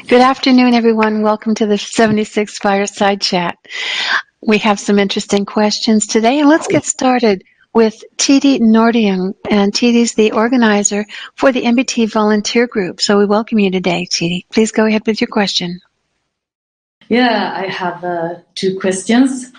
Good 0.00 0.22
afternoon, 0.22 0.72
everyone. 0.72 1.22
Welcome 1.22 1.54
to 1.56 1.66
the 1.66 1.76
76 1.76 2.58
Fireside 2.58 3.20
Chat. 3.20 3.58
We 4.40 4.58
have 4.58 4.80
some 4.80 4.98
interesting 4.98 5.44
questions 5.44 6.06
today, 6.06 6.40
and 6.40 6.48
let's 6.48 6.66
get 6.66 6.84
started 6.84 7.44
with 7.74 8.02
Tidi 8.16 8.58
Nordium. 8.58 9.34
And 9.50 9.72
Tidi's 9.72 10.14
the 10.14 10.32
organizer 10.32 11.04
for 11.36 11.52
the 11.52 11.62
MBT 11.62 12.10
volunteer 12.10 12.66
group. 12.66 13.02
So 13.02 13.18
we 13.18 13.26
welcome 13.26 13.58
you 13.58 13.70
today, 13.70 14.08
Tidi. 14.10 14.46
Please 14.50 14.72
go 14.72 14.86
ahead 14.86 15.02
with 15.06 15.20
your 15.20 15.28
question. 15.28 15.80
Yeah, 17.08 17.52
I 17.54 17.66
have 17.66 18.02
uh, 18.02 18.36
two 18.54 18.80
questions. 18.80 19.52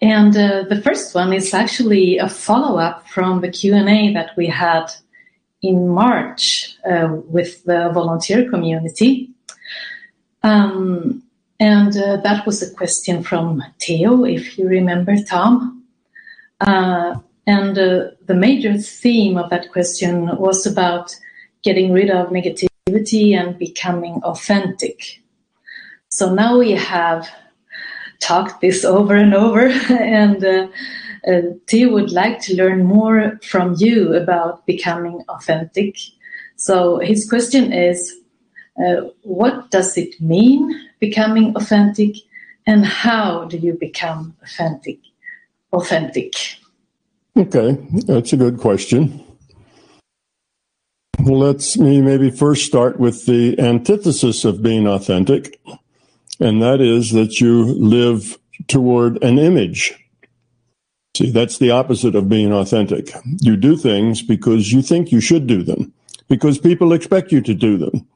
And 0.00 0.34
uh, 0.34 0.64
the 0.68 0.80
first 0.82 1.14
one 1.14 1.32
is 1.34 1.52
actually 1.52 2.18
a 2.18 2.28
follow-up 2.28 3.06
from 3.08 3.42
the 3.42 3.50
Q&A 3.50 4.14
that 4.14 4.30
we 4.36 4.46
had 4.46 4.86
in 5.68 5.88
March 5.88 6.76
uh, 6.88 7.08
with 7.28 7.64
the 7.64 7.90
volunteer 7.92 8.48
community. 8.48 9.30
Um, 10.42 11.22
and 11.58 11.96
uh, 11.96 12.18
that 12.18 12.46
was 12.46 12.62
a 12.62 12.74
question 12.74 13.22
from 13.22 13.62
Theo, 13.80 14.24
if 14.24 14.58
you 14.58 14.68
remember, 14.68 15.16
Tom. 15.16 15.84
Uh, 16.60 17.16
and 17.46 17.78
uh, 17.78 18.10
the 18.26 18.34
major 18.34 18.76
theme 18.76 19.38
of 19.38 19.50
that 19.50 19.70
question 19.72 20.36
was 20.36 20.66
about 20.66 21.14
getting 21.62 21.92
rid 21.92 22.10
of 22.10 22.28
negativity 22.28 23.34
and 23.36 23.58
becoming 23.58 24.20
authentic. 24.22 25.22
So 26.10 26.34
now 26.34 26.58
we 26.58 26.72
have 26.72 27.28
talked 28.20 28.60
this 28.60 28.84
over 28.84 29.14
and 29.14 29.34
over, 29.34 29.66
and 29.90 30.44
uh, 30.44 30.68
Theo 31.66 31.92
would 31.92 32.12
like 32.12 32.40
to 32.42 32.54
learn 32.54 32.84
more 32.84 33.38
from 33.42 33.74
you 33.78 34.14
about 34.14 34.64
becoming 34.66 35.24
authentic. 35.28 35.98
So 36.56 37.00
his 37.00 37.28
question 37.28 37.72
is, 37.72 38.14
uh, 38.78 39.08
what 39.22 39.70
does 39.70 39.96
it 39.96 40.20
mean 40.20 40.88
becoming 41.00 41.56
authentic, 41.56 42.16
and 42.66 42.84
how 42.84 43.44
do 43.44 43.56
you 43.56 43.72
become 43.72 44.36
authentic? 44.42 44.98
Authentic. 45.72 46.32
Okay, 47.36 47.76
that's 48.06 48.32
a 48.32 48.36
good 48.36 48.58
question. 48.58 49.22
Well, 51.20 51.38
Let's 51.38 51.76
me 51.76 52.00
maybe 52.00 52.30
first 52.30 52.66
start 52.66 53.00
with 53.00 53.26
the 53.26 53.58
antithesis 53.58 54.44
of 54.44 54.62
being 54.62 54.86
authentic, 54.86 55.58
and 56.38 56.62
that 56.62 56.80
is 56.80 57.12
that 57.12 57.40
you 57.40 57.64
live 57.64 58.38
toward 58.68 59.22
an 59.22 59.38
image. 59.38 59.94
See, 61.16 61.30
that's 61.30 61.56
the 61.56 61.70
opposite 61.70 62.14
of 62.14 62.28
being 62.28 62.52
authentic. 62.52 63.10
You 63.40 63.56
do 63.56 63.74
things 63.74 64.20
because 64.20 64.70
you 64.70 64.82
think 64.82 65.10
you 65.10 65.20
should 65.22 65.46
do 65.46 65.62
them, 65.62 65.94
because 66.28 66.58
people 66.58 66.92
expect 66.92 67.32
you 67.32 67.40
to 67.40 67.54
do 67.54 67.78
them, 67.78 68.06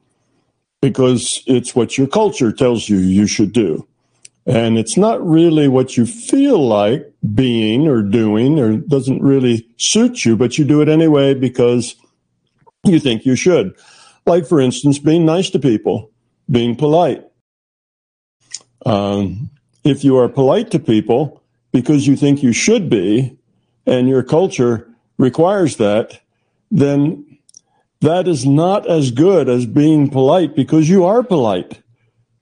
because 0.83 1.41
it's 1.47 1.73
what 1.73 1.97
your 1.97 2.05
culture 2.05 2.51
tells 2.51 2.89
you 2.89 2.97
you 2.97 3.25
should 3.25 3.53
do. 3.53 3.87
And 4.45 4.77
it's 4.77 4.97
not 4.97 5.25
really 5.27 5.67
what 5.67 5.97
you 5.97 6.05
feel 6.05 6.63
like 6.63 7.11
being 7.33 7.87
or 7.87 8.03
doing 8.03 8.59
or 8.59 8.77
doesn't 8.77 9.23
really 9.23 9.67
suit 9.77 10.23
you, 10.23 10.37
but 10.37 10.59
you 10.59 10.65
do 10.65 10.81
it 10.81 10.89
anyway 10.89 11.33
because 11.33 11.95
you 12.83 12.99
think 12.99 13.25
you 13.25 13.35
should. 13.35 13.75
Like, 14.27 14.45
for 14.45 14.59
instance, 14.59 14.99
being 14.99 15.25
nice 15.25 15.49
to 15.51 15.59
people, 15.59 16.11
being 16.51 16.75
polite. 16.75 17.25
Um, 18.85 19.49
if 19.83 20.03
you 20.03 20.17
are 20.17 20.29
polite 20.29 20.69
to 20.71 20.79
people, 20.79 21.40
because 21.71 22.07
you 22.07 22.15
think 22.15 22.43
you 22.43 22.53
should 22.53 22.89
be 22.89 23.37
and 23.85 24.07
your 24.07 24.23
culture 24.23 24.89
requires 25.17 25.77
that, 25.77 26.21
then 26.69 27.39
that 28.01 28.27
is 28.27 28.45
not 28.45 28.89
as 28.89 29.11
good 29.11 29.47
as 29.47 29.65
being 29.65 30.09
polite 30.09 30.55
because 30.55 30.89
you 30.89 31.05
are 31.05 31.23
polite. 31.23 31.81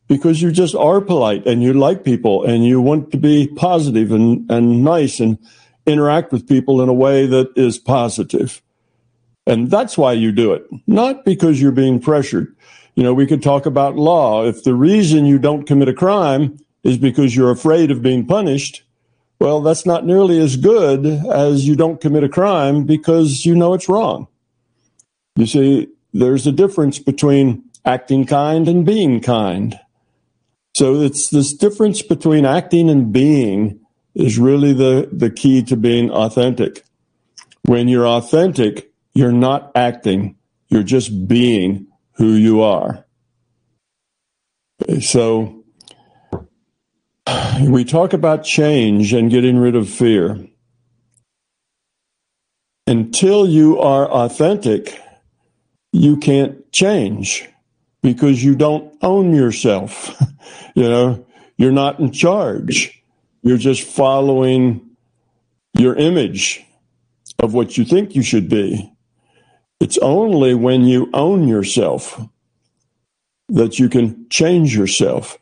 Because 0.08 0.42
you 0.42 0.52
just 0.52 0.74
are 0.74 1.02
polite 1.02 1.46
and 1.46 1.62
you 1.62 1.72
like 1.74 2.04
people 2.04 2.44
and 2.44 2.66
you 2.66 2.82
want 2.82 3.12
to 3.12 3.18
be 3.18 3.48
positive 3.48 4.12
and, 4.12 4.50
and 4.50 4.84
nice 4.84 5.20
and 5.20 5.38
interact 5.86 6.32
with 6.32 6.48
people 6.48 6.82
in 6.82 6.90
a 6.90 6.94
way 6.94 7.28
that 7.28 7.52
is 7.56 7.78
positive. 7.78 8.62
And 9.46 9.70
that's 9.70 9.98
why 9.98 10.14
you 10.14 10.32
do 10.32 10.54
it, 10.54 10.66
not 10.88 11.26
because 11.26 11.62
you're 11.62 11.72
being 11.72 12.00
pressured. 12.00 12.56
You 12.96 13.04
know, 13.04 13.14
we 13.14 13.28
could 13.28 13.44
talk 13.44 13.66
about 13.66 13.96
law. 13.96 14.46
If 14.46 14.64
the 14.64 14.74
reason 14.74 15.26
you 15.26 15.38
don't 15.38 15.68
commit 15.68 15.90
a 15.90 15.94
crime 15.94 16.58
is 16.84 16.98
because 16.98 17.36
you're 17.36 17.52
afraid 17.52 17.92
of 17.92 18.02
being 18.02 18.26
punished, 18.26 18.84
well, 19.40 19.62
that's 19.62 19.86
not 19.86 20.06
nearly 20.06 20.40
as 20.40 20.58
good 20.58 21.06
as 21.06 21.66
you 21.68 21.76
don't 21.76 22.02
commit 22.02 22.24
a 22.24 22.30
crime 22.30 22.84
because 22.84 23.46
you 23.46 23.56
know 23.56 23.74
it's 23.74 23.88
wrong. 23.88 24.28
You 25.36 25.46
see, 25.46 25.88
there's 26.12 26.46
a 26.46 26.52
difference 26.52 27.00
between 27.00 27.64
acting 27.86 28.26
kind 28.26 28.68
and 28.68 28.86
being 28.86 29.22
kind. 29.22 29.80
So 30.76 31.02
it's 31.02 31.30
this 31.30 31.54
difference 31.54 32.02
between 32.02 32.46
acting 32.46 32.90
and 32.90 33.14
being 33.14 33.80
is 34.14 34.38
really 34.38 34.74
the, 34.74 35.10
the 35.12 35.30
key 35.30 35.64
to 35.64 35.78
being 35.78 36.12
authentic. 36.12 36.84
When 37.64 37.88
you're 37.88 38.08
authentic, 38.08 38.92
you're 39.14 39.32
not 39.32 39.72
acting, 39.76 40.36
you're 40.68 40.84
just 40.84 41.28
being 41.28 41.88
who 42.14 42.34
you 42.34 42.62
are. 42.62 43.06
So 45.02 45.59
we 47.62 47.84
talk 47.84 48.14
about 48.14 48.44
change 48.44 49.14
and 49.14 49.32
getting 49.32 49.58
rid 49.58 49.76
of 49.76 49.90
fear. 49.90 50.48
Until 52.88 53.48
you 53.48 53.80
are 53.80 54.10
authentic, 54.10 55.00
you 55.92 56.18
can't 56.18 56.72
change 56.72 57.48
because 58.02 58.44
you 58.44 58.56
don't 58.56 58.94
own 59.02 59.36
yourself. 59.36 60.16
you 60.76 60.84
know, 60.84 61.26
you're 61.58 61.72
not 61.72 62.00
in 62.00 62.12
charge. 62.12 63.04
You're 63.44 63.58
just 63.58 63.84
following 63.84 64.96
your 65.78 65.96
image 65.96 66.66
of 67.38 67.54
what 67.54 67.78
you 67.78 67.86
think 67.86 68.16
you 68.16 68.24
should 68.24 68.50
be. 68.50 68.92
It's 69.80 69.98
only 70.00 70.56
when 70.56 70.84
you 70.84 71.10
own 71.14 71.48
yourself 71.48 72.20
that 73.50 73.80
you 73.80 73.88
can 73.88 74.28
change 74.30 74.76
yourself. 74.76 75.38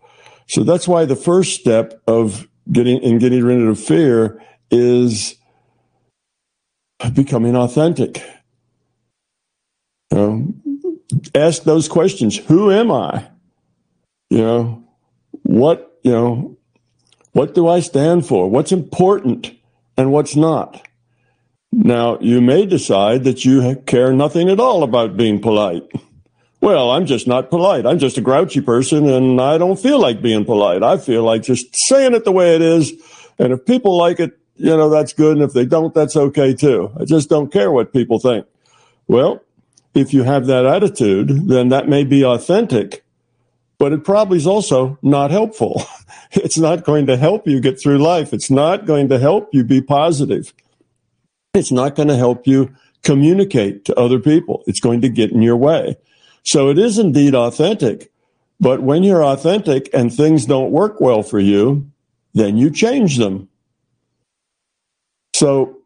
So 0.47 0.63
that's 0.63 0.87
why 0.87 1.05
the 1.05 1.15
first 1.15 1.59
step 1.59 2.01
of 2.07 2.47
getting 2.71 3.01
in 3.01 3.19
getting 3.19 3.43
rid 3.43 3.61
of 3.61 3.79
fear 3.79 4.41
is 4.71 5.35
becoming 7.13 7.55
authentic. 7.55 8.23
You 10.11 10.17
know, 10.17 10.53
ask 11.35 11.63
those 11.63 11.87
questions. 11.87 12.37
Who 12.37 12.71
am 12.71 12.91
I? 12.91 13.27
You 14.29 14.39
know, 14.39 14.83
what, 15.43 15.97
you 16.03 16.11
know, 16.11 16.57
what 17.31 17.53
do 17.53 17.67
I 17.67 17.81
stand 17.81 18.25
for? 18.25 18.49
What's 18.49 18.71
important 18.71 19.53
and 19.95 20.11
what's 20.11 20.35
not? 20.35 20.85
Now, 21.71 22.17
you 22.19 22.41
may 22.41 22.65
decide 22.65 23.23
that 23.25 23.45
you 23.45 23.75
care 23.85 24.13
nothing 24.13 24.49
at 24.49 24.59
all 24.59 24.83
about 24.83 25.17
being 25.17 25.39
polite. 25.39 25.83
Well, 26.59 26.91
I'm 26.91 27.05
just 27.05 27.27
not 27.27 27.49
polite. 27.49 27.85
I'm 27.85 27.99
just 27.99 28.17
a 28.17 28.21
grouchy 28.21 28.61
person 28.61 29.07
and 29.07 29.39
I 29.39 29.57
don't 29.57 29.79
feel 29.79 29.99
like 29.99 30.21
being 30.21 30.43
polite. 30.43 30.81
I 30.81 30.97
feel 30.97 31.23
like 31.23 31.43
just 31.43 31.67
saying 31.87 32.15
it 32.15 32.25
the 32.25 32.31
way 32.31 32.55
it 32.55 32.61
is. 32.61 32.93
And 33.37 33.53
if 33.53 33.65
people 33.65 33.95
like 33.95 34.19
it, 34.19 34.37
you 34.55 34.75
know, 34.75 34.89
that's 34.89 35.13
good. 35.13 35.37
And 35.37 35.43
if 35.43 35.53
they 35.53 35.65
don't, 35.65 35.93
that's 35.93 36.15
okay 36.15 36.55
too. 36.55 36.91
I 36.99 37.05
just 37.05 37.29
don't 37.29 37.51
care 37.51 37.71
what 37.71 37.93
people 37.93 38.19
think. 38.19 38.47
Well, 39.07 39.43
if 39.93 40.13
you 40.13 40.23
have 40.23 40.47
that 40.47 40.65
attitude, 40.65 41.47
then 41.47 41.69
that 41.69 41.87
may 41.87 42.03
be 42.03 42.25
authentic, 42.25 43.03
but 43.77 43.93
it 43.93 44.03
probably 44.03 44.37
is 44.37 44.47
also 44.47 44.97
not 45.01 45.31
helpful. 45.31 45.83
it's 46.31 46.57
not 46.57 46.83
going 46.83 47.05
to 47.05 47.17
help 47.17 47.47
you 47.47 47.59
get 47.59 47.79
through 47.79 47.99
life. 47.99 48.33
It's 48.33 48.49
not 48.49 48.85
going 48.85 49.09
to 49.09 49.19
help 49.19 49.49
you 49.53 49.63
be 49.63 49.81
positive. 49.81 50.53
It's 51.53 51.71
not 51.71 51.95
going 51.95 52.09
to 52.09 52.15
help 52.15 52.47
you 52.47 52.73
communicate 53.03 53.85
to 53.85 53.95
other 53.95 54.19
people. 54.19 54.63
It's 54.67 54.79
going 54.79 55.01
to 55.01 55.09
get 55.09 55.31
in 55.31 55.41
your 55.41 55.57
way. 55.57 55.97
So 56.47 56.69
it 56.69 56.79
is 56.79 56.97
indeed 56.97 57.35
authentic. 57.35 58.09
But 58.57 58.81
when 58.81 59.03
you're 59.03 59.23
authentic 59.23 59.89
and 59.93 60.13
things 60.13 60.45
don't 60.45 60.71
work 60.71 61.01
well 61.01 61.21
for 61.21 61.39
you, 61.39 61.91
then 62.33 62.55
you 62.55 62.71
change 62.71 63.17
them. 63.17 63.49
So 65.33 65.79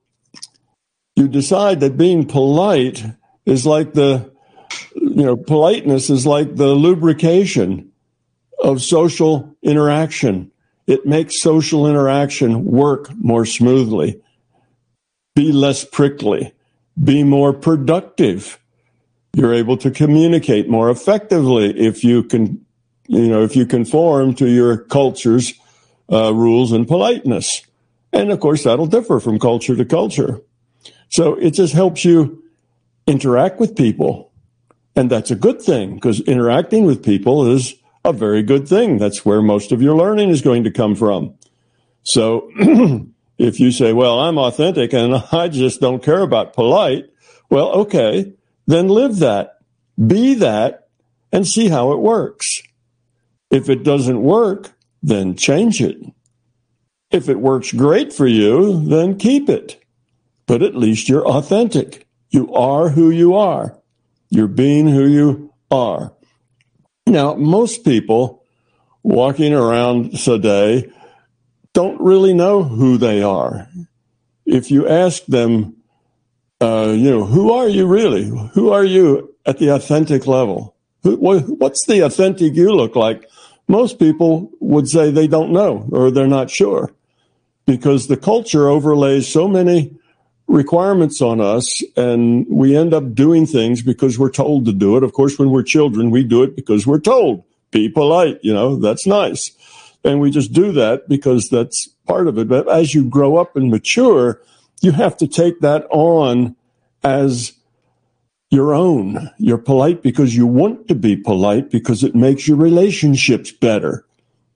you 1.16 1.28
decide 1.28 1.80
that 1.80 1.98
being 1.98 2.28
polite 2.28 3.04
is 3.44 3.66
like 3.66 3.94
the, 3.94 4.32
you 4.94 5.26
know, 5.26 5.36
politeness 5.36 6.12
is 6.12 6.28
like 6.28 6.56
the 6.56 6.76
lubrication 6.76 7.92
of 8.64 8.84
social 8.84 9.56
interaction. 9.64 10.52
It 10.86 11.08
makes 11.08 11.42
social 11.42 11.88
interaction 11.88 12.66
work 12.66 13.10
more 13.16 13.48
smoothly, 13.48 14.22
be 15.36 15.52
less 15.52 15.84
prickly, 15.84 16.54
be 17.04 17.24
more 17.24 17.52
productive 17.52 18.61
you're 19.34 19.54
able 19.54 19.78
to 19.78 19.92
communicate 19.92 20.70
more 20.70 20.90
effectively 20.90 21.78
if 21.80 22.04
you 22.04 22.24
can, 22.24 22.66
you 23.08 23.28
know, 23.28 23.44
if 23.44 23.56
you 23.56 23.66
conform 23.66 24.34
to 24.36 24.48
your 24.48 24.78
culture's 24.78 25.54
uh, 26.12 26.34
rules 26.34 26.72
and 26.72 26.88
politeness. 26.88 27.62
And 28.14 28.32
of 28.32 28.40
course, 28.40 28.64
that'll 28.64 28.88
differ 28.88 29.20
from 29.20 29.40
culture 29.40 29.76
to 29.76 29.86
culture. 29.86 30.42
So 31.10 31.36
it 31.36 31.52
just 31.52 31.74
helps 31.74 32.04
you 32.04 32.44
interact 33.08 33.60
with 33.60 33.76
people 33.76 34.32
And 34.96 35.10
that's 35.10 35.32
a 35.32 35.36
good 35.36 35.62
thing 35.62 35.96
because 35.96 36.20
interacting 36.22 36.86
with 36.86 37.04
people 37.04 37.48
is 37.48 37.76
a 38.04 38.12
very 38.12 38.44
good 38.44 38.68
thing. 38.68 38.98
That's 38.98 39.26
where 39.26 39.42
most 39.42 39.72
of 39.72 39.82
your 39.82 39.96
learning 39.96 40.30
is 40.30 40.42
going 40.42 40.64
to 40.66 40.72
come 40.72 40.96
from. 40.96 41.36
So 42.04 42.50
if 43.38 43.60
you 43.60 43.72
say, 43.72 43.94
well, 43.94 44.20
I'm 44.20 44.38
authentic 44.38 44.94
and 44.94 45.16
I 45.32 45.48
just 45.48 45.80
don't 45.80 46.04
care 46.04 46.22
about 46.22 46.54
polite, 46.54 47.10
well, 47.50 47.70
okay, 47.72 48.34
then 48.66 48.88
live 48.88 49.18
that, 49.18 49.58
be 50.08 50.34
that, 50.36 50.88
and 51.32 51.48
see 51.48 51.70
how 51.70 51.92
it 51.92 52.00
works. 52.00 52.62
If 53.50 53.70
it 53.70 53.84
doesn't 53.84 54.22
work, 54.22 54.72
then 55.04 55.36
change 55.36 55.82
it. 55.82 55.98
If 57.10 57.28
it 57.28 57.40
works 57.40 57.72
great 57.72 58.14
for 58.14 58.28
you, 58.28 58.86
then 58.86 59.18
keep 59.18 59.50
it. 59.50 59.84
But 60.48 60.62
at 60.64 60.76
least 60.76 61.10
you're 61.10 61.28
authentic. 61.28 62.08
You 62.30 62.54
are 62.54 62.90
who 62.90 63.10
you 63.10 63.36
are. 63.36 63.78
You're 64.30 64.48
being 64.48 64.88
who 64.88 65.06
you 65.08 65.54
are. 65.70 66.14
Now, 67.06 67.36
most 67.36 67.84
people 67.84 68.44
walking 69.04 69.54
around 69.54 70.18
today 70.18 70.90
don't 71.74 72.00
really 72.00 72.34
know 72.34 72.64
who 72.64 72.98
they 72.98 73.22
are. 73.22 73.68
If 74.46 74.72
you 74.72 74.88
ask 74.88 75.26
them, 75.26 75.81
uh, 76.62 76.94
you 76.96 77.10
know, 77.10 77.26
who 77.26 77.52
are 77.52 77.68
you 77.68 77.88
really? 77.88 78.26
Who 78.54 78.72
are 78.72 78.86
you 78.86 79.36
at 79.46 79.58
the 79.58 79.70
authentic 79.70 80.28
level? 80.28 80.76
Who, 81.04 81.16
what's 81.18 81.86
the 81.88 82.02
authentic 82.02 82.54
you 82.54 82.72
look 82.72 82.96
like? 82.96 83.28
Most 83.68 83.98
people 83.98 84.52
would 84.60 84.88
say 84.88 85.10
they 85.10 85.28
don't 85.28 85.52
know 85.52 85.90
or 85.92 86.12
they're 86.12 86.28
not 86.28 86.52
sure 86.52 86.94
because 87.66 88.08
the 88.08 88.18
culture 88.18 88.68
overlays 88.68 89.28
so 89.28 89.48
many 89.48 89.96
requirements 90.48 91.22
on 91.22 91.40
us 91.40 91.82
and 91.96 92.46
we 92.50 92.76
end 92.76 92.94
up 92.94 93.14
doing 93.14 93.46
things 93.46 93.82
because 93.82 94.20
we're 94.20 94.30
told 94.30 94.66
to 94.66 94.74
do 94.74 94.98
it. 94.98 95.04
Of 95.04 95.14
course, 95.14 95.40
when 95.40 95.50
we're 95.50 95.64
children, 95.64 96.12
we 96.12 96.24
do 96.24 96.44
it 96.44 96.56
because 96.56 96.86
we're 96.86 97.00
told. 97.00 97.44
Be 97.72 97.88
polite, 97.88 98.40
you 98.44 98.54
know, 98.54 98.76
that's 98.76 99.08
nice. 99.08 99.52
And 100.04 100.20
we 100.20 100.30
just 100.30 100.52
do 100.52 100.74
that 100.74 101.08
because 101.08 101.48
that's 101.50 101.88
part 102.06 102.28
of 102.28 102.38
it. 102.38 102.50
But 102.50 102.68
as 102.70 102.94
you 102.94 103.06
grow 103.06 103.38
up 103.38 103.56
and 103.56 103.72
mature, 103.72 104.42
you 104.82 104.92
have 104.92 105.16
to 105.18 105.28
take 105.28 105.62
that 105.62 105.86
on 105.90 106.56
as 107.04 107.54
your 108.50 108.74
own. 108.74 109.30
You're 109.38 109.58
polite 109.58 110.04
because 110.04 110.36
you 110.36 110.46
want 110.46 110.88
to 110.90 110.96
be 110.96 111.16
polite 111.16 111.72
because 111.72 112.04
it 112.04 112.14
makes 112.14 112.48
your 112.48 112.58
relationships 112.58 113.52
better. 113.52 114.06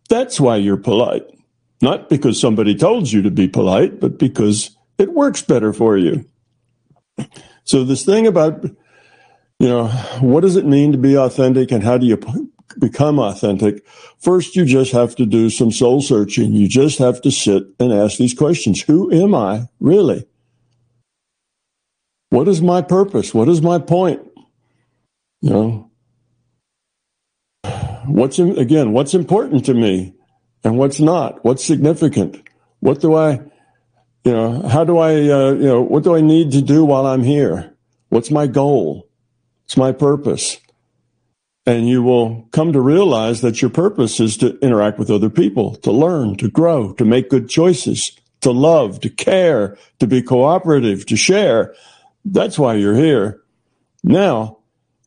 That's 0.10 0.40
why 0.40 0.58
you're 0.58 0.78
polite. 0.78 1.26
Not 1.82 2.10
because 2.10 2.40
somebody 2.40 2.76
told 2.76 3.12
you 3.12 3.22
to 3.22 3.32
be 3.32 3.48
polite, 3.48 4.00
but 4.00 4.18
because 4.20 4.76
it 4.98 5.14
works 5.14 5.42
better 5.42 5.74
for 5.74 5.98
you. 5.98 6.26
So 7.64 7.84
this 7.84 8.06
thing 8.06 8.28
about, 8.28 8.64
you 9.60 9.68
know, 9.70 9.88
what 10.20 10.42
does 10.42 10.56
it 10.56 10.66
mean 10.66 10.92
to 10.92 10.98
be 10.98 11.18
authentic 11.18 11.72
and 11.72 11.84
how 11.84 11.98
do 11.98 12.06
you 12.06 12.18
become 12.80 13.20
authentic? 13.20 13.86
First, 14.20 14.56
you 14.56 14.66
just 14.66 14.92
have 14.92 15.16
to 15.16 15.26
do 15.26 15.50
some 15.50 15.72
soul 15.72 16.02
searching. 16.02 16.54
You 16.54 16.68
just 16.68 17.00
have 17.00 17.22
to 17.22 17.32
sit 17.32 17.64
and 17.80 17.94
ask 17.94 18.18
these 18.18 18.34
questions. 18.34 18.82
Who 18.82 19.12
am 19.12 19.36
I 19.36 19.68
really? 19.80 20.26
What 22.30 22.48
is 22.48 22.62
my 22.62 22.82
purpose? 22.82 23.34
What 23.34 23.48
is 23.48 23.62
my 23.62 23.80
point? 23.80 24.22
You 25.42 25.50
know, 25.50 25.92
what's 28.06 28.40
in, 28.40 28.58
again, 28.58 28.92
what's 28.92 29.14
important 29.14 29.66
to 29.66 29.74
me 29.74 30.16
and 30.64 30.78
what's 30.78 31.00
not? 31.00 31.44
What's 31.46 31.64
significant? 31.64 32.42
What 32.80 33.00
do 33.00 33.16
I, 33.16 33.42
you 34.24 34.32
know, 34.32 34.68
how 34.68 34.84
do 34.84 34.98
I, 34.98 35.12
uh, 35.12 35.52
you 35.54 35.66
know, 35.66 35.82
what 35.82 36.04
do 36.04 36.16
I 36.16 36.22
need 36.22 36.52
to 36.54 36.62
do 36.62 36.84
while 36.84 37.06
I'm 37.06 37.24
here? 37.24 37.76
What's 38.10 38.32
my 38.32 38.48
goal? 38.48 39.08
What's 39.64 39.78
my 39.78 39.92
purpose? 39.92 40.58
And 41.68 41.90
you 41.90 42.04
will 42.04 42.48
come 42.52 42.74
to 42.74 42.82
realize 42.82 43.42
that 43.42 43.62
your 43.62 43.72
purpose 43.72 44.20
is 44.20 44.38
to 44.38 44.60
interact 44.60 45.00
with 45.00 45.10
other 45.10 45.32
people, 45.32 45.76
to 45.78 45.92
learn, 45.92 46.36
to 46.38 46.50
grow, 46.50 46.94
to 46.94 47.06
make 47.06 47.30
good 47.30 47.50
choices, 47.50 48.12
to 48.42 48.52
love, 48.52 49.00
to 49.02 49.10
care, 49.10 49.76
to 50.00 50.06
be 50.06 50.22
cooperative, 50.22 51.08
to 51.08 51.16
share. 51.16 51.74
That's 52.24 52.60
why 52.60 52.76
you're 52.76 52.96
here. 52.96 53.42
Now, 54.04 54.60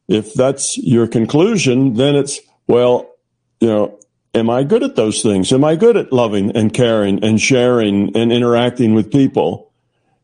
if 0.09 0.35
that's 0.35 0.77
your 0.79 1.07
conclusion, 1.07 1.95
then 1.95 2.17
it's, 2.17 2.41
well, 2.67 3.15
you 3.61 3.69
know, 3.69 3.99
am 4.35 4.51
I 4.51 4.65
good 4.65 4.83
at 4.83 4.97
those 4.97 5.23
things? 5.23 5.53
Am 5.53 5.63
I 5.63 5.77
good 5.77 5.97
at 5.97 6.13
loving 6.13 6.51
and 6.57 6.75
caring 6.75 7.23
and 7.23 7.41
sharing 7.41 8.17
and 8.17 8.33
interacting 8.33 8.95
with 8.95 9.13
people? 9.13 9.71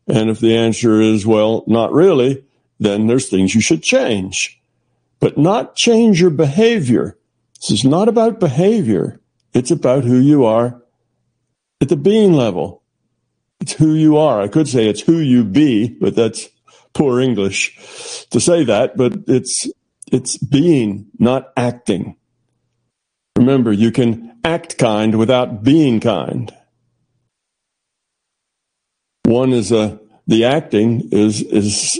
And 0.07 0.29
if 0.29 0.39
the 0.39 0.57
answer 0.57 0.99
is, 0.99 1.25
well, 1.25 1.63
not 1.67 1.93
really, 1.93 2.43
then 2.79 3.07
there's 3.07 3.29
things 3.29 3.55
you 3.55 3.61
should 3.61 3.81
change 3.81 4.59
but 5.19 5.37
not 5.37 5.75
change 5.75 6.21
your 6.21 6.29
behavior. 6.29 7.17
This 7.55 7.71
is 7.71 7.83
not 7.83 8.07
about 8.07 8.39
behavior. 8.39 9.21
It's 9.53 9.71
about 9.71 10.03
who 10.03 10.17
you 10.17 10.45
are 10.45 10.81
at 11.81 11.89
the 11.89 11.95
being 11.95 12.33
level. 12.33 12.83
It's 13.59 13.73
who 13.73 13.93
you 13.93 14.17
are. 14.17 14.41
I 14.41 14.47
could 14.47 14.67
say 14.67 14.87
it's 14.87 15.01
who 15.01 15.17
you 15.17 15.43
be, 15.43 15.89
but 15.89 16.15
that's 16.15 16.49
poor 16.93 17.19
English 17.19 18.25
to 18.31 18.39
say 18.39 18.63
that, 18.65 18.97
but 18.97 19.13
it's, 19.27 19.69
it's 20.11 20.37
being, 20.37 21.07
not 21.19 21.51
acting. 21.57 22.17
Remember, 23.37 23.71
you 23.71 23.91
can 23.91 24.37
act 24.43 24.77
kind 24.77 25.17
without 25.17 25.63
being 25.63 25.99
kind. 25.99 26.53
One 29.23 29.53
is 29.53 29.71
a, 29.71 29.99
the 30.27 30.45
acting 30.45 31.09
is, 31.11 31.41
is, 31.41 31.99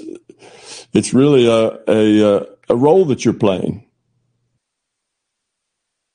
it's 0.93 1.13
really 1.13 1.47
a, 1.47 1.79
a, 1.87 2.21
a 2.21 2.54
role 2.73 3.05
that 3.05 3.25
you're 3.25 3.33
playing. 3.33 3.85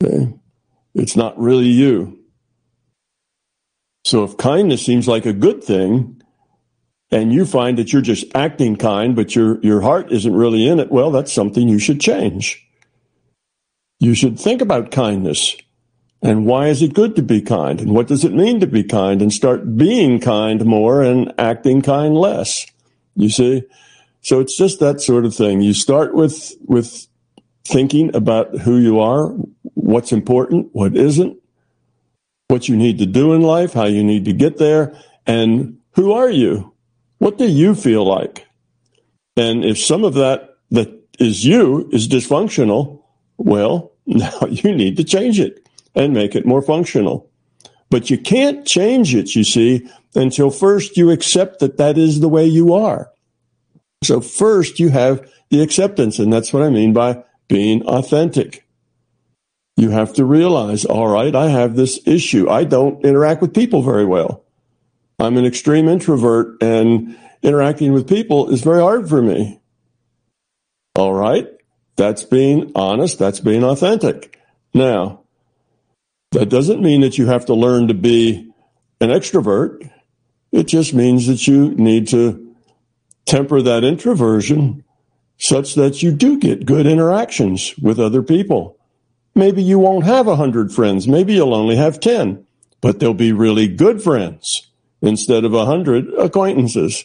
Okay? 0.02 0.32
It's 0.94 1.16
not 1.16 1.38
really 1.38 1.68
you. 1.68 2.18
So 4.04 4.24
if 4.24 4.36
kindness 4.36 4.84
seems 4.84 5.06
like 5.06 5.26
a 5.26 5.32
good 5.32 5.62
thing, 5.62 6.20
and 7.10 7.32
you 7.32 7.44
find 7.44 7.76
that 7.78 7.92
you're 7.92 8.02
just 8.02 8.24
acting 8.34 8.76
kind, 8.76 9.16
but 9.16 9.34
your, 9.34 9.60
your 9.62 9.80
heart 9.80 10.12
isn't 10.12 10.34
really 10.34 10.66
in 10.66 10.78
it, 10.78 10.90
well, 10.90 11.10
that's 11.10 11.32
something 11.32 11.68
you 11.68 11.78
should 11.78 12.00
change. 12.00 12.66
You 13.98 14.14
should 14.14 14.38
think 14.38 14.62
about 14.62 14.90
kindness 14.90 15.56
and 16.22 16.46
why 16.46 16.68
is 16.68 16.82
it 16.82 16.94
good 16.94 17.16
to 17.16 17.22
be 17.22 17.40
kind 17.40 17.80
and 17.80 17.94
what 17.94 18.06
does 18.06 18.24
it 18.24 18.32
mean 18.32 18.60
to 18.60 18.66
be 18.66 18.84
kind 18.84 19.22
and 19.22 19.32
start 19.32 19.76
being 19.76 20.20
kind 20.20 20.64
more 20.64 21.02
and 21.02 21.32
acting 21.38 21.82
kind 21.82 22.14
less. 22.14 22.66
You 23.14 23.28
see? 23.28 23.62
So 24.22 24.40
it's 24.40 24.56
just 24.56 24.80
that 24.80 25.00
sort 25.00 25.24
of 25.24 25.34
thing. 25.34 25.60
You 25.60 25.74
start 25.74 26.14
with, 26.14 26.52
with 26.66 27.06
thinking 27.64 28.14
about 28.14 28.58
who 28.58 28.78
you 28.78 29.00
are, 29.00 29.28
what's 29.74 30.12
important, 30.12 30.68
what 30.72 30.96
isn't, 30.96 31.38
what 32.48 32.68
you 32.68 32.76
need 32.76 32.98
to 32.98 33.06
do 33.06 33.32
in 33.32 33.42
life, 33.42 33.72
how 33.72 33.86
you 33.86 34.04
need 34.04 34.24
to 34.26 34.32
get 34.32 34.58
there, 34.58 34.94
and 35.26 35.78
who 35.92 36.12
are 36.12 36.30
you? 36.30 36.72
What 37.18 37.38
do 37.38 37.46
you 37.46 37.74
feel 37.74 38.04
like? 38.04 38.46
And 39.36 39.64
if 39.64 39.78
some 39.78 40.04
of 40.04 40.14
that 40.14 40.56
that 40.70 40.88
is 41.18 41.44
you 41.44 41.88
is 41.92 42.08
dysfunctional, 42.08 43.02
well, 43.38 43.92
now 44.06 44.40
you 44.48 44.74
need 44.74 44.96
to 44.96 45.04
change 45.04 45.38
it 45.38 45.66
and 45.94 46.12
make 46.12 46.34
it 46.34 46.46
more 46.46 46.62
functional. 46.62 47.30
But 47.90 48.08
you 48.08 48.18
can't 48.18 48.66
change 48.66 49.14
it, 49.14 49.34
you 49.34 49.42
see, 49.42 49.88
until 50.14 50.50
first 50.50 50.96
you 50.96 51.10
accept 51.10 51.58
that 51.58 51.76
that 51.78 51.98
is 51.98 52.20
the 52.20 52.28
way 52.28 52.46
you 52.46 52.72
are. 52.72 53.09
So 54.02 54.20
first 54.20 54.80
you 54.80 54.88
have 54.90 55.30
the 55.50 55.62
acceptance, 55.62 56.18
and 56.18 56.32
that's 56.32 56.52
what 56.52 56.62
I 56.62 56.70
mean 56.70 56.92
by 56.92 57.24
being 57.48 57.82
authentic. 57.86 58.66
You 59.76 59.90
have 59.90 60.14
to 60.14 60.24
realize, 60.24 60.84
all 60.84 61.08
right, 61.08 61.34
I 61.34 61.48
have 61.48 61.74
this 61.74 62.00
issue. 62.06 62.48
I 62.48 62.64
don't 62.64 63.04
interact 63.04 63.40
with 63.40 63.54
people 63.54 63.82
very 63.82 64.04
well. 64.04 64.44
I'm 65.18 65.36
an 65.36 65.44
extreme 65.44 65.88
introvert 65.88 66.62
and 66.62 67.16
interacting 67.42 67.92
with 67.92 68.08
people 68.08 68.50
is 68.50 68.62
very 68.62 68.80
hard 68.80 69.08
for 69.08 69.22
me. 69.22 69.60
All 70.94 71.14
right. 71.14 71.48
That's 71.96 72.24
being 72.24 72.72
honest. 72.74 73.18
That's 73.18 73.40
being 73.40 73.64
authentic. 73.64 74.38
Now, 74.72 75.20
that 76.32 76.48
doesn't 76.48 76.80
mean 76.80 77.02
that 77.02 77.18
you 77.18 77.26
have 77.26 77.46
to 77.46 77.54
learn 77.54 77.88
to 77.88 77.94
be 77.94 78.50
an 79.00 79.10
extrovert. 79.10 79.90
It 80.52 80.66
just 80.66 80.94
means 80.94 81.26
that 81.26 81.46
you 81.46 81.70
need 81.74 82.08
to 82.08 82.49
temper 83.30 83.62
that 83.62 83.84
introversion 83.84 84.82
such 85.38 85.76
that 85.76 86.02
you 86.02 86.10
do 86.10 86.36
get 86.36 86.66
good 86.66 86.84
interactions 86.84 87.74
with 87.80 88.00
other 88.00 88.22
people. 88.22 88.76
Maybe 89.36 89.62
you 89.62 89.78
won't 89.78 90.04
have 90.04 90.26
a 90.26 90.34
hundred 90.34 90.72
friends. 90.72 91.06
Maybe 91.06 91.34
you'll 91.34 91.54
only 91.54 91.76
have 91.76 92.00
10, 92.00 92.44
but 92.80 92.98
they'll 92.98 93.14
be 93.14 93.32
really 93.32 93.68
good 93.68 94.02
friends 94.02 94.68
instead 95.00 95.44
of 95.44 95.54
a 95.54 95.64
hundred 95.64 96.12
acquaintances. 96.18 97.04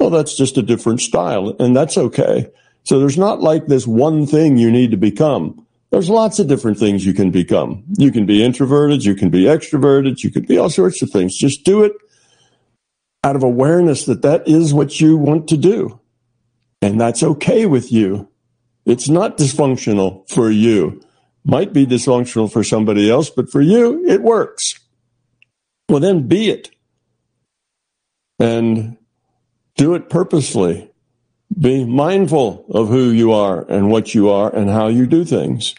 Well, 0.00 0.10
that's 0.10 0.36
just 0.36 0.58
a 0.58 0.62
different 0.62 1.00
style 1.00 1.54
and 1.60 1.74
that's 1.74 1.96
okay. 1.96 2.50
So 2.82 2.98
there's 2.98 3.16
not 3.16 3.40
like 3.40 3.66
this 3.66 3.86
one 3.86 4.26
thing 4.26 4.58
you 4.58 4.72
need 4.72 4.90
to 4.90 4.96
become. 4.96 5.64
There's 5.90 6.10
lots 6.10 6.40
of 6.40 6.48
different 6.48 6.78
things 6.78 7.06
you 7.06 7.14
can 7.14 7.30
become. 7.30 7.84
You 7.96 8.10
can 8.10 8.26
be 8.26 8.44
introverted. 8.44 9.04
You 9.04 9.14
can 9.14 9.30
be 9.30 9.44
extroverted. 9.44 10.24
You 10.24 10.32
can 10.32 10.42
be 10.42 10.58
all 10.58 10.68
sorts 10.68 11.00
of 11.00 11.10
things. 11.10 11.36
Just 11.38 11.64
do 11.64 11.84
it 11.84 11.92
out 13.24 13.34
of 13.34 13.42
awareness 13.42 14.04
that 14.04 14.22
that 14.22 14.46
is 14.46 14.74
what 14.74 15.00
you 15.00 15.16
want 15.16 15.48
to 15.48 15.56
do. 15.56 15.98
And 16.82 17.00
that's 17.00 17.22
okay 17.22 17.64
with 17.64 17.90
you. 17.90 18.28
It's 18.84 19.08
not 19.08 19.38
dysfunctional 19.38 20.28
for 20.30 20.50
you. 20.50 21.00
Might 21.42 21.72
be 21.72 21.86
dysfunctional 21.86 22.52
for 22.52 22.62
somebody 22.62 23.10
else, 23.10 23.30
but 23.30 23.50
for 23.50 23.62
you, 23.62 24.06
it 24.06 24.22
works. 24.22 24.74
Well, 25.88 26.00
then 26.00 26.28
be 26.28 26.50
it. 26.50 26.70
And 28.38 28.98
do 29.76 29.94
it 29.94 30.10
purposely. 30.10 30.90
Be 31.58 31.84
mindful 31.84 32.66
of 32.70 32.88
who 32.88 33.10
you 33.10 33.32
are 33.32 33.64
and 33.70 33.90
what 33.90 34.14
you 34.14 34.28
are 34.28 34.54
and 34.54 34.68
how 34.68 34.88
you 34.88 35.06
do 35.06 35.24
things. 35.24 35.74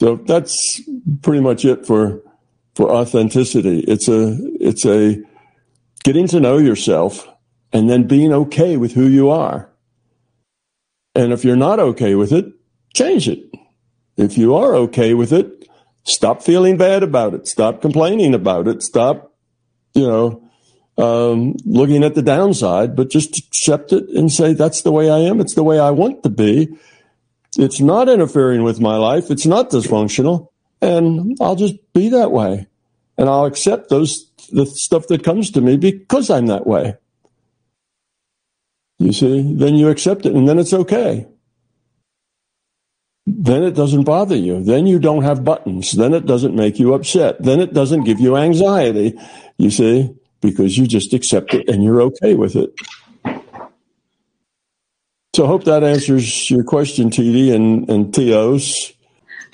So 0.00 0.16
that's 0.16 0.80
pretty 1.22 1.40
much 1.40 1.64
it 1.64 1.86
for 1.86 2.22
for 2.74 2.90
authenticity. 2.90 3.80
It's 3.80 4.08
a 4.08 4.36
it's 4.60 4.86
a 4.86 5.22
getting 6.04 6.26
to 6.28 6.40
know 6.40 6.58
yourself 6.58 7.28
and 7.72 7.88
then 7.88 8.06
being 8.06 8.32
okay 8.32 8.76
with 8.76 8.92
who 8.92 9.06
you 9.06 9.30
are. 9.30 9.70
And 11.14 11.32
if 11.32 11.44
you're 11.44 11.56
not 11.56 11.80
okay 11.80 12.14
with 12.14 12.32
it, 12.32 12.46
change 12.94 13.28
it. 13.28 13.44
If 14.16 14.36
you 14.38 14.54
are 14.54 14.74
okay 14.74 15.14
with 15.14 15.32
it, 15.32 15.68
stop 16.04 16.42
feeling 16.42 16.76
bad 16.76 17.02
about 17.02 17.34
it. 17.34 17.46
Stop 17.46 17.80
complaining 17.80 18.34
about 18.34 18.68
it. 18.68 18.82
Stop, 18.82 19.34
you 19.94 20.06
know, 20.06 20.50
um, 20.98 21.56
looking 21.64 22.04
at 22.04 22.14
the 22.14 22.22
downside, 22.22 22.94
but 22.94 23.10
just 23.10 23.38
accept 23.38 23.92
it 23.92 24.08
and 24.10 24.30
say, 24.30 24.52
that's 24.52 24.82
the 24.82 24.92
way 24.92 25.10
I 25.10 25.18
am. 25.18 25.40
It's 25.40 25.54
the 25.54 25.64
way 25.64 25.78
I 25.78 25.90
want 25.90 26.22
to 26.22 26.28
be. 26.28 26.68
It's 27.56 27.80
not 27.80 28.08
interfering 28.08 28.62
with 28.62 28.80
my 28.80 28.96
life. 28.96 29.30
It's 29.30 29.46
not 29.46 29.70
dysfunctional. 29.70 30.48
And 30.82 31.36
I'll 31.40 31.56
just 31.56 31.74
be 31.92 32.10
that 32.10 32.30
way. 32.30 32.66
And 33.18 33.28
I'll 33.28 33.46
accept 33.46 33.88
those, 33.88 34.29
the 34.50 34.66
stuff 34.66 35.06
that 35.08 35.24
comes 35.24 35.50
to 35.52 35.60
me 35.60 35.76
because 35.76 36.30
I'm 36.30 36.46
that 36.46 36.66
way. 36.66 36.94
You 38.98 39.12
see, 39.12 39.54
then 39.54 39.76
you 39.76 39.88
accept 39.88 40.26
it 40.26 40.34
and 40.34 40.48
then 40.48 40.58
it's 40.58 40.74
okay. 40.74 41.26
Then 43.26 43.62
it 43.62 43.74
doesn't 43.74 44.04
bother 44.04 44.36
you. 44.36 44.62
Then 44.62 44.86
you 44.86 44.98
don't 44.98 45.22
have 45.22 45.44
buttons. 45.44 45.92
Then 45.92 46.14
it 46.14 46.26
doesn't 46.26 46.54
make 46.54 46.78
you 46.78 46.94
upset. 46.94 47.42
Then 47.42 47.60
it 47.60 47.72
doesn't 47.72 48.04
give 48.04 48.20
you 48.20 48.36
anxiety. 48.36 49.18
You 49.56 49.70
see, 49.70 50.14
because 50.40 50.76
you 50.76 50.86
just 50.86 51.12
accept 51.12 51.54
it 51.54 51.68
and 51.68 51.84
you're 51.84 52.02
okay 52.02 52.34
with 52.34 52.56
it. 52.56 52.74
So 55.34 55.44
I 55.44 55.46
hope 55.46 55.64
that 55.64 55.84
answers 55.84 56.50
your 56.50 56.64
question, 56.64 57.08
TD 57.08 57.54
and, 57.54 57.88
and 57.88 58.12
Teos. 58.12 58.92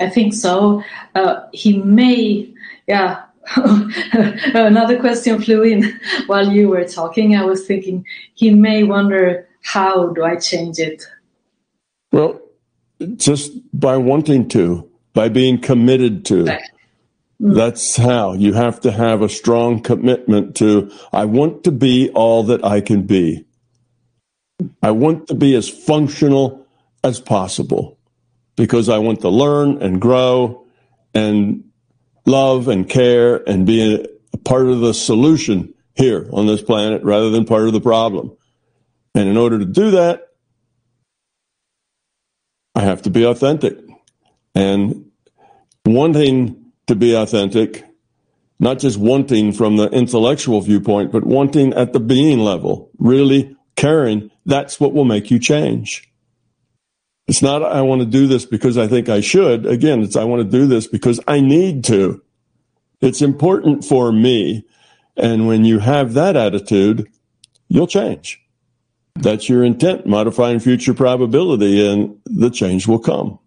I 0.00 0.08
think 0.08 0.32
so. 0.34 0.82
Uh, 1.14 1.46
he 1.52 1.78
may, 1.78 2.52
yeah. 2.86 3.22
Another 4.54 4.98
question 4.98 5.40
flew 5.40 5.62
in 5.62 6.00
while 6.26 6.50
you 6.50 6.68
were 6.68 6.84
talking. 6.84 7.36
I 7.36 7.44
was 7.44 7.66
thinking 7.66 8.04
he 8.34 8.50
may 8.50 8.82
wonder, 8.82 9.48
how 9.62 10.08
do 10.08 10.24
I 10.24 10.36
change 10.36 10.78
it? 10.78 11.04
Well, 12.12 12.40
just 13.16 13.52
by 13.78 13.96
wanting 13.96 14.48
to, 14.50 14.88
by 15.12 15.28
being 15.28 15.60
committed 15.60 16.24
to. 16.26 16.44
Right. 16.44 16.62
Mm. 17.40 17.54
That's 17.54 17.96
how 17.96 18.32
you 18.32 18.54
have 18.54 18.80
to 18.80 18.90
have 18.90 19.22
a 19.22 19.28
strong 19.28 19.80
commitment 19.80 20.56
to, 20.56 20.90
I 21.12 21.26
want 21.26 21.64
to 21.64 21.72
be 21.72 22.10
all 22.10 22.44
that 22.44 22.64
I 22.64 22.80
can 22.80 23.02
be. 23.02 23.44
I 24.82 24.90
want 24.90 25.28
to 25.28 25.34
be 25.34 25.54
as 25.54 25.68
functional 25.68 26.66
as 27.04 27.20
possible 27.20 27.98
because 28.56 28.88
I 28.88 28.98
want 28.98 29.20
to 29.20 29.28
learn 29.28 29.82
and 29.82 30.00
grow 30.00 30.64
and 31.14 31.65
love 32.26 32.68
and 32.68 32.88
care 32.88 33.36
and 33.48 33.66
be 33.66 33.94
a, 33.94 34.06
part 34.44 34.66
of 34.66 34.80
the 34.80 34.92
solution 34.92 35.74
here 35.94 36.28
on 36.32 36.46
this 36.46 36.62
planet 36.62 37.02
rather 37.02 37.30
than 37.30 37.44
part 37.44 37.66
of 37.66 37.72
the 37.72 37.80
problem. 37.80 38.36
And 39.14 39.28
in 39.28 39.36
order 39.36 39.58
to 39.58 39.64
do 39.64 39.92
that, 39.92 40.28
I 42.74 42.82
have 42.82 43.02
to 43.02 43.10
be 43.10 43.24
authentic. 43.24 43.78
And 44.54 45.10
wanting 45.86 46.72
to 46.86 46.94
be 46.94 47.14
authentic, 47.14 47.84
not 48.60 48.78
just 48.78 48.98
wanting 48.98 49.52
from 49.52 49.76
the 49.76 49.88
intellectual 49.88 50.60
viewpoint, 50.60 51.12
but 51.12 51.24
wanting 51.24 51.72
at 51.72 51.92
the 51.92 52.00
being 52.00 52.40
level, 52.40 52.90
really 52.98 53.56
caring, 53.76 54.30
that's 54.44 54.78
what 54.78 54.92
will 54.92 55.04
make 55.04 55.30
you 55.30 55.38
change. 55.38 56.10
It's 57.28 57.42
not, 57.42 57.62
I 57.62 57.82
want 57.82 58.02
to 58.02 58.06
do 58.06 58.26
this 58.26 58.44
because 58.46 58.78
I 58.78 58.86
think 58.86 59.08
I 59.08 59.20
should. 59.20 59.66
Again, 59.66 60.02
it's, 60.02 60.16
I 60.16 60.24
want 60.24 60.42
to 60.42 60.58
do 60.58 60.66
this 60.66 60.86
because 60.86 61.20
I 61.26 61.40
need 61.40 61.84
to. 61.84 62.22
It's 63.00 63.20
important 63.20 63.84
for 63.84 64.12
me. 64.12 64.64
And 65.16 65.46
when 65.46 65.64
you 65.64 65.80
have 65.80 66.14
that 66.14 66.36
attitude, 66.36 67.08
you'll 67.68 67.88
change. 67.88 68.40
That's 69.16 69.48
your 69.48 69.64
intent, 69.64 70.06
modifying 70.06 70.60
future 70.60 70.94
probability, 70.94 71.86
and 71.86 72.20
the 72.26 72.50
change 72.50 72.86
will 72.86 72.98
come. 72.98 73.38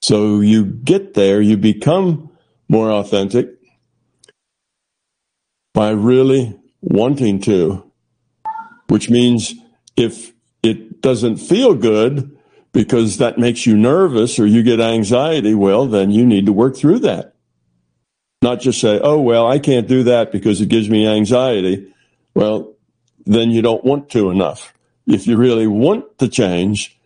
So 0.00 0.40
you 0.40 0.64
get 0.64 1.14
there, 1.14 1.40
you 1.40 1.56
become 1.56 2.30
more 2.68 2.90
authentic 2.90 3.50
by 5.74 5.90
really 5.90 6.58
wanting 6.80 7.40
to, 7.42 7.90
which 8.88 9.10
means 9.10 9.54
if 9.96 10.32
it 10.62 11.00
doesn't 11.00 11.36
feel 11.36 11.74
good 11.74 12.36
because 12.72 13.18
that 13.18 13.38
makes 13.38 13.66
you 13.66 13.76
nervous 13.76 14.38
or 14.38 14.46
you 14.46 14.62
get 14.62 14.80
anxiety, 14.80 15.54
well, 15.54 15.86
then 15.86 16.10
you 16.10 16.24
need 16.24 16.46
to 16.46 16.52
work 16.52 16.76
through 16.76 17.00
that. 17.00 17.34
Not 18.40 18.60
just 18.60 18.80
say, 18.80 18.98
oh, 19.02 19.20
well, 19.20 19.46
I 19.46 19.58
can't 19.58 19.86
do 19.86 20.02
that 20.04 20.32
because 20.32 20.60
it 20.60 20.68
gives 20.68 20.88
me 20.90 21.06
anxiety. 21.06 21.92
Well, 22.34 22.74
then 23.24 23.50
you 23.50 23.62
don't 23.62 23.84
want 23.84 24.10
to 24.10 24.30
enough. 24.30 24.74
If 25.06 25.26
you 25.26 25.36
really 25.36 25.66
want 25.66 26.18
to 26.18 26.28
change, 26.28 26.98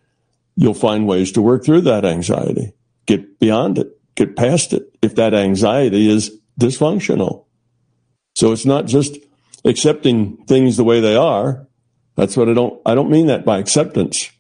you'll 0.55 0.75
find 0.75 1.07
ways 1.07 1.33
to 1.33 1.43
work 1.43 1.65
through 1.65 1.83
that 1.83 2.05
anxiety, 2.05 2.73
get 3.07 3.39
beyond 3.39 3.79
it, 3.79 3.99
get 4.15 4.37
past 4.37 4.73
it 4.73 4.97
if 5.03 5.15
that 5.17 5.35
anxiety 5.35 6.09
is 6.09 6.39
dysfunctional. 6.59 7.45
So 8.35 8.53
it's 8.53 8.67
not 8.67 8.87
just 8.87 9.17
accepting 9.65 10.39
things 10.47 10.77
the 10.77 10.85
way 10.85 11.01
they 11.01 11.17
are, 11.17 11.67
that's 12.15 12.37
what 12.37 12.49
I 12.49 12.55
don't, 12.55 12.81
I 12.87 12.95
don't 12.95 13.11
mean 13.11 13.27
that 13.27 13.45
by 13.45 13.59
acceptance. 13.59 14.31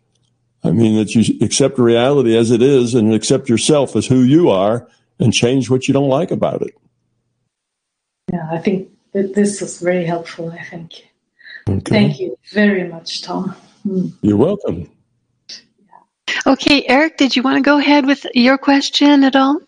I 0.66 0.72
mean 0.72 0.96
that 0.96 1.14
you 1.14 1.38
accept 1.44 1.78
reality 1.78 2.36
as 2.36 2.50
it 2.50 2.60
is 2.60 2.94
and 2.94 3.14
accept 3.14 3.48
yourself 3.48 3.94
as 3.94 4.06
who 4.06 4.22
you 4.22 4.50
are 4.50 4.88
and 5.20 5.32
change 5.32 5.70
what 5.70 5.86
you 5.86 5.94
don't 5.94 6.08
like 6.08 6.30
about 6.30 6.62
it. 6.62 6.74
Yeah, 8.32 8.48
I 8.50 8.58
think 8.58 8.90
that 9.12 9.34
this 9.34 9.60
was 9.60 9.80
very 9.80 10.04
helpful, 10.04 10.50
I 10.50 10.62
think. 10.64 11.08
Okay. 11.68 11.90
Thank 11.90 12.18
you 12.18 12.36
very 12.50 12.88
much, 12.88 13.22
Tom. 13.22 13.54
Mm. 13.86 14.12
You're 14.22 14.36
welcome. 14.36 14.90
Okay, 16.46 16.84
Eric, 16.88 17.16
did 17.16 17.36
you 17.36 17.42
want 17.42 17.56
to 17.56 17.62
go 17.62 17.78
ahead 17.78 18.04
with 18.06 18.26
your 18.34 18.58
question 18.58 19.24
at 19.24 19.36
all? 19.36 19.60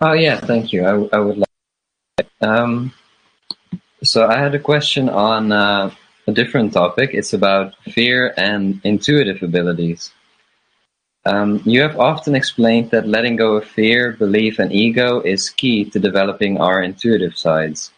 Oh, 0.00 0.12
yeah, 0.12 0.40
thank 0.40 0.72
you. 0.72 0.84
I, 0.84 1.16
I 1.16 1.20
would 1.20 1.38
like. 1.38 2.28
Um, 2.40 2.92
so 4.02 4.26
I 4.26 4.38
had 4.38 4.54
a 4.54 4.58
question 4.58 5.08
on 5.08 5.52
uh, 5.52 5.90
a 6.26 6.32
different 6.32 6.72
topic. 6.72 7.10
It's 7.12 7.32
about 7.32 7.74
fear 7.84 8.32
and 8.36 8.80
intuitive 8.84 9.42
abilities. 9.42 10.12
Um, 11.24 11.62
you 11.64 11.82
have 11.82 11.98
often 11.98 12.34
explained 12.34 12.90
that 12.90 13.06
letting 13.06 13.36
go 13.36 13.54
of 13.54 13.64
fear, 13.64 14.12
belief, 14.12 14.58
and 14.58 14.72
ego 14.72 15.20
is 15.20 15.50
key 15.50 15.84
to 15.90 16.00
developing 16.00 16.58
our 16.58 16.82
intuitive 16.82 17.36
sides. 17.36 17.92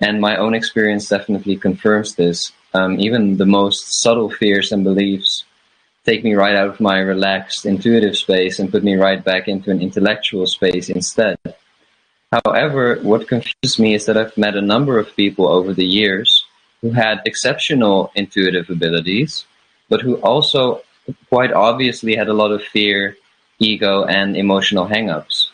And 0.00 0.20
my 0.20 0.36
own 0.36 0.54
experience 0.54 1.08
definitely 1.08 1.56
confirms 1.56 2.14
this. 2.14 2.52
Um, 2.72 2.98
even 2.98 3.36
the 3.36 3.46
most 3.46 4.00
subtle 4.00 4.30
fears 4.30 4.72
and 4.72 4.82
beliefs 4.82 5.44
take 6.06 6.24
me 6.24 6.34
right 6.34 6.56
out 6.56 6.68
of 6.68 6.80
my 6.80 6.98
relaxed 6.98 7.66
intuitive 7.66 8.16
space 8.16 8.58
and 8.58 8.70
put 8.70 8.82
me 8.82 8.94
right 8.94 9.22
back 9.22 9.48
into 9.48 9.70
an 9.70 9.82
intellectual 9.82 10.46
space 10.46 10.88
instead. 10.88 11.38
However, 12.32 12.96
what 13.02 13.28
confuses 13.28 13.78
me 13.78 13.94
is 13.94 14.06
that 14.06 14.16
I've 14.16 14.38
met 14.38 14.56
a 14.56 14.62
number 14.62 14.98
of 14.98 15.14
people 15.16 15.48
over 15.48 15.74
the 15.74 15.84
years 15.84 16.39
who 16.82 16.90
had 16.90 17.20
exceptional 17.24 18.10
intuitive 18.14 18.70
abilities, 18.70 19.44
but 19.88 20.00
who 20.00 20.16
also 20.16 20.82
quite 21.28 21.52
obviously 21.52 22.14
had 22.16 22.28
a 22.28 22.32
lot 22.34 22.52
of 22.52 22.62
fear, 22.62 23.16
ego, 23.58 24.04
and 24.04 24.36
emotional 24.36 24.86
hangups. 24.86 25.48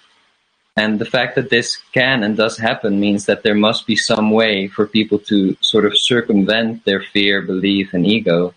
And 0.77 0.99
the 0.99 1.07
fact 1.07 1.37
that 1.37 1.49
this 1.49 1.77
can 1.93 2.23
and 2.23 2.37
does 2.37 2.59
happen 2.59 3.01
means 3.01 3.25
that 3.27 3.43
there 3.43 3.55
must 3.55 3.87
be 3.87 3.97
some 3.97 4.31
way 4.31 4.69
for 4.69 4.87
people 4.87 5.19
to 5.21 5.57
sort 5.61 5.87
of 5.87 5.97
circumvent 5.97 6.85
their 6.85 7.01
fear, 7.01 7.41
belief, 7.41 7.95
and 7.95 8.07
ego 8.07 8.53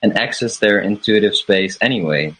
and 0.00 0.16
access 0.16 0.58
their 0.58 0.78
intuitive 0.78 1.34
space 1.34 1.76
anyway. 1.80 2.36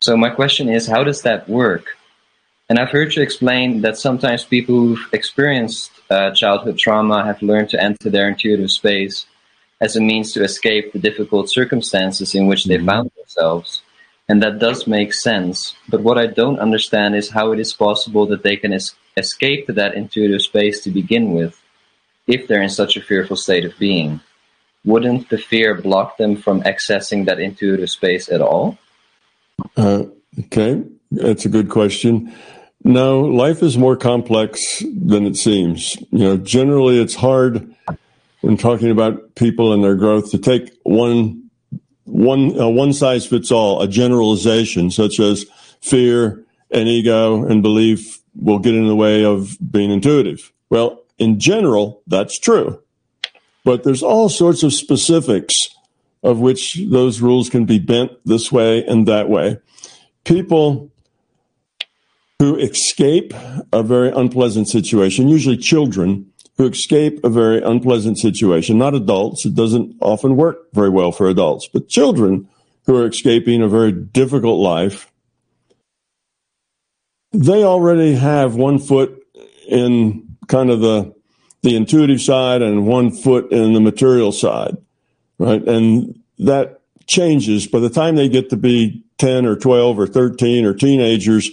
So 0.00 0.16
my 0.16 0.30
question 0.30 0.68
is, 0.68 0.86
how 0.86 1.04
does 1.04 1.22
that 1.22 1.48
work? 1.48 1.98
And 2.68 2.78
I've 2.78 2.90
heard 2.90 3.14
you 3.14 3.22
explain 3.22 3.82
that 3.82 3.98
sometimes 3.98 4.44
people 4.44 4.74
who've 4.74 5.08
experienced 5.12 5.90
uh, 6.10 6.30
childhood 6.30 6.78
trauma 6.78 7.24
have 7.24 7.42
learned 7.42 7.68
to 7.70 7.82
enter 7.82 8.08
their 8.08 8.28
intuitive 8.28 8.70
space 8.70 9.26
as 9.80 9.96
a 9.96 10.00
means 10.00 10.32
to 10.32 10.42
escape 10.42 10.92
the 10.92 10.98
difficult 10.98 11.50
circumstances 11.50 12.34
in 12.34 12.46
which 12.46 12.64
they 12.64 12.76
mm-hmm. 12.76 12.86
found 12.86 13.10
themselves. 13.16 13.82
And 14.28 14.42
that 14.42 14.58
does 14.58 14.86
make 14.86 15.12
sense. 15.12 15.76
But 15.90 16.02
what 16.02 16.16
I 16.16 16.26
don't 16.26 16.58
understand 16.58 17.14
is 17.14 17.28
how 17.28 17.52
it 17.52 17.60
is 17.60 17.74
possible 17.74 18.24
that 18.26 18.42
they 18.42 18.56
can 18.56 18.72
es- 18.72 18.94
escape 19.18 19.66
to 19.66 19.74
that 19.74 19.94
intuitive 19.94 20.40
space 20.40 20.80
to 20.82 20.90
begin 20.90 21.34
with, 21.34 21.60
if 22.26 22.48
they're 22.48 22.62
in 22.62 22.70
such 22.70 22.96
a 22.96 23.02
fearful 23.02 23.36
state 23.36 23.66
of 23.66 23.78
being. 23.78 24.20
Wouldn't 24.86 25.28
the 25.28 25.36
fear 25.36 25.74
block 25.74 26.16
them 26.16 26.36
from 26.36 26.62
accessing 26.62 27.26
that 27.26 27.38
intuitive 27.38 27.90
space 27.90 28.30
at 28.30 28.40
all? 28.40 28.78
Uh, 29.76 30.04
okay, 30.40 30.82
that's 31.16 31.44
a 31.44 31.48
good 31.48 31.70
question. 31.70 32.32
No, 32.82 33.20
life 33.20 33.62
is 33.62 33.78
more 33.78 33.96
complex 33.96 34.80
than 34.80 35.26
it 35.26 35.36
seems. 35.36 35.96
You 36.10 36.18
know, 36.18 36.36
generally 36.36 37.00
it's 37.00 37.14
hard 37.14 37.74
when 38.42 38.58
talking 38.58 38.90
about 38.90 39.34
people 39.36 39.72
and 39.72 39.82
their 39.82 39.94
growth 39.94 40.30
to 40.32 40.38
take 40.38 40.70
one 40.82 41.48
one 42.04 42.60
uh, 42.60 42.68
one 42.68 42.92
size 42.92 43.26
fits 43.26 43.50
all, 43.50 43.80
a 43.80 43.88
generalization 43.88 44.90
such 44.90 45.18
as 45.18 45.46
fear 45.80 46.44
and 46.70 46.88
ego 46.88 47.44
and 47.44 47.62
belief 47.62 48.20
will 48.34 48.58
get 48.58 48.74
in 48.74 48.86
the 48.86 48.96
way 48.96 49.24
of 49.24 49.56
being 49.70 49.90
intuitive. 49.90 50.52
Well, 50.68 51.02
in 51.18 51.40
general, 51.40 52.02
that's 52.06 52.38
true. 52.38 52.80
But 53.64 53.84
there's 53.84 54.02
all 54.02 54.28
sorts 54.28 54.62
of 54.62 54.74
specifics 54.74 55.54
of 56.22 56.40
which 56.40 56.80
those 56.90 57.20
rules 57.20 57.48
can 57.48 57.64
be 57.64 57.78
bent 57.78 58.12
this 58.24 58.50
way 58.50 58.84
and 58.84 59.06
that 59.08 59.28
way. 59.28 59.58
People 60.24 60.90
who 62.38 62.56
escape 62.56 63.32
a 63.72 63.82
very 63.82 64.10
unpleasant 64.10 64.68
situation, 64.68 65.28
usually 65.28 65.56
children 65.56 66.30
who 66.56 66.68
escape 66.68 67.20
a 67.24 67.28
very 67.28 67.62
unpleasant 67.62 68.18
situation, 68.18 68.78
not 68.78 68.94
adults. 68.94 69.44
It 69.44 69.54
doesn't 69.54 69.96
often 70.00 70.36
work 70.36 70.72
very 70.72 70.90
well 70.90 71.12
for 71.12 71.28
adults, 71.28 71.68
but 71.72 71.88
children 71.88 72.48
who 72.86 72.96
are 72.96 73.06
escaping 73.06 73.62
a 73.62 73.68
very 73.68 73.92
difficult 73.92 74.60
life, 74.60 75.10
they 77.32 77.64
already 77.64 78.14
have 78.14 78.54
one 78.54 78.78
foot 78.78 79.20
in 79.66 80.36
kind 80.46 80.70
of 80.70 80.80
the 80.80 81.14
the 81.62 81.76
intuitive 81.76 82.20
side 82.20 82.60
and 82.60 82.86
one 82.86 83.10
foot 83.10 83.50
in 83.50 83.72
the 83.72 83.80
material 83.80 84.32
side, 84.32 84.76
right? 85.38 85.66
And 85.66 86.20
that 86.38 86.82
changes 87.06 87.66
by 87.66 87.78
the 87.78 87.88
time 87.88 88.16
they 88.16 88.28
get 88.28 88.50
to 88.50 88.56
be 88.56 89.02
10 89.16 89.46
or 89.46 89.56
12 89.56 89.98
or 89.98 90.06
13 90.06 90.66
or 90.66 90.74
teenagers 90.74 91.50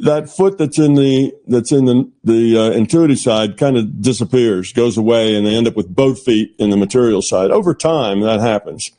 that 0.00 0.28
foot 0.28 0.58
that's 0.58 0.78
in 0.78 0.94
the 0.94 1.32
that's 1.46 1.72
in 1.72 1.84
the 1.84 2.10
the 2.22 2.58
uh, 2.58 2.70
intuitive 2.70 3.18
side 3.18 3.56
kind 3.56 3.76
of 3.76 4.00
disappears 4.00 4.72
goes 4.72 4.96
away 4.96 5.36
and 5.36 5.46
they 5.46 5.54
end 5.54 5.68
up 5.68 5.76
with 5.76 5.94
both 5.94 6.22
feet 6.22 6.54
in 6.58 6.70
the 6.70 6.76
material 6.76 7.22
side. 7.22 7.50
Over 7.50 7.74
time 7.74 8.20
that 8.20 8.40
happens. 8.40 8.90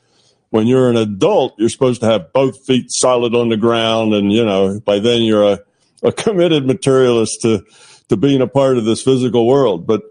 When 0.50 0.66
you're 0.66 0.88
an 0.88 0.96
adult 0.96 1.54
you're 1.58 1.68
supposed 1.68 2.00
to 2.00 2.06
have 2.06 2.32
both 2.32 2.64
feet 2.64 2.90
solid 2.90 3.34
on 3.34 3.48
the 3.48 3.56
ground 3.56 4.14
and 4.14 4.32
you 4.32 4.44
know 4.44 4.80
by 4.80 4.98
then 4.98 5.22
you're 5.22 5.44
a, 5.44 5.58
a 6.02 6.12
committed 6.12 6.66
materialist 6.66 7.42
to 7.42 7.64
to 8.08 8.16
being 8.16 8.40
a 8.40 8.46
part 8.46 8.78
of 8.78 8.84
this 8.84 9.02
physical 9.02 9.46
world. 9.46 9.86
But 9.86 10.02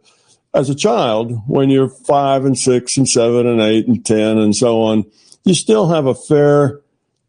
as 0.53 0.69
a 0.69 0.75
child, 0.75 1.41
when 1.47 1.69
you're 1.69 1.89
five 1.89 2.45
and 2.45 2.57
six 2.57 2.97
and 2.97 3.07
seven 3.07 3.47
and 3.47 3.61
eight 3.61 3.87
and 3.87 4.05
10 4.05 4.37
and 4.37 4.55
so 4.55 4.81
on, 4.81 5.05
you 5.43 5.53
still 5.53 5.89
have 5.89 6.05
a 6.05 6.15
fair 6.15 6.81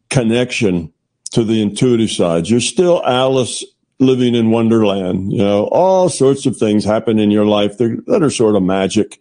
connection 0.09 0.93
to 1.29 1.43
the 1.43 1.61
intuitive 1.61 2.11
side. 2.11 2.47
You're 2.47 2.59
still 2.59 3.03
Alice 3.05 3.63
living 3.99 4.35
in 4.35 4.51
Wonderland. 4.51 5.31
You 5.31 5.39
know, 5.39 5.65
all 5.65 6.09
sorts 6.09 6.45
of 6.45 6.57
things 6.57 6.85
happen 6.85 7.19
in 7.19 7.31
your 7.31 7.45
life 7.45 7.77
that 7.77 8.19
are 8.21 8.29
sort 8.29 8.55
of 8.55 8.63
magic. 8.63 9.19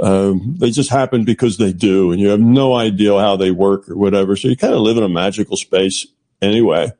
Um, 0.00 0.56
they 0.58 0.70
just 0.70 0.90
happen 0.90 1.24
because 1.24 1.58
they 1.58 1.72
do, 1.72 2.12
and 2.12 2.20
you 2.20 2.28
have 2.28 2.40
no 2.40 2.74
idea 2.74 3.18
how 3.18 3.36
they 3.36 3.50
work 3.50 3.88
or 3.88 3.96
whatever. 3.96 4.36
So 4.36 4.48
you 4.48 4.56
kind 4.56 4.74
of 4.74 4.80
live 4.80 4.96
in 4.96 5.02
a 5.02 5.08
magical 5.08 5.56
space 5.56 6.06
anyway. 6.40 6.92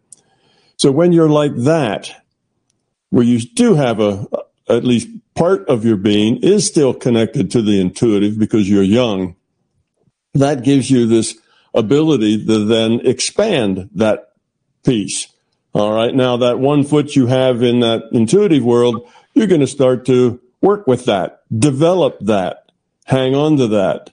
So 0.77 0.93
when 0.93 1.12
you're 1.12 1.29
like 1.29 1.55
that, 1.57 2.11
where 3.11 3.25
you 3.25 3.41
do 3.41 3.75
have 3.75 4.01
a, 4.01 4.27
at 4.69 4.85
least 4.85 5.09
part 5.35 5.67
of 5.69 5.85
your 5.85 5.97
being 5.97 6.43
is 6.43 6.67
still 6.67 6.93
connected 6.93 7.51
to 7.53 7.62
the 7.62 7.81
intuitive 7.81 8.39
because 8.39 8.69
you're 8.69 8.83
young. 8.83 9.37
That 10.35 10.65
gives 10.65 10.91
you 10.91 11.07
this 11.07 11.39
ability 11.75 12.45
to 12.47 12.64
then 12.64 13.00
expand 13.07 13.88
that 13.95 14.33
piece. 14.85 15.29
All 15.75 15.93
right. 15.93 16.14
Now 16.14 16.37
that 16.37 16.59
one 16.59 16.85
foot 16.85 17.17
you 17.17 17.26
have 17.26 17.62
in 17.62 17.81
that 17.81 18.05
intuitive 18.12 18.64
world, 18.64 19.09
you're 19.35 19.47
going 19.47 19.61
to 19.61 19.66
start 19.66 20.05
to 20.07 20.40
work 20.61 20.87
with 20.87 21.07
that, 21.07 21.42
develop 21.57 22.18
that, 22.20 22.70
hang 23.05 23.35
on 23.35 23.57
to 23.57 23.66
that. 23.68 24.11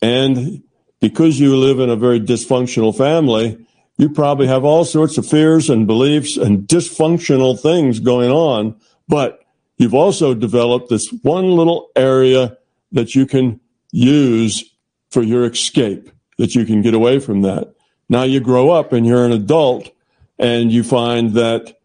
And 0.00 0.62
because 1.00 1.40
you 1.40 1.56
live 1.56 1.80
in 1.80 1.90
a 1.90 1.96
very 1.96 2.20
dysfunctional 2.20 2.96
family, 2.96 3.66
you 3.98 4.08
probably 4.08 4.46
have 4.46 4.64
all 4.64 4.84
sorts 4.84 5.18
of 5.18 5.26
fears 5.26 5.68
and 5.68 5.86
beliefs 5.86 6.36
and 6.36 6.66
dysfunctional 6.68 7.60
things 7.60 8.00
going 8.00 8.30
on, 8.30 8.76
but 9.08 9.42
You've 9.82 9.94
also 9.94 10.32
developed 10.32 10.90
this 10.90 11.08
one 11.22 11.56
little 11.56 11.90
area 11.96 12.56
that 12.92 13.16
you 13.16 13.26
can 13.26 13.58
use 13.90 14.62
for 15.10 15.24
your 15.24 15.44
escape, 15.44 16.08
that 16.38 16.54
you 16.54 16.64
can 16.64 16.82
get 16.82 16.94
away 16.94 17.18
from 17.18 17.42
that. 17.42 17.74
Now 18.08 18.22
you 18.24 18.40
grow 18.40 18.70
up 18.70 18.92
and 18.92 19.06
you're 19.06 19.24
an 19.24 19.32
adult 19.32 19.90
and 20.38 20.72
you 20.72 20.82
find 20.82 21.34
that 21.34 21.78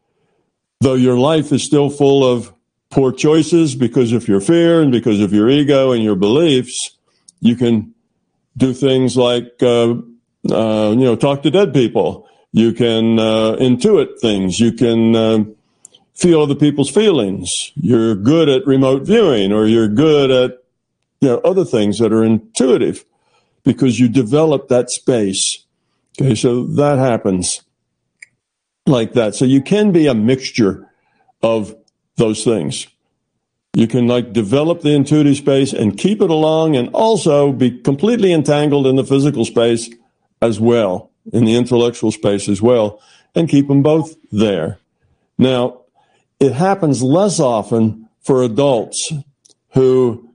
though 0.82 0.96
your 0.96 1.18
life 1.18 1.52
is 1.52 1.64
still 1.64 1.90
full 1.90 2.24
of 2.24 2.54
poor 2.90 3.12
choices 3.12 3.76
because 3.76 4.14
of 4.14 4.28
your 4.28 4.42
fear 4.42 4.82
and 4.82 4.92
because 4.92 5.20
of 5.20 5.34
your 5.34 5.50
ego 5.50 5.92
and 5.92 6.04
your 6.04 6.16
beliefs, 6.16 6.98
you 7.40 7.56
can 7.56 7.94
do 8.56 8.74
things 8.74 9.16
like, 9.16 9.54
uh, 9.62 9.94
uh, 10.50 10.90
you 10.92 11.06
know, 11.06 11.16
talk 11.16 11.44
to 11.44 11.52
dead 11.52 11.74
people. 11.74 12.28
You 12.52 12.74
can 12.74 13.20
uh, 13.20 13.58
intuit 13.60 14.20
things. 14.20 14.60
You 14.60 14.72
can 14.72 15.16
uh, 15.16 15.44
feel 16.16 16.42
other 16.42 16.56
people's 16.56 16.90
feelings. 16.90 17.72
You're 17.76 18.16
good 18.16 18.50
at 18.50 18.66
remote 18.66 19.04
viewing 19.04 19.52
or 19.52 19.68
you're 19.68 19.88
good 19.88 20.32
at 20.32 20.64
you 21.22 21.30
know 21.30 21.38
other 21.40 21.66
things 21.66 22.00
that 22.00 22.14
are 22.14 22.24
intuitive 22.24 23.06
because 23.68 24.00
you 24.00 24.08
develop 24.08 24.70
that 24.70 24.90
space. 24.90 25.66
Okay, 26.20 26.36
so 26.36 26.64
that 26.64 26.98
happens 26.98 27.62
like 28.86 29.12
that. 29.14 29.36
So 29.36 29.44
you 29.44 29.62
can 29.62 29.92
be 29.92 30.08
a 30.08 30.16
mixture 30.16 30.90
of 31.44 31.76
those 32.16 32.46
things. 32.46 32.88
You 33.74 33.86
can 33.86 34.08
like 34.08 34.32
develop 34.32 34.82
the 34.82 34.96
intuitive 34.96 35.36
space 35.36 35.74
and 35.74 35.98
keep 35.98 36.22
it 36.22 36.30
along 36.30 36.78
and 36.78 36.90
also 36.94 37.52
be 37.52 37.70
completely 37.70 38.32
entangled 38.32 38.88
in 38.88 38.96
the 38.96 39.04
physical 39.04 39.44
space 39.44 39.90
as 40.42 40.60
well, 40.60 41.12
in 41.34 41.44
the 41.44 41.56
intellectual 41.56 42.12
space 42.12 42.48
as 42.48 42.62
well, 42.62 43.02
and 43.36 43.50
keep 43.50 43.68
them 43.68 43.84
both 43.84 44.16
there. 44.32 44.80
Now, 45.38 45.82
it 46.40 46.54
happens 46.54 47.04
less 47.04 47.40
often 47.40 48.08
for 48.22 48.44
adults 48.44 49.12
who 49.74 50.27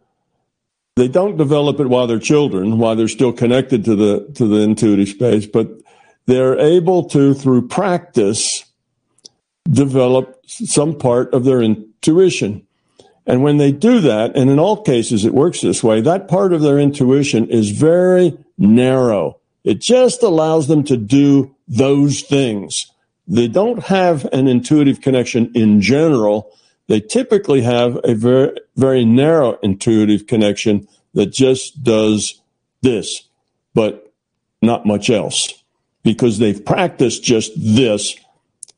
they 0.97 1.09
don't 1.09 1.37
develop 1.37 1.81
it 1.81 1.89
while 1.89 2.07
they're 2.07 2.19
children, 2.19 2.79
while 2.79 2.97
they're 2.97 3.09
still 3.09 3.33
connected 3.33 3.85
to 3.87 3.97
the 3.97 4.31
to 4.35 4.47
the 4.47 4.61
intuitive 4.61 5.09
space, 5.09 5.47
but 5.47 5.69
they're 6.27 6.59
able 6.59 7.05
to 7.05 7.35
through 7.35 7.69
practice 7.69 8.65
develop 9.71 10.41
some 10.47 10.99
part 10.99 11.33
of 11.33 11.45
their 11.45 11.63
intuition. 11.63 12.67
And 13.27 13.43
when 13.43 13.59
they 13.59 13.71
do 13.73 14.01
that, 14.01 14.37
and 14.37 14.51
in 14.51 14.59
all 14.59 14.83
cases 14.83 15.25
it 15.25 15.35
works 15.35 15.61
this 15.61 15.83
way, 15.83 16.01
that 16.01 16.29
part 16.29 16.53
of 16.53 16.61
their 16.61 16.79
intuition 16.79 17.49
is 17.49 17.71
very 17.71 18.37
narrow. 18.59 19.39
It 19.65 19.81
just 19.81 20.23
allows 20.23 20.67
them 20.67 20.83
to 20.85 20.97
do 20.97 21.55
those 21.69 22.23
things. 22.23 22.87
They 23.29 23.47
don't 23.47 23.85
have 23.85 24.25
an 24.33 24.49
intuitive 24.49 25.01
connection 25.01 25.53
in 25.55 25.81
general. 25.81 26.51
They 26.93 27.01
typically 27.01 27.63
have 27.63 27.99
a 28.05 28.13
very, 28.13 28.55
very 28.77 29.07
narrow 29.07 29.59
intuitive 29.63 30.27
connection 30.27 30.87
that 31.15 31.33
just 31.33 31.83
does 31.83 32.43
this, 32.83 33.31
but 33.73 34.13
not 34.61 34.85
much 34.85 35.09
else 35.09 35.65
because 36.03 36.39
they've 36.39 36.63
practiced 36.63 37.25
just 37.25 37.53
this 37.57 38.15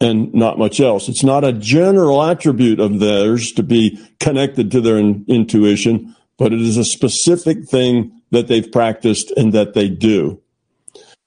and 0.01 0.33
not 0.33 0.61
much 0.61 0.79
else. 0.79 1.09
It's 1.09 1.25
not 1.25 1.43
a 1.43 1.53
general 1.53 2.23
attribute 2.23 2.79
of 2.79 3.01
theirs 3.01 3.51
to 3.51 3.65
be 3.65 3.99
connected 4.21 4.71
to 4.71 4.81
their 4.81 4.99
in- 4.99 5.25
intuition, 5.27 6.15
but 6.39 6.53
it 6.53 6.61
is 6.61 6.77
a 6.77 6.85
specific 6.85 7.65
thing 7.65 8.23
that 8.31 8.47
they've 8.47 8.71
practiced 8.71 9.33
and 9.33 9.53
that 9.55 9.75
they 9.75 9.89
do. 9.89 10.41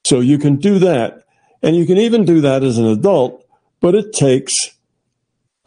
So 0.06 0.21
you 0.21 0.38
can 0.38 0.56
do 0.56 0.80
that. 0.80 1.26
And 1.62 1.76
you 1.76 1.86
can 1.86 1.97
even 1.97 2.23
do 2.23 2.39
that 2.39 2.63
as 2.63 2.78
an 2.78 2.86
adult, 2.86 3.43
but 3.82 3.93
it 3.93 4.13
takes 4.13 4.77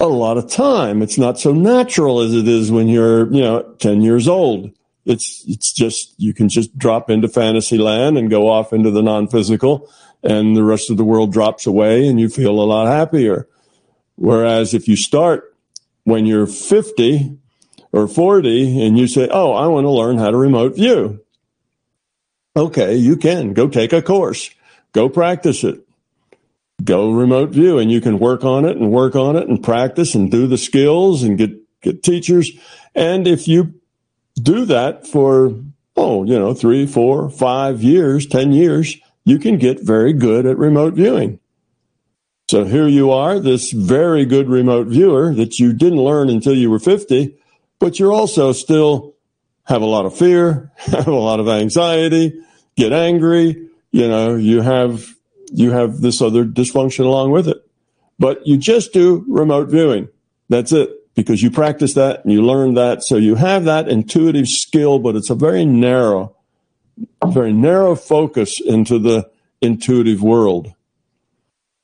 a 0.01 0.07
lot 0.07 0.39
of 0.39 0.51
time. 0.51 1.03
It's 1.03 1.19
not 1.19 1.39
so 1.39 1.53
natural 1.53 2.21
as 2.21 2.35
it 2.35 2.49
is 2.49 2.73
when 2.73 2.89
you're, 2.89 3.33
you 3.33 3.43
know, 3.43 3.63
10 3.79 4.03
years 4.03 4.27
old. 4.27 4.71
It's, 5.05 5.45
it's 5.47 5.73
just, 5.73 6.15
you 6.19 6.35
can 6.35 6.49
just 6.49 6.77
drop 6.77 7.11
into 7.11 7.29
fantasy 7.29 7.79
land 7.79 8.19
and 8.19 8.31
go 8.31 8.49
off 8.49 8.73
into 8.73 8.91
the 8.91 9.03
non-physical 9.03 9.91
and 10.23 10.57
the 10.57 10.65
rest 10.65 10.91
of 10.91 10.97
the 10.97 11.05
world 11.05 11.33
drops 11.33 11.67
away 11.67 12.07
and 12.07 12.21
you 12.21 12.29
feel 12.29 12.61
a 12.61 12.63
lot 12.63 12.87
happier. 12.87 13.49
Whereas 14.17 14.75
if 14.75 14.89
you 14.89 14.97
start 14.97 15.55
when 16.05 16.27
you're 16.27 16.47
50 16.47 17.39
or 17.93 18.09
40 18.09 18.87
and 18.87 18.99
you 18.99 19.07
say, 19.07 19.29
Oh, 19.31 19.53
I 19.53 19.67
want 19.67 19.85
to 19.85 19.91
learn 19.91 20.19
how 20.19 20.31
to 20.31 20.37
remote 20.37 20.77
view. 20.77 21.25
Okay, 22.57 22.97
you 22.97 23.17
can 23.17 23.55
go 23.55 23.69
take 23.69 23.93
a 23.93 24.03
course 24.03 24.51
go 24.93 25.09
practice 25.09 25.65
it. 25.65 25.87
Go 26.83 27.11
remote 27.11 27.51
view 27.51 27.79
and 27.79 27.91
you 27.91 28.01
can 28.01 28.19
work 28.19 28.45
on 28.45 28.65
it 28.65 28.77
and 28.77 28.91
work 28.91 29.15
on 29.17 29.37
it 29.37 29.49
and 29.49 29.63
practice 29.63 30.15
and 30.15 30.31
do 30.31 30.47
the 30.47 30.59
skills 30.59 31.23
and 31.23 31.37
get, 31.37 31.51
get 31.83 32.03
teachers. 32.03 32.51
And 32.95 33.27
if 33.27 33.47
you 33.47 33.75
do 34.41 34.65
that 34.67 35.07
for, 35.07 35.55
oh, 35.97 36.25
you 36.25 36.39
know, 36.39 36.55
three, 36.55 36.87
four, 36.87 37.29
five 37.29 37.83
years, 37.83 38.27
10 38.27 38.53
years, 38.53 38.97
you 39.25 39.39
can 39.39 39.59
get 39.59 39.81
very 39.83 40.13
good 40.13 40.47
at 40.47 40.59
remote 40.59 40.95
viewing. 40.95 41.39
So 42.49 42.65
here 42.65 42.89
you 42.89 43.13
are, 43.13 43.39
this 43.39 43.71
very 43.71 44.25
good 44.25 44.49
remote 44.49 44.89
viewer 44.89 45.33
that 45.35 45.61
you 45.61 45.73
didn't 45.73 46.03
learn 46.03 46.29
until 46.29 46.55
you 46.55 46.69
were 46.69 46.81
50, 46.81 47.37
but 47.79 48.01
you're 48.01 48.13
also 48.13 48.53
still 48.53 49.15
have 49.67 49.83
a 49.83 49.87
lot 49.87 50.05
of 50.05 50.17
fear, 50.17 50.73
have 50.79 51.07
a 51.07 51.15
lot 51.15 51.39
of 51.39 51.49
anxiety, 51.49 52.41
get 52.77 52.93
angry, 52.93 53.69
you 53.93 54.09
know, 54.09 54.35
you 54.35 54.63
have 54.63 55.15
you 55.53 55.71
have 55.73 56.01
this 56.01 56.21
other 56.21 56.45
dysfunction 56.45 57.05
along 57.05 57.31
with 57.31 57.49
it. 57.49 57.59
But 58.19 58.47
you 58.47 58.57
just 58.57 58.93
do 58.93 59.25
remote 59.29 59.69
viewing. 59.69 60.09
That's 60.49 60.73
it. 60.73 60.91
Because 61.15 61.43
you 61.43 61.51
practice 61.51 61.95
that 61.95 62.25
and 62.25 62.33
you 62.33 62.43
learn 62.43 62.75
that. 62.75 63.03
So 63.03 63.17
you 63.17 63.35
have 63.35 63.65
that 63.65 63.89
intuitive 63.89 64.47
skill, 64.47 64.99
but 64.99 65.17
it's 65.17 65.31
a 65.31 65.35
very 65.35 65.65
narrow, 65.65 66.37
very 67.27 67.53
narrow 67.53 67.97
focus 67.97 68.61
into 68.61 68.99
the 68.99 69.31
intuitive 69.61 70.23
world. 70.23 70.73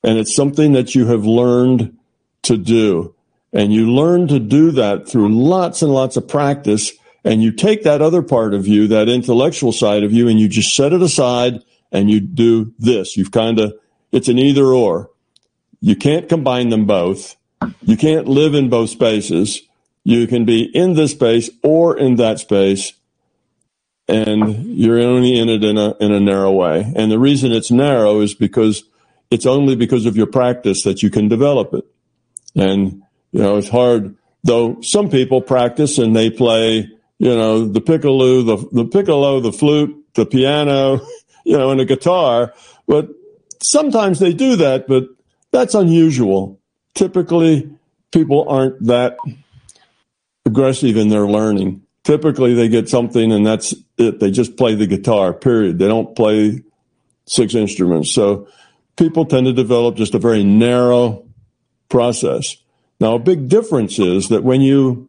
And 0.02 0.18
it's 0.18 0.34
something 0.34 0.72
that 0.74 0.94
you 0.94 1.06
have 1.06 1.24
learned 1.24 1.98
to 2.42 2.56
do. 2.56 3.14
And 3.52 3.72
you 3.72 3.90
learn 3.90 4.28
to 4.28 4.38
do 4.38 4.70
that 4.72 5.08
through 5.08 5.28
lots 5.28 5.82
and 5.82 5.92
lots 5.92 6.16
of 6.16 6.28
practice. 6.28 6.92
And 7.24 7.42
you 7.42 7.50
take 7.52 7.82
that 7.82 8.02
other 8.02 8.22
part 8.22 8.54
of 8.54 8.66
you, 8.66 8.86
that 8.88 9.08
intellectual 9.08 9.72
side 9.72 10.04
of 10.04 10.12
you, 10.12 10.28
and 10.28 10.38
you 10.38 10.48
just 10.48 10.74
set 10.74 10.92
it 10.92 11.02
aside 11.02 11.62
and 11.92 12.10
you 12.10 12.20
do 12.20 12.74
this. 12.78 13.16
You've 13.16 13.32
kind 13.32 13.58
of, 13.58 13.74
it's 14.12 14.28
an 14.28 14.38
either 14.38 14.66
or. 14.66 15.10
You 15.80 15.96
can't 15.96 16.28
combine 16.28 16.70
them 16.70 16.86
both. 16.86 17.36
You 17.82 17.96
can't 17.96 18.26
live 18.26 18.54
in 18.54 18.68
both 18.68 18.90
spaces. 18.90 19.62
You 20.04 20.26
can 20.26 20.44
be 20.44 20.62
in 20.62 20.94
this 20.94 21.12
space 21.12 21.50
or 21.62 21.98
in 21.98 22.16
that 22.16 22.38
space, 22.38 22.92
and 24.08 24.64
you're 24.76 25.00
only 25.00 25.38
in 25.38 25.48
it 25.48 25.64
in 25.64 25.76
a 25.76 25.96
in 25.98 26.12
a 26.12 26.20
narrow 26.20 26.52
way. 26.52 26.92
And 26.94 27.10
the 27.10 27.18
reason 27.18 27.50
it's 27.50 27.72
narrow 27.72 28.20
is 28.20 28.34
because 28.34 28.84
it's 29.30 29.46
only 29.46 29.74
because 29.74 30.06
of 30.06 30.16
your 30.16 30.28
practice 30.28 30.84
that 30.84 31.02
you 31.02 31.10
can 31.10 31.28
develop 31.28 31.74
it. 31.74 31.84
And 32.54 33.02
you 33.32 33.40
know, 33.40 33.56
it's 33.56 33.68
hard. 33.68 34.16
Though 34.44 34.80
some 34.80 35.10
people 35.10 35.40
practice 35.40 35.98
and 35.98 36.14
they 36.14 36.30
play, 36.30 36.88
you 37.18 37.34
know, 37.34 37.66
the 37.66 37.80
piccolo, 37.80 38.42
the 38.42 38.56
the 38.70 38.84
piccolo, 38.84 39.40
the 39.40 39.52
flute, 39.52 40.04
the 40.14 40.24
piano, 40.24 41.00
you 41.46 41.56
know, 41.56 41.70
and 41.70 41.80
a 41.80 41.84
guitar. 41.84 42.52
But 42.88 43.08
sometimes 43.62 44.18
they 44.18 44.32
do 44.32 44.56
that, 44.56 44.88
but 44.88 45.04
that's 45.52 45.74
unusual. 45.74 46.60
Typically, 46.94 47.70
people 48.12 48.48
aren't 48.48 48.84
that 48.84 49.16
aggressive 50.44 50.96
in 50.96 51.08
their 51.08 51.26
learning. 51.26 51.82
Typically, 52.02 52.54
they 52.54 52.68
get 52.68 52.88
something 52.88 53.32
and 53.32 53.46
that's 53.46 53.74
it. 53.96 54.18
They 54.18 54.30
just 54.30 54.56
play 54.56 54.74
the 54.74 54.86
guitar, 54.86 55.32
period. 55.32 55.78
They 55.78 55.88
don't 55.88 56.16
play 56.16 56.62
six 57.26 57.54
instruments. 57.54 58.12
So 58.12 58.48
people 58.96 59.24
tend 59.24 59.46
to 59.46 59.52
develop 59.52 59.94
just 59.94 60.14
a 60.14 60.18
very 60.18 60.42
narrow 60.42 61.26
process. 61.88 62.56
Now, 62.98 63.14
a 63.14 63.20
big 63.20 63.48
difference 63.48 63.98
is 63.98 64.28
that 64.30 64.42
when 64.42 64.60
you 64.60 65.08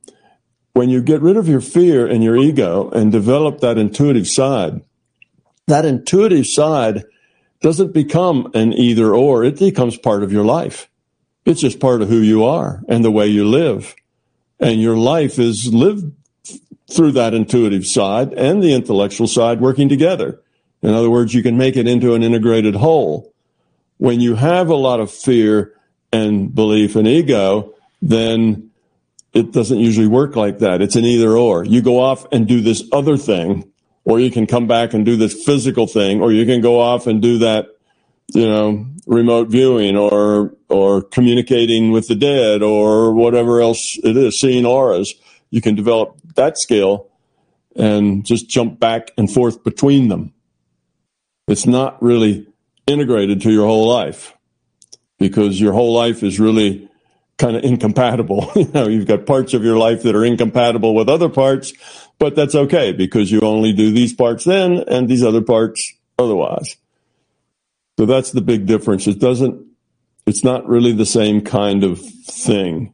when 0.74 0.90
you 0.90 1.02
get 1.02 1.22
rid 1.22 1.38
of 1.38 1.48
your 1.48 1.62
fear 1.62 2.06
and 2.06 2.24
your 2.24 2.38
ego 2.38 2.92
and 2.92 3.12
develop 3.12 3.62
that 3.62 3.80
intuitive 3.80 4.28
side, 4.28 4.82
that 5.68 5.86
intuitive 5.86 6.48
side 6.48 7.04
doesn't 7.62 7.94
become 7.94 8.50
an 8.54 8.74
either 8.74 9.14
or. 9.14 9.44
It 9.44 9.60
becomes 9.60 9.98
part 9.98 10.24
of 10.24 10.32
your 10.32 10.46
life. 10.46 10.90
It's 11.46 11.62
just 11.62 11.80
part 11.80 12.02
of 12.02 12.10
who 12.10 12.20
you 12.20 12.44
are 12.44 12.84
and 12.88 13.04
the 13.04 13.12
way 13.12 13.28
you 13.28 13.46
live. 13.48 13.96
And 14.60 14.82
your 14.82 14.98
life 14.98 15.40
is 15.40 15.74
lived 15.74 16.14
through 16.92 17.12
that 17.14 17.34
intuitive 17.34 17.86
side 17.86 18.34
and 18.34 18.64
the 18.64 18.74
intellectual 18.74 19.28
side 19.28 19.60
working 19.60 19.90
together. 19.90 20.42
In 20.82 20.94
other 20.94 21.10
words, 21.10 21.34
you 21.34 21.44
can 21.44 21.58
make 21.58 21.76
it 21.76 21.88
into 21.88 22.14
an 22.14 22.24
integrated 22.24 22.76
whole. 22.76 23.34
When 23.98 24.20
you 24.20 24.36
have 24.36 24.70
a 24.70 24.76
lot 24.76 25.00
of 25.00 25.12
fear 25.12 25.74
and 26.14 26.54
belief 26.54 26.96
and 26.96 27.08
ego, 27.08 27.74
then 28.02 28.72
it 29.34 29.52
doesn't 29.52 29.80
usually 29.80 30.08
work 30.08 30.36
like 30.36 30.60
that. 30.60 30.82
It's 30.82 30.96
an 30.96 31.04
either 31.04 31.36
or. 31.36 31.66
You 31.66 31.82
go 31.82 32.00
off 32.00 32.26
and 32.32 32.48
do 32.48 32.62
this 32.62 32.84
other 32.92 33.18
thing 33.18 33.72
or 34.08 34.22
you 34.22 34.32
can 34.32 34.48
come 34.48 34.68
back 34.68 34.94
and 34.94 35.06
do 35.06 35.18
this 35.18 35.44
physical 35.44 35.86
thing, 35.86 36.22
or 36.22 36.32
you 36.32 36.46
can 36.46 36.62
go 36.62 36.80
off 36.80 37.08
and 37.08 37.22
do 37.22 37.40
that, 37.40 37.68
you 38.34 38.48
know, 38.48 38.86
remote 39.06 39.50
viewing 39.50 39.98
or, 39.98 40.56
or 40.70 41.02
communicating 41.02 41.92
with 41.92 42.08
the 42.08 42.16
dead 42.16 42.64
or 42.64 43.14
whatever 43.14 43.60
else 43.60 44.00
it 44.06 44.16
is, 44.16 44.40
seeing 44.40 44.66
auras. 44.66 45.14
You 45.50 45.62
can 45.62 45.76
develop 45.76 46.18
that 46.36 46.58
skill 46.58 47.10
and 47.76 48.26
just 48.26 48.48
jump 48.48 48.80
back 48.80 49.12
and 49.18 49.30
forth 49.30 49.62
between 49.66 50.08
them. 50.08 50.34
It's 51.50 51.68
not 51.68 52.02
really 52.02 52.48
integrated 52.88 53.42
to 53.42 53.52
your 53.52 53.68
whole 53.68 53.90
life 53.90 54.38
because 55.20 55.60
your 55.60 55.74
whole 55.74 55.94
life 55.94 56.24
is 56.24 56.40
really 56.40 56.90
kind 57.38 57.58
of 57.58 57.64
incompatible. 57.66 58.52
you 58.56 58.72
know, 58.74 58.88
you've 58.88 59.06
got 59.06 59.26
parts 59.26 59.54
of 59.54 59.66
your 59.66 59.78
life 59.78 60.04
that 60.04 60.16
are 60.16 60.24
incompatible 60.24 60.96
with 60.96 61.10
other 61.10 61.28
parts 61.28 61.74
but 62.20 62.36
that's 62.36 62.56
okay 62.56 62.92
because 62.92 63.32
you 63.32 63.42
only 63.42 63.74
do 63.74 63.92
these 63.92 64.14
parts 64.14 64.44
then 64.44 64.84
and 64.88 65.08
these 65.08 65.24
other 65.24 65.42
parts 65.42 65.94
otherwise. 66.18 66.76
So 67.98 68.06
that's 68.06 68.32
the 68.32 68.42
big 68.42 68.66
difference. 68.66 69.08
It 69.08 69.20
doesn't, 69.20 69.66
it's 70.26 70.44
not 70.44 70.68
really 70.68 70.92
the 70.92 71.06
same 71.06 71.42
kind 71.42 71.84
of 71.84 72.00
thing. 72.00 72.94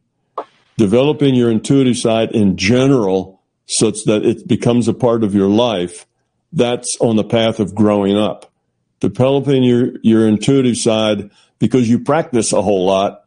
Developing 0.76 1.34
your 1.34 1.50
intuitive 1.50 1.96
side 1.96 2.32
in 2.32 2.56
general 2.56 3.42
such 3.66 4.04
that 4.04 4.24
it 4.24 4.46
becomes 4.46 4.88
a 4.88 4.94
part 4.94 5.24
of 5.24 5.34
your 5.34 5.48
life, 5.48 6.06
that's 6.52 6.96
on 7.00 7.16
the 7.16 7.24
path 7.24 7.60
of 7.60 7.74
growing 7.74 8.16
up. 8.16 8.52
Developing 9.00 9.62
your, 9.62 9.92
your 10.02 10.26
intuitive 10.26 10.76
side 10.76 11.30
because 11.58 11.88
you 11.88 11.98
practice 11.98 12.52
a 12.52 12.62
whole 12.62 12.86
lot, 12.86 13.24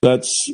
that's 0.00 0.50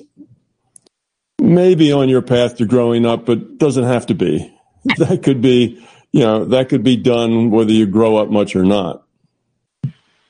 maybe 1.40 1.92
on 1.92 2.08
your 2.08 2.22
path 2.22 2.56
to 2.56 2.66
growing 2.66 3.06
up, 3.06 3.26
but 3.26 3.58
doesn't 3.58 3.84
have 3.84 4.06
to 4.06 4.14
be. 4.14 4.56
That 4.96 5.22
could 5.22 5.42
be, 5.42 5.86
you 6.10 6.20
know, 6.20 6.46
that 6.46 6.70
could 6.70 6.82
be 6.82 6.96
done 6.96 7.50
whether 7.50 7.70
you 7.70 7.84
grow 7.84 8.16
up 8.16 8.30
much 8.30 8.56
or 8.56 8.64
not. 8.64 9.04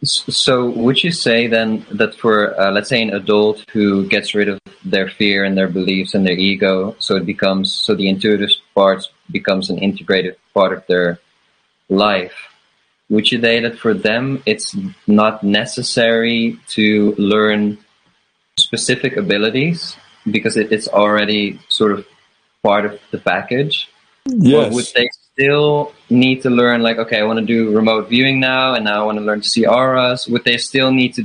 So, 0.03 0.71
would 0.71 1.05
you 1.05 1.13
say 1.13 1.47
then 1.47 1.87
that 1.93 2.17
for, 2.17 2.59
uh, 2.59 2.73
let's 2.73 2.89
say, 2.89 3.01
an 3.01 3.11
adult 3.11 3.65
who 3.71 4.09
gets 4.09 4.35
rid 4.35 4.49
of 4.49 4.59
their 4.85 5.09
fear 5.09 5.45
and 5.45 5.57
their 5.57 5.69
beliefs 5.69 6.15
and 6.15 6.27
their 6.27 6.35
ego, 6.35 6.97
so 6.99 7.15
it 7.15 7.27
becomes, 7.27 7.73
so 7.73 7.95
the 7.95 8.09
intuitive 8.09 8.51
part 8.75 9.07
becomes 9.31 9.71
an 9.71 9.79
integrated 9.79 10.37
part 10.53 10.73
of 10.73 10.85
their 10.89 11.21
life, 11.89 12.35
would 13.11 13.31
you 13.31 13.41
say 13.41 13.61
that 13.61 13.79
for 13.79 13.93
them 13.93 14.43
it's 14.47 14.75
not 15.07 15.43
necessary 15.43 16.59
to 16.69 17.15
learn 17.19 17.77
specific 18.57 19.17
abilities 19.17 19.97
because 20.29 20.57
it, 20.57 20.73
it's 20.73 20.89
already 20.89 21.61
sort 21.69 21.93
of 21.93 22.07
part 22.63 22.85
of 22.87 23.01
the 23.11 23.19
package? 23.19 23.89
Yes. 24.27 24.73
Or 24.73 24.75
would 24.75 24.87
they 24.95 25.09
still 25.33 25.93
need 26.11 26.43
to 26.43 26.51
learn, 26.51 26.83
like, 26.83 26.99
okay, 26.99 27.21
I 27.21 27.25
want 27.25 27.39
to 27.39 27.45
do 27.45 27.75
remote 27.75 28.09
viewing 28.09 28.41
now, 28.41 28.75
and 28.75 28.85
now 28.85 29.03
I 29.03 29.07
want 29.07 29.19
to 29.19 29.25
learn 29.25 29.41
to 29.41 29.49
see 29.49 29.67
auras? 29.67 30.29
Would 30.29 30.45
they 30.45 30.59
still 30.59 30.93
need 30.93 31.15
to 31.15 31.25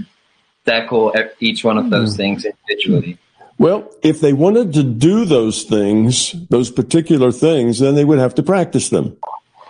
tackle 0.66 1.14
each 1.40 1.64
one 1.64 1.78
of 1.78 1.90
those 1.90 2.14
mm. 2.14 2.18
things 2.18 2.46
individually? 2.46 3.18
Well, 3.58 3.90
if 4.04 4.20
they 4.20 4.34
wanted 4.34 4.74
to 4.74 4.84
do 4.84 5.26
those 5.26 5.64
things, 5.64 6.34
those 6.50 6.72
particular 6.72 7.32
things, 7.32 7.80
then 7.80 7.96
they 7.96 8.04
would 8.04 8.20
have 8.20 8.36
to 8.36 8.44
practice 8.44 8.90
them. 8.90 9.18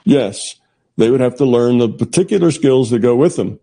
Yes, 0.03 0.55
they 0.97 1.11
would 1.11 1.19
have 1.19 1.37
to 1.37 1.45
learn 1.45 1.77
the 1.77 1.89
particular 1.89 2.51
skills 2.51 2.89
that 2.89 2.99
go 2.99 3.15
with 3.15 3.35
them. 3.35 3.59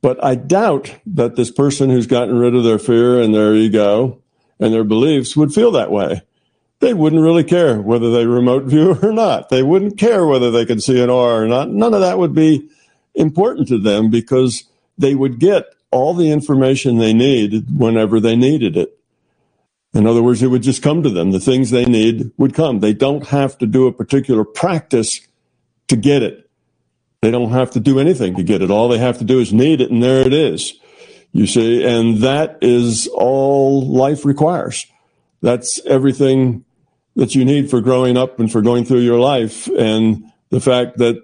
But 0.00 0.22
I 0.24 0.36
doubt 0.36 0.94
that 1.06 1.36
this 1.36 1.50
person 1.50 1.90
who's 1.90 2.06
gotten 2.06 2.38
rid 2.38 2.54
of 2.54 2.64
their 2.64 2.78
fear 2.78 3.20
and 3.20 3.34
their 3.34 3.54
ego 3.54 4.22
and 4.60 4.72
their 4.72 4.84
beliefs 4.84 5.36
would 5.36 5.52
feel 5.52 5.70
that 5.72 5.90
way. 5.90 6.22
They 6.80 6.94
wouldn't 6.94 7.22
really 7.22 7.44
care 7.44 7.80
whether 7.80 8.10
they 8.10 8.26
remote 8.26 8.64
view 8.64 8.98
or 9.02 9.12
not. 9.12 9.48
They 9.48 9.62
wouldn't 9.62 9.98
care 9.98 10.26
whether 10.26 10.50
they 10.50 10.66
could 10.66 10.82
see 10.82 11.02
an 11.02 11.10
aura 11.10 11.44
or 11.44 11.48
not. 11.48 11.70
None 11.70 11.94
of 11.94 12.00
that 12.00 12.18
would 12.18 12.34
be 12.34 12.68
important 13.14 13.68
to 13.68 13.78
them 13.78 14.10
because 14.10 14.64
they 14.96 15.14
would 15.14 15.38
get 15.38 15.64
all 15.90 16.14
the 16.14 16.30
information 16.30 16.98
they 16.98 17.12
need 17.14 17.66
whenever 17.76 18.20
they 18.20 18.36
needed 18.36 18.76
it. 18.76 18.98
In 19.94 20.06
other 20.06 20.22
words, 20.22 20.42
it 20.42 20.48
would 20.48 20.62
just 20.62 20.82
come 20.82 21.02
to 21.02 21.10
them. 21.10 21.32
The 21.32 21.40
things 21.40 21.70
they 21.70 21.84
need 21.86 22.30
would 22.36 22.54
come. 22.54 22.80
They 22.80 22.92
don't 22.92 23.26
have 23.28 23.58
to 23.58 23.66
do 23.66 23.86
a 23.86 23.92
particular 23.92 24.44
practice 24.44 25.20
to 25.88 25.96
get 25.96 26.22
it. 26.22 26.48
They 27.22 27.30
don't 27.30 27.50
have 27.50 27.72
to 27.72 27.80
do 27.80 27.98
anything 27.98 28.36
to 28.36 28.42
get 28.42 28.62
it. 28.62 28.70
All 28.70 28.88
they 28.88 28.98
have 28.98 29.18
to 29.18 29.24
do 29.24 29.40
is 29.40 29.52
need 29.52 29.80
it, 29.80 29.90
and 29.90 30.02
there 30.02 30.20
it 30.26 30.32
is. 30.32 30.74
You 31.38 31.46
see, 31.46 31.84
and 31.84 32.18
that 32.18 32.58
is 32.62 33.06
all 33.14 33.86
life 33.86 34.24
requires. 34.24 34.84
That's 35.40 35.80
everything 35.86 36.64
that 37.14 37.36
you 37.36 37.44
need 37.44 37.70
for 37.70 37.80
growing 37.80 38.16
up 38.16 38.40
and 38.40 38.50
for 38.50 38.60
going 38.60 38.84
through 38.84 39.02
your 39.02 39.20
life. 39.20 39.68
And 39.68 40.32
the 40.50 40.58
fact 40.58 40.98
that 40.98 41.22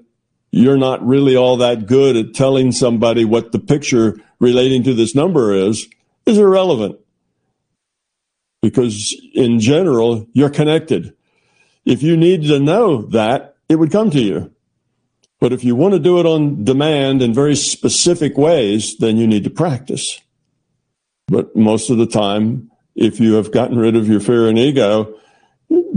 you're 0.53 0.77
not 0.77 1.05
really 1.05 1.35
all 1.35 1.57
that 1.57 1.87
good 1.87 2.15
at 2.15 2.33
telling 2.33 2.71
somebody 2.71 3.25
what 3.25 3.51
the 3.51 3.59
picture 3.59 4.21
relating 4.39 4.85
to 4.85 4.95
this 4.95 5.17
number 5.17 5.53
is, 5.53 5.89
is 6.27 6.39
irrelevant. 6.39 7.01
Because 8.63 9.21
in 9.35 9.59
general, 9.59 10.29
you're 10.33 10.49
connected. 10.49 11.13
If 11.85 12.05
you 12.05 12.17
need 12.17 12.45
to 12.45 12.61
know 12.61 13.03
that, 13.07 13.57
it 13.69 13.81
would 13.81 13.91
come 13.91 14.13
to 14.13 14.21
you. 14.21 14.54
But 15.45 15.53
if 15.53 15.63
you 15.63 15.77
want 15.77 15.93
to 15.93 16.01
do 16.01 16.19
it 16.21 16.25
on 16.25 16.65
demand 16.65 17.21
in 17.21 17.35
very 17.35 17.55
specific 17.55 18.39
ways, 18.39 18.97
then 18.97 19.19
you 19.19 19.27
need 19.27 19.45
to 19.45 19.51
practice. 19.51 20.19
But 21.27 21.55
most 21.55 21.91
of 21.91 21.99
the 21.99 22.07
time, 22.07 22.71
if 22.97 23.21
you 23.21 23.35
have 23.35 23.53
gotten 23.53 23.77
rid 23.77 23.95
of 23.95 24.09
your 24.09 24.21
fear 24.21 24.49
and 24.49 24.59
ego, 24.59 25.15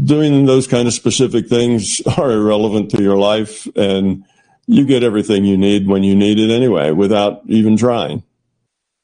doing 0.03 0.47
those 0.47 0.67
kind 0.67 0.85
of 0.85 0.93
specific 0.93 1.47
things 1.47 2.01
are 2.17 2.29
irrelevant 2.29 2.91
to 2.91 3.01
your 3.01 3.15
life 3.15 3.65
and 3.77 4.25
you 4.65 4.85
get 4.85 5.01
everything 5.01 5.45
you 5.45 5.55
need 5.55 5.87
when 5.87 6.03
you 6.03 6.13
need 6.13 6.39
it 6.39 6.53
anyway 6.53 6.91
without 6.91 7.41
even 7.47 7.77
trying. 7.77 8.23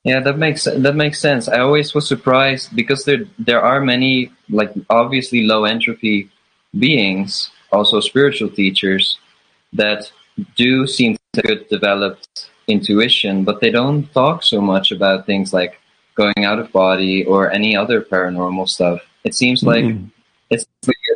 Yeah, 0.03 0.19
that 0.19 0.37
makes 0.37 0.65
that 0.65 0.95
makes 0.97 1.21
sense. 1.21 1.47
I 1.47 1.59
always 1.59 1.93
was 1.93 2.05
surprised 2.05 2.75
because 2.75 3.05
there 3.05 3.23
there 3.39 3.61
are 3.61 3.79
many 3.79 4.29
like 4.49 4.73
obviously 4.89 5.43
low 5.43 5.63
entropy 5.63 6.29
beings, 6.77 7.49
also 7.71 8.01
spiritual 8.01 8.49
teachers 8.49 9.17
that 9.71 10.11
do 10.55 10.87
seem 10.87 11.17
to 11.33 11.41
have 11.41 11.43
good 11.45 11.69
developed 11.69 12.49
intuition, 12.67 13.43
but 13.43 13.59
they 13.59 13.69
don't 13.69 14.11
talk 14.13 14.43
so 14.43 14.61
much 14.61 14.91
about 14.91 15.25
things 15.25 15.53
like 15.53 15.79
going 16.15 16.45
out 16.45 16.59
of 16.59 16.71
body 16.71 17.25
or 17.25 17.51
any 17.51 17.75
other 17.75 18.01
paranormal 18.01 18.67
stuff. 18.69 19.01
It 19.23 19.35
seems 19.35 19.63
like 19.63 19.83
mm-hmm. 19.83 20.07
it's 20.49 20.65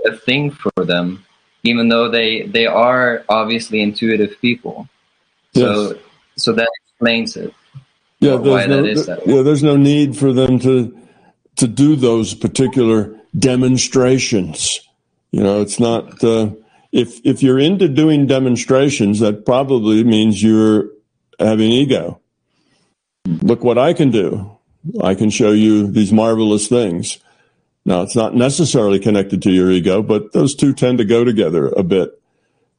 a 0.05 0.15
thing 0.15 0.51
for 0.51 0.85
them, 0.85 1.25
even 1.63 1.89
though 1.89 2.09
they 2.09 2.43
they 2.43 2.65
are 2.65 3.23
obviously 3.29 3.81
intuitive 3.81 4.39
people. 4.41 4.87
So 5.53 5.91
yes. 5.91 6.01
so 6.37 6.53
that 6.53 6.69
explains 6.85 7.35
it. 7.35 7.53
Yeah, 8.19 8.37
there's 8.37 9.07
no, 9.07 9.21
yeah, 9.25 9.41
there's 9.43 9.63
no 9.63 9.77
need 9.77 10.17
for 10.17 10.33
them 10.33 10.59
to 10.59 10.97
to 11.57 11.67
do 11.67 11.95
those 11.95 12.33
particular 12.33 13.15
demonstrations. 13.37 14.79
You 15.31 15.43
know, 15.43 15.61
it's 15.61 15.79
not. 15.79 16.23
Uh, 16.23 16.51
if 16.97 17.21
if 17.23 17.43
you're 17.43 17.59
into 17.59 17.87
doing 17.87 18.25
demonstrations, 18.25 19.19
that 19.19 19.45
probably 19.45 20.03
means 20.03 20.41
you're 20.41 20.89
having 21.39 21.69
ego. 21.69 22.19
Look 23.27 23.63
what 23.63 23.77
I 23.77 23.93
can 23.93 24.09
do. 24.09 24.57
I 25.01 25.13
can 25.13 25.29
show 25.29 25.51
you 25.51 25.85
these 25.91 26.11
marvelous 26.11 26.67
things. 26.67 27.19
Now, 27.85 28.01
it's 28.01 28.15
not 28.15 28.35
necessarily 28.35 28.99
connected 28.99 29.43
to 29.43 29.51
your 29.51 29.69
ego, 29.69 30.01
but 30.01 30.33
those 30.33 30.55
two 30.55 30.73
tend 30.73 30.97
to 30.97 31.05
go 31.05 31.23
together 31.23 31.67
a 31.67 31.83
bit. 31.83 32.19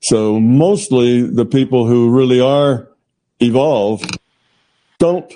So 0.00 0.40
mostly 0.40 1.22
the 1.22 1.46
people 1.46 1.86
who 1.86 2.10
really 2.10 2.40
are 2.40 2.88
evolved 3.40 4.18
don't 4.98 5.32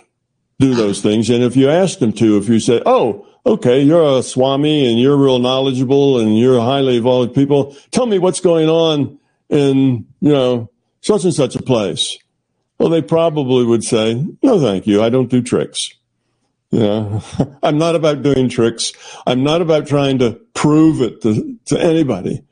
do 0.59 0.75
those 0.75 1.01
things. 1.01 1.31
And 1.31 1.45
if 1.45 1.57
you 1.57 1.71
ask 1.71 2.01
them 2.01 2.13
to, 2.15 2.37
if 2.37 2.49
you 2.49 2.59
say, 2.59 2.83
Oh, 2.85 3.27
okay, 3.45 3.83
you're 3.83 4.19
a 4.19 4.23
Swami 4.23 4.91
and 4.91 5.01
you're 5.01 5.17
real 5.17 5.39
knowledgeable 5.39 6.19
and 6.21 6.39
you're 6.39 6.61
highly 6.61 6.97
evolved 6.97 7.35
people. 7.35 7.77
Tell 7.91 8.07
me 8.07 8.19
what's 8.19 8.41
going 8.41 8.69
on 8.69 9.19
in, 9.49 10.07
you 10.21 10.33
know, 10.33 10.71
such 11.01 11.25
and 11.25 11.35
such 11.35 11.57
a 11.57 11.63
place. 11.63 12.19
Well, 12.79 12.89
they 12.89 13.03
probably 13.03 13.65
would 13.65 13.85
say, 13.85 14.27
no, 14.43 14.61
thank 14.61 14.87
you. 14.87 15.03
I 15.03 15.09
don't 15.09 15.31
do 15.31 15.43
tricks. 15.43 15.91
You 16.71 16.81
know, 16.81 17.23
I'm 17.63 17.79
not 17.79 17.95
about 17.95 18.23
doing 18.23 18.49
tricks. 18.49 18.93
I'm 19.27 19.45
not 19.45 19.61
about 19.61 19.87
trying 19.87 20.19
to 20.19 20.41
prove 20.55 21.03
it 21.03 21.21
to, 21.23 21.57
to 21.67 21.81
anybody. 21.81 22.43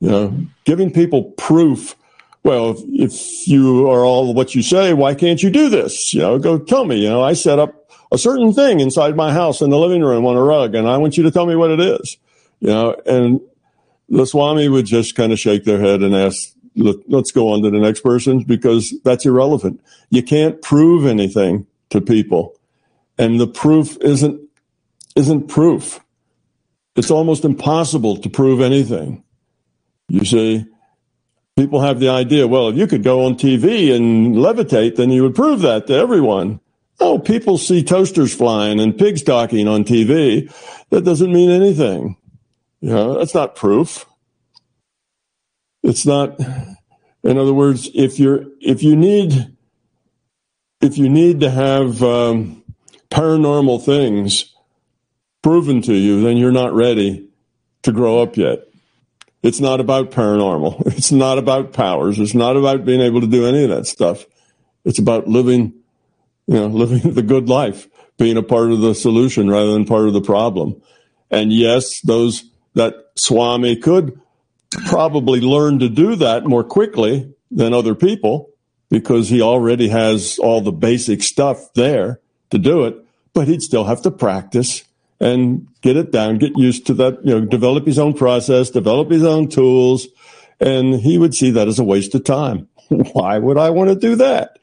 You 0.00 0.10
know, 0.10 0.46
giving 0.64 0.92
people 0.92 1.32
proof. 1.32 1.96
Well, 2.44 2.70
if, 2.70 3.12
if 3.12 3.48
you 3.48 3.90
are 3.90 4.04
all 4.04 4.32
what 4.32 4.54
you 4.54 4.62
say, 4.62 4.94
why 4.94 5.14
can't 5.14 5.42
you 5.42 5.50
do 5.50 5.68
this? 5.68 6.14
You 6.14 6.20
know, 6.20 6.38
go 6.38 6.58
tell 6.58 6.84
me. 6.84 7.02
You 7.02 7.10
know, 7.10 7.22
I 7.22 7.34
set 7.34 7.58
up 7.58 7.87
a 8.10 8.18
certain 8.18 8.52
thing 8.52 8.80
inside 8.80 9.16
my 9.16 9.32
house 9.32 9.60
in 9.60 9.70
the 9.70 9.78
living 9.78 10.02
room 10.02 10.24
on 10.26 10.36
a 10.36 10.42
rug, 10.42 10.74
and 10.74 10.88
I 10.88 10.96
want 10.96 11.16
you 11.16 11.22
to 11.24 11.30
tell 11.30 11.46
me 11.46 11.56
what 11.56 11.70
it 11.70 11.80
is. 11.80 12.16
You 12.60 12.68
know, 12.68 12.96
and 13.06 13.40
the 14.08 14.26
Swami 14.26 14.68
would 14.68 14.86
just 14.86 15.14
kind 15.14 15.32
of 15.32 15.38
shake 15.38 15.64
their 15.64 15.80
head 15.80 16.02
and 16.02 16.14
ask, 16.14 16.36
Look, 16.74 17.02
let's 17.08 17.32
go 17.32 17.52
on 17.52 17.62
to 17.62 17.70
the 17.70 17.78
next 17.78 18.02
person 18.02 18.44
because 18.44 18.94
that's 19.02 19.26
irrelevant. 19.26 19.80
You 20.10 20.22
can't 20.22 20.62
prove 20.62 21.06
anything 21.06 21.66
to 21.90 22.00
people. 22.00 22.54
And 23.18 23.40
the 23.40 23.48
proof 23.48 23.96
isn't, 24.00 24.40
isn't 25.16 25.48
proof. 25.48 25.98
It's 26.94 27.10
almost 27.10 27.44
impossible 27.44 28.16
to 28.18 28.30
prove 28.30 28.60
anything. 28.60 29.24
You 30.08 30.24
see, 30.24 30.66
people 31.56 31.80
have 31.80 31.98
the 31.98 32.10
idea, 32.10 32.46
well, 32.46 32.68
if 32.68 32.76
you 32.76 32.86
could 32.86 33.02
go 33.02 33.24
on 33.24 33.34
TV 33.34 33.94
and 33.94 34.36
levitate, 34.36 34.94
then 34.94 35.10
you 35.10 35.24
would 35.24 35.34
prove 35.34 35.60
that 35.62 35.88
to 35.88 35.94
everyone. 35.94 36.60
Oh, 37.00 37.18
people 37.18 37.58
see 37.58 37.82
toasters 37.82 38.34
flying 38.34 38.80
and 38.80 38.96
pigs 38.96 39.22
talking 39.22 39.68
on 39.68 39.84
TV. 39.84 40.52
That 40.90 41.04
doesn't 41.04 41.32
mean 41.32 41.50
anything. 41.50 42.16
You 42.80 42.90
know, 42.90 43.18
that's 43.18 43.34
not 43.34 43.54
proof. 43.54 44.06
It's 45.82 46.04
not, 46.04 46.38
in 47.22 47.38
other 47.38 47.54
words, 47.54 47.88
if 47.94 48.18
you're, 48.18 48.46
if 48.60 48.82
you 48.82 48.96
need, 48.96 49.56
if 50.80 50.98
you 50.98 51.08
need 51.08 51.40
to 51.40 51.50
have 51.50 52.02
um, 52.02 52.64
paranormal 53.10 53.84
things 53.84 54.54
proven 55.42 55.82
to 55.82 55.94
you, 55.94 56.20
then 56.22 56.36
you're 56.36 56.52
not 56.52 56.74
ready 56.74 57.28
to 57.82 57.92
grow 57.92 58.20
up 58.22 58.36
yet. 58.36 58.64
It's 59.42 59.60
not 59.60 59.80
about 59.80 60.10
paranormal. 60.10 60.82
It's 60.98 61.12
not 61.12 61.38
about 61.38 61.72
powers. 61.72 62.18
It's 62.18 62.34
not 62.34 62.56
about 62.56 62.84
being 62.84 63.00
able 63.00 63.20
to 63.20 63.26
do 63.26 63.46
any 63.46 63.64
of 63.64 63.70
that 63.70 63.86
stuff. 63.86 64.26
It's 64.84 64.98
about 64.98 65.28
living 65.28 65.77
you 66.48 66.54
know, 66.54 66.66
living 66.66 67.12
the 67.12 67.22
good 67.22 67.48
life, 67.48 67.86
being 68.16 68.36
a 68.36 68.42
part 68.42 68.72
of 68.72 68.80
the 68.80 68.94
solution 68.94 69.48
rather 69.48 69.72
than 69.72 69.84
part 69.84 70.08
of 70.08 70.14
the 70.14 70.20
problem. 70.20 70.80
And 71.30 71.52
yes, 71.52 72.00
those 72.00 72.44
that 72.74 72.94
Swami 73.16 73.76
could 73.76 74.18
probably 74.86 75.40
learn 75.40 75.78
to 75.78 75.88
do 75.88 76.16
that 76.16 76.44
more 76.44 76.64
quickly 76.64 77.32
than 77.50 77.72
other 77.72 77.94
people 77.94 78.50
because 78.90 79.28
he 79.28 79.42
already 79.42 79.88
has 79.88 80.38
all 80.38 80.60
the 80.60 80.72
basic 80.72 81.22
stuff 81.22 81.72
there 81.74 82.20
to 82.50 82.58
do 82.58 82.84
it, 82.84 82.96
but 83.34 83.46
he'd 83.46 83.62
still 83.62 83.84
have 83.84 84.02
to 84.02 84.10
practice 84.10 84.84
and 85.20 85.66
get 85.82 85.96
it 85.96 86.10
down, 86.10 86.38
get 86.38 86.56
used 86.56 86.86
to 86.86 86.94
that, 86.94 87.18
you 87.24 87.38
know, 87.38 87.44
develop 87.44 87.86
his 87.86 87.98
own 87.98 88.14
process, 88.14 88.70
develop 88.70 89.10
his 89.10 89.24
own 89.24 89.48
tools. 89.48 90.06
And 90.60 90.94
he 90.94 91.18
would 91.18 91.34
see 91.34 91.50
that 91.50 91.68
as 91.68 91.78
a 91.78 91.84
waste 91.84 92.14
of 92.14 92.24
time. 92.24 92.68
Why 92.88 93.38
would 93.38 93.58
I 93.58 93.70
want 93.70 93.90
to 93.90 93.96
do 93.96 94.16
that? 94.16 94.58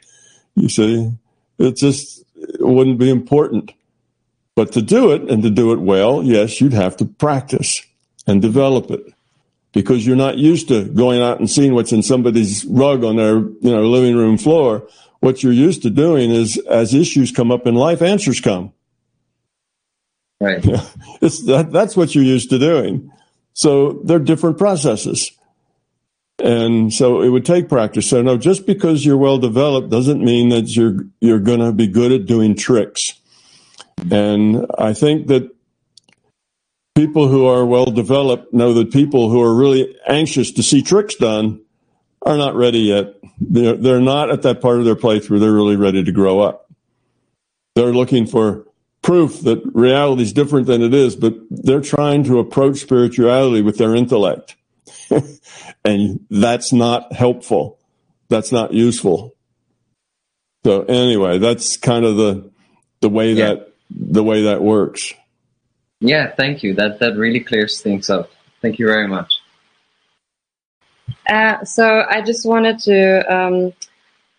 You 0.56 0.70
see, 0.70 1.12
it 1.58 1.76
just 1.76 2.24
it 2.36 2.62
wouldn't 2.62 3.00
be 3.00 3.10
important. 3.10 3.72
But 4.56 4.72
to 4.74 4.82
do 4.82 5.12
it 5.12 5.30
and 5.30 5.44
to 5.44 5.50
do 5.50 5.74
it 5.74 5.80
well, 5.80 6.24
yes, 6.24 6.62
you'd 6.62 6.74
have 6.74 6.96
to 6.98 7.06
practice 7.06 7.82
and 8.26 8.42
develop 8.42 8.90
it 8.90 9.14
because 9.74 10.08
you're 10.08 10.16
not 10.16 10.38
used 10.38 10.70
to 10.70 10.86
going 10.86 11.22
out 11.22 11.40
and 11.40 11.50
seeing 11.50 11.74
what's 11.74 11.92
in 11.92 12.02
somebody's 12.02 12.64
rug 12.66 13.04
on 13.04 13.18
their, 13.18 13.40
you 13.40 13.72
know, 13.72 13.84
living 13.84 14.16
room 14.16 14.38
floor. 14.38 14.88
What 15.20 15.44
you're 15.44 15.52
used 15.52 15.82
to 15.82 15.90
doing 15.90 16.32
is 16.32 16.58
as 16.70 16.94
issues 16.94 17.32
come 17.32 17.52
up 17.52 17.68
in 17.68 17.76
life, 17.76 18.02
answers 18.02 18.40
come. 18.40 18.72
Right. 20.40 20.64
it's 21.22 21.44
that, 21.46 21.72
that's 21.72 21.98
what 21.98 22.16
you're 22.16 22.24
used 22.24 22.50
to 22.52 22.60
doing. 22.60 23.12
So 23.54 24.02
they're 24.04 24.20
different 24.20 24.58
processes. 24.58 25.32
And 26.40 26.94
so 26.94 27.22
it 27.22 27.30
would 27.30 27.46
take 27.46 27.70
practice. 27.70 28.10
So 28.10 28.22
no, 28.22 28.38
just 28.38 28.66
because 28.66 29.06
you're 29.06 29.18
well 29.18 29.38
developed 29.38 29.90
doesn't 29.90 30.24
mean 30.24 30.50
that 30.50 30.76
you're, 30.76 31.06
you're 31.22 31.40
going 31.40 31.60
to 31.60 31.72
be 31.72 31.88
good 31.88 32.12
at 32.12 32.26
doing 32.26 32.56
tricks. 32.56 33.20
And 34.12 34.66
I 34.78 34.94
think 34.94 35.28
that 35.28 35.56
people 36.96 37.28
who 37.28 37.46
are 37.46 37.66
well 37.66 37.86
developed 37.86 38.54
know 38.54 38.74
that 38.74 38.92
people 38.92 39.30
who 39.30 39.42
are 39.42 39.56
really 39.56 39.96
anxious 40.08 40.52
to 40.52 40.64
see 40.64 40.82
tricks 40.82 41.16
done 41.16 41.62
are 42.22 42.38
not 42.38 42.56
ready 42.56 42.80
yet. 42.80 43.16
They're, 43.40 43.76
they're 43.76 44.02
not 44.02 44.30
at 44.30 44.42
that 44.42 44.62
part 44.62 44.80
of 44.80 44.86
their 44.86 44.96
playthrough. 44.96 45.40
They're 45.40 45.52
really 45.52 45.76
ready 45.76 46.04
to 46.04 46.12
grow 46.12 46.40
up. 46.40 46.72
They're 47.76 47.94
looking 47.94 48.26
for 48.26 48.66
proof 49.02 49.42
that 49.42 49.62
reality 49.74 50.24
is 50.24 50.34
different 50.34 50.66
than 50.68 50.82
it 50.82 50.94
is, 50.94 51.16
but 51.16 51.36
they're 51.50 51.82
trying 51.82 52.24
to 52.24 52.40
approach 52.40 52.78
spirituality 52.78 53.62
with 53.62 53.78
their 53.78 53.96
intellect. 53.96 54.56
and 55.86 56.26
that's 56.30 56.74
not 56.74 57.14
helpful. 57.14 57.80
That's 58.30 58.52
not 58.52 58.74
useful. 58.74 59.36
So 60.66 60.84
anyway, 60.84 61.38
that's 61.38 61.78
kind 61.78 62.06
of 62.06 62.18
the 62.18 62.52
the 63.02 63.10
way 63.10 63.34
yeah. 63.34 63.46
that 63.46 63.74
the 63.90 64.24
way 64.24 64.44
that 64.44 64.62
works. 64.62 65.14
Yeah, 66.00 66.34
thank 66.34 66.64
you. 66.64 66.74
That 66.74 67.00
that 67.00 67.16
really 67.16 67.40
clears 67.40 67.82
things 67.82 68.10
up. 68.10 68.32
Thank 68.62 68.80
you 68.80 68.88
very 68.88 69.08
much. 69.08 69.32
Uh, 71.30 71.64
so 71.64 72.04
I 72.10 72.22
just 72.22 72.48
wanted 72.48 72.80
to 72.80 73.34
um, 73.34 73.74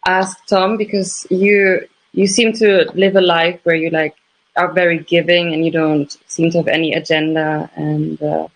ask 0.07 0.37
Tom 0.47 0.77
because 0.77 1.27
you 1.31 1.87
you 2.13 2.27
seem 2.27 2.53
to 2.55 2.91
live 2.95 3.17
a 3.17 3.21
life 3.21 3.61
where 3.65 3.77
you 3.77 3.91
like 3.91 4.17
are 4.57 4.73
very 4.73 4.99
giving 4.99 5.53
and 5.53 5.65
you 5.65 5.71
don't 5.71 6.17
seem 6.27 6.51
to 6.51 6.59
have 6.59 6.69
any 6.69 6.95
agenda 6.95 7.71
and 7.77 8.23
uh, 8.23 8.49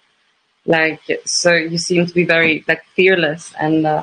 like 0.77 1.01
so 1.25 1.51
you 1.73 1.79
seem 1.79 2.07
to 2.07 2.15
be 2.15 2.25
very 2.25 2.65
like 2.69 2.83
fearless 2.97 3.53
and 3.61 3.87
uh, 3.87 4.03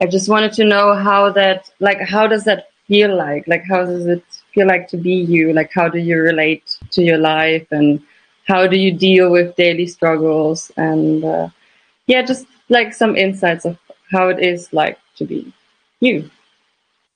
i 0.00 0.06
just 0.06 0.28
wanted 0.28 0.52
to 0.52 0.64
know 0.64 0.94
how 0.94 1.30
that 1.30 1.70
like 1.80 2.00
how 2.00 2.26
does 2.26 2.44
that 2.44 2.68
feel 2.86 3.14
like? 3.16 3.46
Like 3.46 3.64
how 3.68 3.84
does 3.84 4.06
it 4.06 4.24
feel 4.54 4.66
like 4.66 4.88
to 4.88 4.96
be 4.96 5.14
you? 5.14 5.52
Like 5.52 5.70
how 5.74 5.88
do 5.88 5.98
you 5.98 6.18
relate 6.18 6.78
to 6.92 7.02
your 7.02 7.18
life 7.18 7.66
and 7.70 8.02
how 8.46 8.66
do 8.66 8.76
you 8.76 8.92
deal 8.92 9.30
with 9.30 9.56
daily 9.56 9.86
struggles? 9.86 10.70
And 10.76 11.24
uh, 11.24 11.48
yeah 12.06 12.22
just 12.22 12.46
like 12.68 12.94
some 12.94 13.16
insights 13.16 13.64
of 13.64 13.78
how 14.10 14.28
it 14.28 14.38
is 14.40 14.72
like 14.72 14.98
to 15.16 15.24
be 15.24 15.52
you 16.00 16.30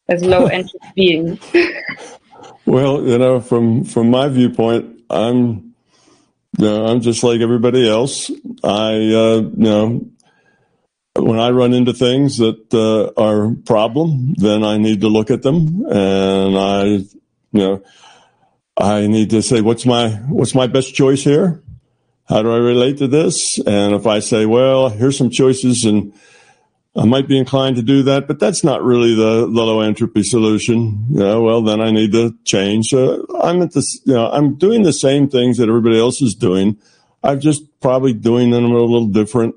as 0.09 0.24
low 0.24 0.46
entropy 0.59 0.88
being? 0.94 1.40
well, 2.66 3.03
you 3.03 3.18
know, 3.18 3.40
from 3.40 3.85
from 3.85 4.11
my 4.11 4.29
viewpoint, 4.29 5.00
I'm 5.11 5.69
know, 6.58 6.86
I'm 6.86 7.00
just 7.00 7.22
like 7.22 7.40
everybody 7.40 7.88
else. 7.88 8.30
I 8.62 8.92
uh, 8.94 9.40
you 9.40 9.52
know 9.56 10.06
when 11.16 11.38
I 11.38 11.50
run 11.50 11.74
into 11.74 11.92
things 11.92 12.38
that 12.38 12.72
uh, 12.72 13.20
are 13.20 13.54
problem, 13.66 14.34
then 14.34 14.64
I 14.64 14.78
need 14.78 15.00
to 15.02 15.08
look 15.08 15.30
at 15.30 15.42
them 15.42 15.84
and 15.90 16.58
I 16.58 16.84
you 16.84 17.08
know 17.52 17.82
I 18.76 19.06
need 19.06 19.30
to 19.30 19.42
say 19.42 19.60
what's 19.60 19.86
my 19.86 20.10
what's 20.28 20.54
my 20.54 20.66
best 20.66 20.94
choice 20.94 21.22
here? 21.22 21.62
How 22.28 22.42
do 22.42 22.52
I 22.52 22.58
relate 22.58 22.98
to 22.98 23.08
this? 23.08 23.58
And 23.58 23.94
if 23.94 24.06
I 24.06 24.20
say, 24.20 24.46
well, 24.46 24.88
here's 24.88 25.18
some 25.18 25.30
choices 25.30 25.84
and 25.84 26.12
I 26.96 27.05
might 27.05 27.29
be 27.29 27.38
inclined 27.38 27.76
to 27.76 27.83
do 27.83 28.03
that, 28.05 28.26
but 28.26 28.40
that's 28.40 28.64
not 28.64 28.83
really 28.83 29.14
the, 29.14 29.42
the 29.42 29.46
low 29.46 29.81
entropy 29.81 30.24
solution. 30.24 31.07
Know, 31.09 31.40
well, 31.42 31.62
then 31.62 31.81
I 31.81 31.92
need 31.92 32.12
to 32.12 32.37
change. 32.44 32.87
So 32.88 33.26
I'm 33.40 33.62
at 33.62 33.74
this, 33.74 34.00
you 34.05 34.14
know, 34.14 34.29
I'm 34.29 34.57
doing 34.57 34.83
the 34.83 34.92
same 34.92 35.29
things 35.29 35.59
that 35.59 35.68
everybody 35.68 36.00
else 36.00 36.20
is 36.20 36.35
doing. 36.35 36.79
I'm 37.22 37.38
just 37.38 37.62
probably 37.81 38.12
doing 38.12 38.50
them 38.50 38.64
in 38.64 38.72
a 38.72 38.79
little 38.79 39.07
different 39.07 39.55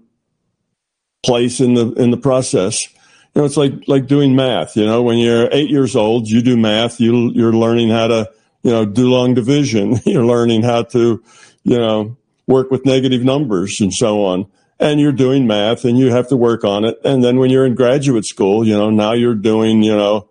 place 1.26 1.60
in 1.60 1.74
the, 1.74 1.91
in 1.93 2.12
the 2.12 2.17
process. 2.17 2.86
You 3.34 3.41
know, 3.41 3.46
it's 3.46 3.58
like, 3.58 3.88
like 3.88 4.06
doing 4.06 4.36
math. 4.36 4.76
You 4.76 4.86
know, 4.86 5.02
when 5.02 5.17
you're 5.17 5.50
eight 5.52 5.72
years 5.72 5.96
old, 5.96 6.28
you 6.28 6.43
do 6.43 6.56
math, 6.56 7.00
you, 7.00 7.32
you're 7.32 7.54
learning 7.54 7.89
how 7.89 8.08
to, 8.08 8.30
you 8.62 8.72
know, 8.72 8.86
do 8.86 9.10
long 9.10 9.34
division. 9.34 10.00
You're 10.06 10.26
learning 10.26 10.63
how 10.63 10.84
to, 10.84 11.22
you 11.63 11.78
know, 11.78 12.15
work 12.48 12.72
with 12.72 12.86
negative 12.86 13.22
numbers 13.22 13.82
and 13.82 13.93
so 13.93 14.24
on. 14.24 14.50
And 14.79 14.99
you're 14.99 15.12
doing 15.12 15.47
math 15.47 15.86
and 15.86 15.97
you 15.97 16.12
have 16.12 16.27
to 16.29 16.36
work 16.36 16.63
on 16.63 16.83
it. 16.83 16.99
And 17.05 17.23
then 17.23 17.38
when 17.38 17.49
you're 17.49 17.65
in 17.65 17.75
graduate 17.75 18.25
school, 18.25 18.65
you 18.65 18.75
know, 18.75 18.89
now 18.89 19.13
you're 19.13 19.36
doing, 19.36 19.83
you 19.83 19.95
know, 19.95 20.27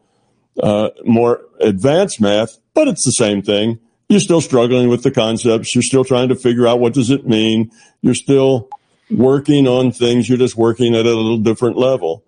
uh, 0.62 0.90
more 1.04 1.42
advanced 1.60 2.20
math, 2.20 2.58
but 2.74 2.88
it's 2.88 3.04
the 3.04 3.12
same 3.12 3.42
thing. 3.42 3.78
You're 4.08 4.20
still 4.20 4.42
struggling 4.42 4.88
with 4.88 5.04
the 5.04 5.10
concepts. 5.10 5.74
You're 5.74 5.82
still 5.82 6.04
trying 6.04 6.28
to 6.28 6.36
figure 6.36 6.66
out 6.66 6.80
what 6.80 6.92
does 6.92 7.08
it 7.08 7.26
mean. 7.26 7.70
You're 8.02 8.14
still 8.14 8.68
working 9.10 9.66
on 9.66 9.92
things. 9.92 10.28
You're 10.28 10.38
just 10.38 10.56
working 10.56 10.94
at 10.94 11.06
a 11.06 11.14
little 11.14 11.38
different 11.38 11.78
level. 11.78 12.24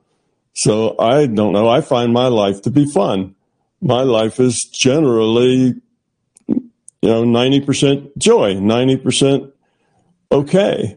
So 0.55 0.96
I 0.98 1.27
don't 1.27 1.53
know. 1.53 1.68
I 1.68 1.81
find 1.81 2.12
my 2.12 2.29
life 2.29 2.62
to 2.62 2.70
be 2.70 2.87
fun. 2.87 3.35
My 3.83 4.03
life 4.03 4.40
is 4.40 4.62
generally, 4.64 5.74
you 6.46 6.62
know, 7.03 7.24
90% 7.24 8.16
joy, 8.16 8.55
90% 8.55 9.53
okay. 10.33 10.96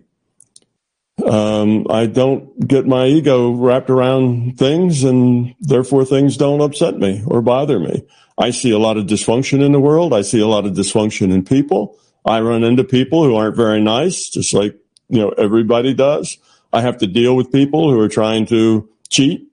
Um, 1.26 1.88
I 1.90 2.06
don't 2.06 2.68
get 2.68 2.86
my 2.86 3.08
ego 3.08 3.52
wrapped 3.52 3.90
around 3.90 4.58
things 4.58 5.04
and 5.04 5.56
therefore 5.60 6.06
things 6.06 6.38
don't 6.38 6.62
upset 6.62 6.98
me 6.98 7.24
or 7.26 7.42
bother 7.42 7.80
me. 7.80 8.06
I 8.38 8.52
see 8.52 8.72
a 8.72 8.78
lot 8.78 8.98
of 8.98 9.08
dysfunction 9.08 9.64
in 9.64 9.72
the 9.72 9.80
world. 9.80 10.14
I 10.14 10.22
see 10.22 10.40
a 10.40 10.48
lot 10.48 10.66
of 10.66 10.74
dysfunction 10.74 11.34
in 11.34 11.44
people. 11.44 11.98
I 12.24 12.42
run 12.42 12.64
into 12.64 12.84
people 12.84 13.24
who 13.24 13.36
aren't 13.36 13.56
very 13.56 13.82
nice, 13.82 14.30
just 14.30 14.54
like, 14.54 14.76
you 15.10 15.20
know, 15.20 15.30
everybody 15.30 15.94
does. 15.94 16.38
I 16.72 16.82
have 16.82 16.98
to 17.00 17.08
deal 17.08 17.36
with 17.36 17.52
people 17.52 17.90
who 17.90 18.00
are 18.00 18.10
trying 18.10 18.46
to 18.48 18.88
cheat, 19.10 19.48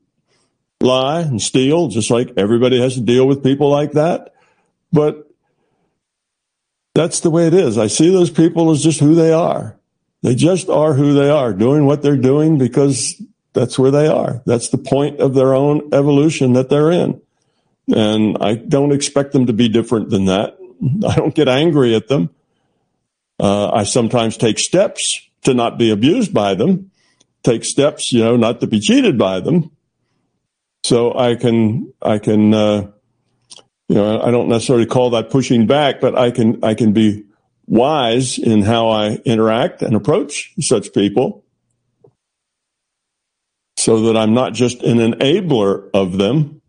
lie, 0.80 1.20
and 1.20 1.40
steal, 1.40 1.88
just 1.88 2.10
like 2.10 2.32
everybody 2.36 2.80
has 2.80 2.94
to 2.94 3.00
deal 3.00 3.26
with 3.26 3.42
people 3.42 3.70
like 3.70 3.92
that. 3.92 4.34
But 4.92 5.30
that's 6.94 7.20
the 7.20 7.30
way 7.30 7.46
it 7.46 7.54
is. 7.54 7.78
I 7.78 7.86
see 7.86 8.10
those 8.10 8.30
people 8.30 8.70
as 8.70 8.82
just 8.82 9.00
who 9.00 9.14
they 9.14 9.32
are. 9.32 9.78
They 10.24 10.34
just 10.34 10.70
are 10.70 10.94
who 10.94 11.12
they 11.12 11.28
are, 11.28 11.52
doing 11.52 11.84
what 11.84 12.00
they're 12.00 12.16
doing 12.16 12.56
because 12.56 13.14
that's 13.52 13.78
where 13.78 13.90
they 13.90 14.06
are. 14.06 14.40
That's 14.46 14.70
the 14.70 14.78
point 14.78 15.20
of 15.20 15.34
their 15.34 15.52
own 15.52 15.90
evolution 15.92 16.54
that 16.54 16.70
they're 16.70 16.90
in. 16.90 17.20
And 17.94 18.38
I 18.40 18.54
don't 18.54 18.92
expect 18.92 19.32
them 19.32 19.44
to 19.48 19.52
be 19.52 19.68
different 19.68 20.08
than 20.08 20.24
that. 20.24 20.56
I 21.06 21.16
don't 21.16 21.34
get 21.34 21.46
angry 21.46 21.94
at 21.94 22.08
them. 22.08 22.30
Uh, 23.38 23.70
I 23.70 23.84
sometimes 23.84 24.38
take 24.38 24.58
steps 24.58 25.28
to 25.42 25.52
not 25.52 25.76
be 25.76 25.90
abused 25.90 26.32
by 26.32 26.54
them, 26.54 26.90
take 27.42 27.62
steps, 27.62 28.10
you 28.10 28.24
know, 28.24 28.38
not 28.38 28.60
to 28.60 28.66
be 28.66 28.80
cheated 28.80 29.18
by 29.18 29.40
them. 29.40 29.72
So 30.84 31.14
I 31.14 31.34
can, 31.34 31.92
I 32.00 32.18
can, 32.18 32.54
uh, 32.54 32.90
you 33.88 33.96
know, 33.96 34.22
I 34.22 34.30
don't 34.30 34.48
necessarily 34.48 34.86
call 34.86 35.10
that 35.10 35.28
pushing 35.28 35.66
back, 35.66 36.00
but 36.00 36.16
I 36.16 36.30
can, 36.30 36.64
I 36.64 36.72
can 36.72 36.94
be 36.94 37.24
wise 37.66 38.38
in 38.38 38.62
how 38.62 38.88
I 38.88 39.14
interact 39.24 39.82
and 39.82 39.94
approach 39.94 40.52
such 40.60 40.92
people 40.92 41.44
so 43.76 44.00
that 44.02 44.16
I'm 44.16 44.34
not 44.34 44.54
just 44.54 44.82
an 44.82 44.98
enabler 44.98 45.90
of 45.92 46.18
them, 46.18 46.62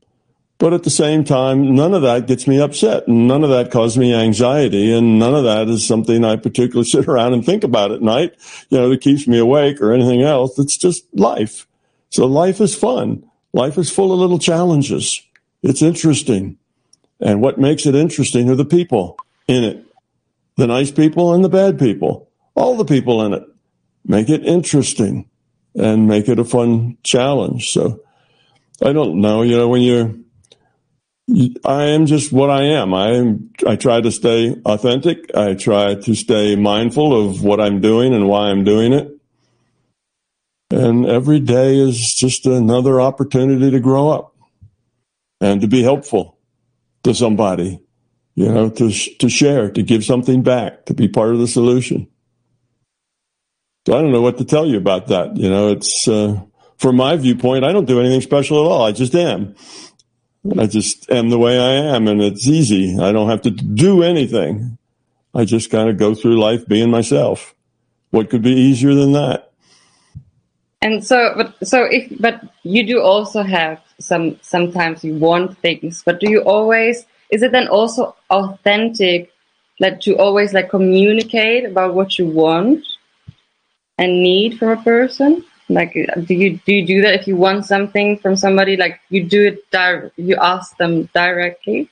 but 0.57 0.73
at 0.73 0.83
the 0.83 0.89
same 0.89 1.23
time, 1.23 1.75
none 1.75 1.93
of 1.93 2.01
that 2.01 2.27
gets 2.27 2.47
me 2.47 2.59
upset 2.59 3.07
none 3.07 3.43
of 3.43 3.49
that 3.49 3.71
causes 3.71 3.97
me 3.97 4.13
anxiety 4.13 4.93
and 4.93 5.19
none 5.19 5.35
of 5.35 5.43
that 5.43 5.67
is 5.67 5.85
something 5.85 6.23
I 6.23 6.37
particularly 6.37 6.85
sit 6.89 7.07
around 7.07 7.33
and 7.33 7.45
think 7.45 7.63
about 7.63 7.91
at 7.91 8.01
night, 8.01 8.35
you 8.69 8.77
know, 8.77 8.89
that 8.89 9.01
keeps 9.01 9.27
me 9.27 9.37
awake 9.37 9.81
or 9.81 9.93
anything 9.93 10.21
else. 10.21 10.57
It's 10.57 10.77
just 10.77 11.03
life. 11.13 11.67
So 12.09 12.25
life 12.25 12.61
is 12.61 12.75
fun. 12.75 13.29
Life 13.53 13.77
is 13.77 13.89
full 13.89 14.11
of 14.11 14.19
little 14.19 14.39
challenges. 14.39 15.21
It's 15.63 15.81
interesting. 15.81 16.57
And 17.19 17.41
what 17.41 17.57
makes 17.57 17.85
it 17.85 17.95
interesting 17.95 18.49
are 18.49 18.55
the 18.55 18.65
people 18.65 19.17
in 19.47 19.63
it. 19.63 19.85
The 20.57 20.67
nice 20.67 20.91
people 20.91 21.33
and 21.33 21.43
the 21.43 21.49
bad 21.49 21.77
people. 21.77 22.29
All 22.55 22.77
the 22.77 22.85
people 22.85 23.25
in 23.25 23.33
it. 23.33 23.43
Make 24.05 24.29
it 24.29 24.45
interesting 24.45 25.29
and 25.75 26.07
make 26.07 26.29
it 26.29 26.39
a 26.39 26.45
fun 26.45 26.97
challenge. 27.03 27.67
So 27.69 28.01
I 28.83 28.93
don't 28.93 29.19
know, 29.19 29.41
you 29.41 29.57
know, 29.57 29.67
when 29.67 29.81
you're, 29.81 30.13
I 31.65 31.85
am 31.85 32.05
just 32.05 32.31
what 32.31 32.49
I 32.49 32.63
am. 32.63 32.93
I 32.93 33.13
am, 33.13 33.51
I 33.67 33.75
try 33.75 33.99
to 33.99 34.11
stay 34.11 34.55
authentic. 34.65 35.35
I 35.35 35.55
try 35.55 35.95
to 35.95 36.15
stay 36.15 36.55
mindful 36.55 37.29
of 37.29 37.43
what 37.43 37.59
I'm 37.59 37.81
doing 37.81 38.13
and 38.13 38.27
why 38.27 38.49
I'm 38.49 38.63
doing 38.63 38.93
it. 38.93 39.11
And 40.71 41.05
every 41.05 41.39
day 41.39 41.77
is 41.77 42.13
just 42.13 42.45
another 42.45 42.99
opportunity 42.99 43.71
to 43.71 43.79
grow 43.79 44.09
up 44.09 44.35
and 45.39 45.61
to 45.61 45.67
be 45.67 45.83
helpful 45.83 46.37
to 47.03 47.13
somebody, 47.13 47.79
you 48.35 48.51
know, 48.51 48.69
to, 48.69 48.91
to 48.91 49.29
share, 49.29 49.71
to 49.71 49.81
give 49.81 50.03
something 50.03 50.43
back, 50.43 50.85
to 50.85 50.93
be 50.93 51.07
part 51.07 51.31
of 51.31 51.39
the 51.39 51.47
solution. 51.47 52.07
So 53.87 53.97
I 53.97 54.01
don't 54.01 54.11
know 54.11 54.21
what 54.21 54.37
to 54.39 54.45
tell 54.45 54.65
you 54.65 54.77
about 54.77 55.07
that. 55.07 55.37
You 55.37 55.49
know, 55.49 55.71
it's, 55.71 56.07
uh, 56.07 56.41
from 56.77 56.97
my 56.97 57.15
viewpoint, 57.15 57.63
I 57.63 57.71
don't 57.71 57.85
do 57.85 57.99
anything 57.99 58.21
special 58.21 58.65
at 58.65 58.69
all. 58.69 58.83
I 58.83 58.91
just 58.91 59.15
am. 59.15 59.55
I 60.57 60.67
just 60.67 61.09
am 61.09 61.29
the 61.29 61.39
way 61.39 61.57
I 61.57 61.95
am 61.95 62.07
and 62.07 62.21
it's 62.21 62.47
easy. 62.47 62.99
I 62.99 63.11
don't 63.11 63.29
have 63.29 63.41
to 63.43 63.51
do 63.51 64.03
anything. 64.03 64.77
I 65.33 65.45
just 65.45 65.71
kind 65.71 65.89
of 65.89 65.97
go 65.97 66.13
through 66.13 66.39
life 66.39 66.67
being 66.67 66.91
myself. 66.91 67.55
What 68.11 68.29
could 68.29 68.41
be 68.41 68.51
easier 68.51 68.93
than 68.93 69.13
that? 69.13 69.51
And 70.81 71.03
so, 71.03 71.33
but 71.35 71.67
so 71.67 71.83
if, 71.83 72.11
but 72.19 72.41
you 72.63 72.85
do 72.85 73.01
also 73.01 73.41
have 73.41 73.81
some. 73.99 74.37
Sometimes 74.41 75.03
you 75.03 75.15
want 75.15 75.57
things, 75.57 76.03
but 76.05 76.19
do 76.19 76.29
you 76.29 76.41
always? 76.41 77.05
Is 77.31 77.41
it 77.41 77.51
then 77.51 77.67
also 77.67 78.15
authentic, 78.29 79.31
like 79.79 79.99
to 80.01 80.17
always 80.17 80.53
like 80.53 80.69
communicate 80.69 81.65
about 81.65 81.93
what 81.93 82.17
you 82.19 82.27
want 82.27 82.85
and 83.97 84.21
need 84.21 84.57
from 84.57 84.69
a 84.69 84.81
person? 84.83 85.43
Like, 85.67 85.93
do 85.93 86.33
you 86.33 86.59
do 86.65 86.73
you 86.73 86.85
do 86.85 87.01
that 87.01 87.15
if 87.15 87.27
you 87.27 87.35
want 87.35 87.65
something 87.65 88.19
from 88.19 88.35
somebody? 88.35 88.77
Like, 88.77 88.99
you 89.09 89.23
do 89.23 89.47
it. 89.47 89.71
Di- 89.71 90.11
you 90.15 90.35
ask 90.35 90.77
them 90.77 91.09
directly. 91.13 91.89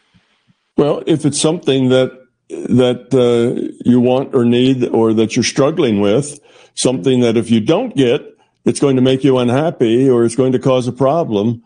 Well, 0.78 1.04
if 1.08 1.26
it's 1.26 1.42
something 1.42 1.90
that 1.90 2.12
that 2.50 3.14
uh, 3.14 3.74
you 3.84 4.00
want 4.00 4.36
or 4.36 4.46
need, 4.46 4.88
or 4.90 5.14
that 5.14 5.36
you're 5.36 5.44
struggling 5.44 6.02
with, 6.02 6.40
something 6.76 7.22
that 7.22 7.36
if 7.36 7.50
you 7.50 7.60
don't 7.60 7.96
get, 7.96 8.22
it's 8.66 8.80
going 8.80 8.96
to 8.96 9.02
make 9.02 9.24
you 9.24 9.40
unhappy 9.40 10.10
or 10.10 10.24
it's 10.24 10.36
going 10.36 10.52
to 10.52 10.60
cause 10.60 10.88
a 10.88 10.92
problem, 10.92 11.64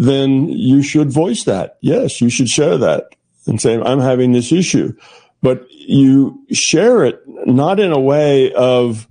then 0.00 0.48
you 0.48 0.82
should 0.82 1.10
voice 1.10 1.44
that. 1.44 1.76
Yes, 1.82 2.22
you 2.22 2.30
should 2.30 2.48
share 2.48 2.78
that 2.78 3.14
and 3.46 3.60
say, 3.60 3.78
I'm 3.78 4.00
having 4.00 4.32
this 4.32 4.50
issue. 4.50 4.96
But 5.42 5.66
you 5.70 6.42
share 6.50 7.04
it 7.04 7.20
not 7.26 7.78
in 7.78 7.92
a 7.92 8.00
way 8.00 8.50
of, 8.54 9.06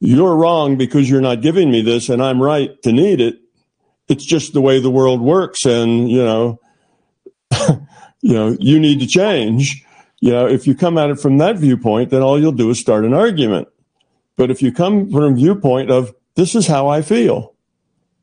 you're 0.00 0.34
wrong 0.34 0.76
because 0.76 1.08
you're 1.08 1.20
not 1.20 1.42
giving 1.42 1.70
me 1.70 1.80
this 1.80 2.08
and 2.08 2.20
I'm 2.20 2.42
right 2.42 2.70
to 2.82 2.90
need 2.90 3.20
it. 3.20 3.38
It's 4.08 4.24
just 4.24 4.52
the 4.52 4.60
way 4.60 4.80
the 4.80 4.90
world 4.90 5.20
works. 5.20 5.64
And, 5.64 6.10
you 6.10 6.24
know, 6.24 6.58
you 8.20 8.34
know, 8.34 8.56
you 8.58 8.80
need 8.80 8.98
to 8.98 9.06
change. 9.06 9.84
You 10.20 10.32
know, 10.32 10.48
if 10.48 10.66
you 10.66 10.74
come 10.74 10.98
at 10.98 11.10
it 11.10 11.20
from 11.20 11.38
that 11.38 11.56
viewpoint, 11.56 12.10
then 12.10 12.22
all 12.22 12.40
you'll 12.40 12.50
do 12.50 12.70
is 12.70 12.80
start 12.80 13.04
an 13.04 13.14
argument. 13.14 13.68
But 14.36 14.50
if 14.50 14.60
you 14.60 14.72
come 14.72 15.08
from 15.08 15.22
a 15.22 15.36
viewpoint 15.36 15.92
of, 15.92 16.12
this 16.34 16.56
is 16.56 16.66
how 16.66 16.88
I 16.88 17.02
feel. 17.02 17.51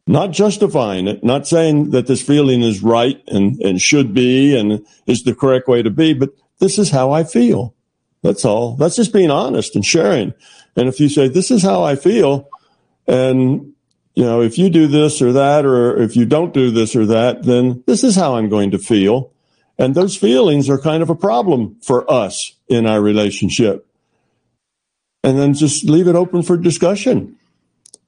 Not 0.10 0.32
justifying 0.32 1.08
it, 1.08 1.24
not 1.24 1.48
saying 1.48 1.92
that 1.92 2.08
this 2.08 2.24
feeling 2.24 2.64
is 2.64 2.82
right 2.82 3.22
and, 3.28 3.62
and 3.62 3.80
should 3.80 4.12
be 4.12 4.58
and 4.58 4.84
is 5.06 5.22
the 5.22 5.36
correct 5.36 5.68
way 5.68 5.84
to 5.84 5.92
be, 5.92 6.16
but 6.16 6.32
this 6.58 6.80
is 6.80 6.90
how 6.90 7.12
I 7.12 7.24
feel. 7.24 7.76
That's 8.24 8.44
all. 8.44 8.76
That's 8.76 8.96
just 8.96 9.14
being 9.14 9.30
honest 9.30 9.76
and 9.76 9.86
sharing. 9.86 10.34
And 10.76 10.90
if 10.90 11.00
you 11.00 11.10
say, 11.10 11.28
this 11.28 11.52
is 11.52 11.62
how 11.62 11.84
I 11.84 11.96
feel, 11.96 12.50
and 13.08 13.74
you 14.16 14.24
know, 14.24 14.42
if 14.42 14.58
you 14.58 14.72
do 14.72 14.88
this 14.88 15.22
or 15.22 15.32
that, 15.34 15.64
or 15.64 16.02
if 16.02 16.16
you 16.16 16.26
don't 16.26 16.56
do 16.56 16.72
this 16.72 16.96
or 16.96 17.06
that, 17.06 17.44
then 17.44 17.84
this 17.86 18.04
is 18.04 18.16
how 18.16 18.34
I'm 18.34 18.50
going 18.50 18.72
to 18.72 18.80
feel. 18.80 19.32
And 19.78 19.94
those 19.94 20.18
feelings 20.18 20.72
are 20.72 20.80
kind 20.80 21.04
of 21.04 21.12
a 21.12 21.16
problem 21.16 21.78
for 21.84 22.12
us 22.12 22.56
in 22.68 22.88
our 22.88 23.00
relationship. 23.00 23.86
And 25.24 25.38
then 25.38 25.54
just 25.54 25.88
leave 25.88 26.08
it 26.08 26.16
open 26.16 26.42
for 26.42 26.58
discussion 26.58 27.38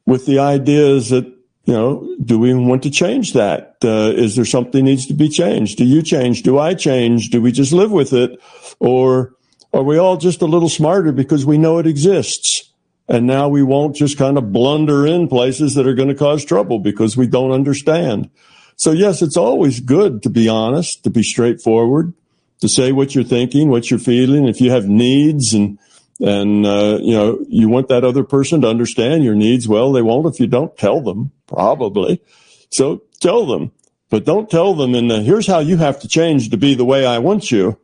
with 0.07 0.25
the 0.25 0.39
ideas 0.39 1.11
that, 1.11 1.31
you 1.71 1.77
know, 1.77 2.15
do 2.21 2.37
we 2.37 2.53
want 2.53 2.83
to 2.83 2.89
change 2.89 3.31
that? 3.31 3.77
Uh, 3.81 4.11
is 4.13 4.35
there 4.35 4.43
something 4.43 4.83
needs 4.83 5.07
to 5.07 5.13
be 5.13 5.29
changed? 5.29 5.77
Do 5.77 5.85
you 5.85 6.01
change? 6.01 6.43
Do 6.43 6.59
I 6.59 6.73
change? 6.73 7.29
Do 7.29 7.41
we 7.41 7.53
just 7.53 7.71
live 7.71 7.91
with 7.91 8.11
it? 8.11 8.37
Or 8.79 9.33
are 9.73 9.81
we 9.81 9.97
all 9.97 10.17
just 10.17 10.41
a 10.41 10.47
little 10.47 10.67
smarter 10.67 11.13
because 11.13 11.45
we 11.45 11.57
know 11.57 11.77
it 11.77 11.87
exists? 11.87 12.73
And 13.07 13.25
now 13.25 13.47
we 13.47 13.63
won't 13.63 13.95
just 13.95 14.17
kind 14.17 14.37
of 14.37 14.51
blunder 14.51 15.07
in 15.07 15.29
places 15.29 15.75
that 15.75 15.87
are 15.87 15.93
going 15.93 16.09
to 16.09 16.15
cause 16.15 16.43
trouble 16.43 16.79
because 16.79 17.15
we 17.15 17.25
don't 17.25 17.51
understand. 17.51 18.29
So 18.75 18.91
yes, 18.91 19.21
it's 19.21 19.37
always 19.37 19.79
good 19.79 20.23
to 20.23 20.29
be 20.29 20.49
honest, 20.49 21.05
to 21.05 21.09
be 21.09 21.23
straightforward, 21.23 22.13
to 22.59 22.67
say 22.67 22.91
what 22.91 23.15
you're 23.15 23.23
thinking, 23.23 23.69
what 23.69 23.89
you're 23.89 23.97
feeling. 23.97 24.45
If 24.45 24.59
you 24.59 24.71
have 24.71 24.89
needs 24.89 25.53
and, 25.53 25.79
and, 26.21 26.65
uh, 26.65 26.99
you 27.01 27.13
know, 27.13 27.43
you 27.49 27.67
want 27.67 27.87
that 27.87 28.03
other 28.03 28.23
person 28.23 28.61
to 28.61 28.67
understand 28.67 29.23
your 29.23 29.33
needs, 29.33 29.67
well, 29.67 29.91
they 29.91 30.03
won't 30.03 30.27
if 30.27 30.39
you 30.39 30.47
don't 30.47 30.77
tell 30.77 31.01
them, 31.01 31.31
probably. 31.47 32.21
So 32.69 33.01
tell 33.19 33.47
them, 33.47 33.71
but 34.09 34.23
don't 34.23 34.49
tell 34.49 34.75
them 34.75 34.93
in 34.93 35.07
the, 35.07 35.21
here's 35.21 35.47
how 35.47 35.59
you 35.59 35.77
have 35.77 35.99
to 36.01 36.07
change 36.07 36.49
to 36.49 36.57
be 36.57 36.75
the 36.75 36.85
way 36.85 37.05
I 37.05 37.17
want 37.17 37.51
you. 37.51 37.79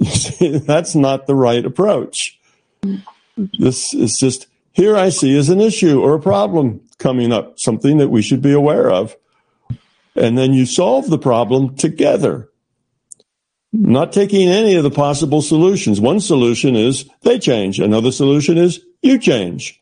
That's 0.40 0.94
not 0.94 1.26
the 1.26 1.34
right 1.34 1.64
approach. 1.64 2.38
This 3.36 3.92
is 3.92 4.18
just, 4.18 4.46
here 4.72 4.96
I 4.96 5.10
see 5.10 5.36
as 5.36 5.50
an 5.50 5.60
issue 5.60 6.00
or 6.00 6.14
a 6.14 6.20
problem 6.20 6.80
coming 6.98 7.30
up, 7.30 7.58
something 7.58 7.98
that 7.98 8.08
we 8.08 8.22
should 8.22 8.40
be 8.40 8.52
aware 8.52 8.90
of. 8.90 9.16
And 10.14 10.38
then 10.38 10.54
you 10.54 10.64
solve 10.64 11.10
the 11.10 11.18
problem 11.18 11.76
together, 11.76 12.48
not 13.72 14.12
taking 14.12 14.48
any 14.48 14.74
of 14.74 14.84
the 14.84 14.90
possible 14.90 15.42
solutions. 15.42 16.00
One 16.00 16.20
solution 16.20 16.76
is 16.76 17.08
they 17.22 17.38
change. 17.38 17.78
Another 17.78 18.12
solution 18.12 18.56
is 18.56 18.80
you 19.02 19.18
change. 19.18 19.80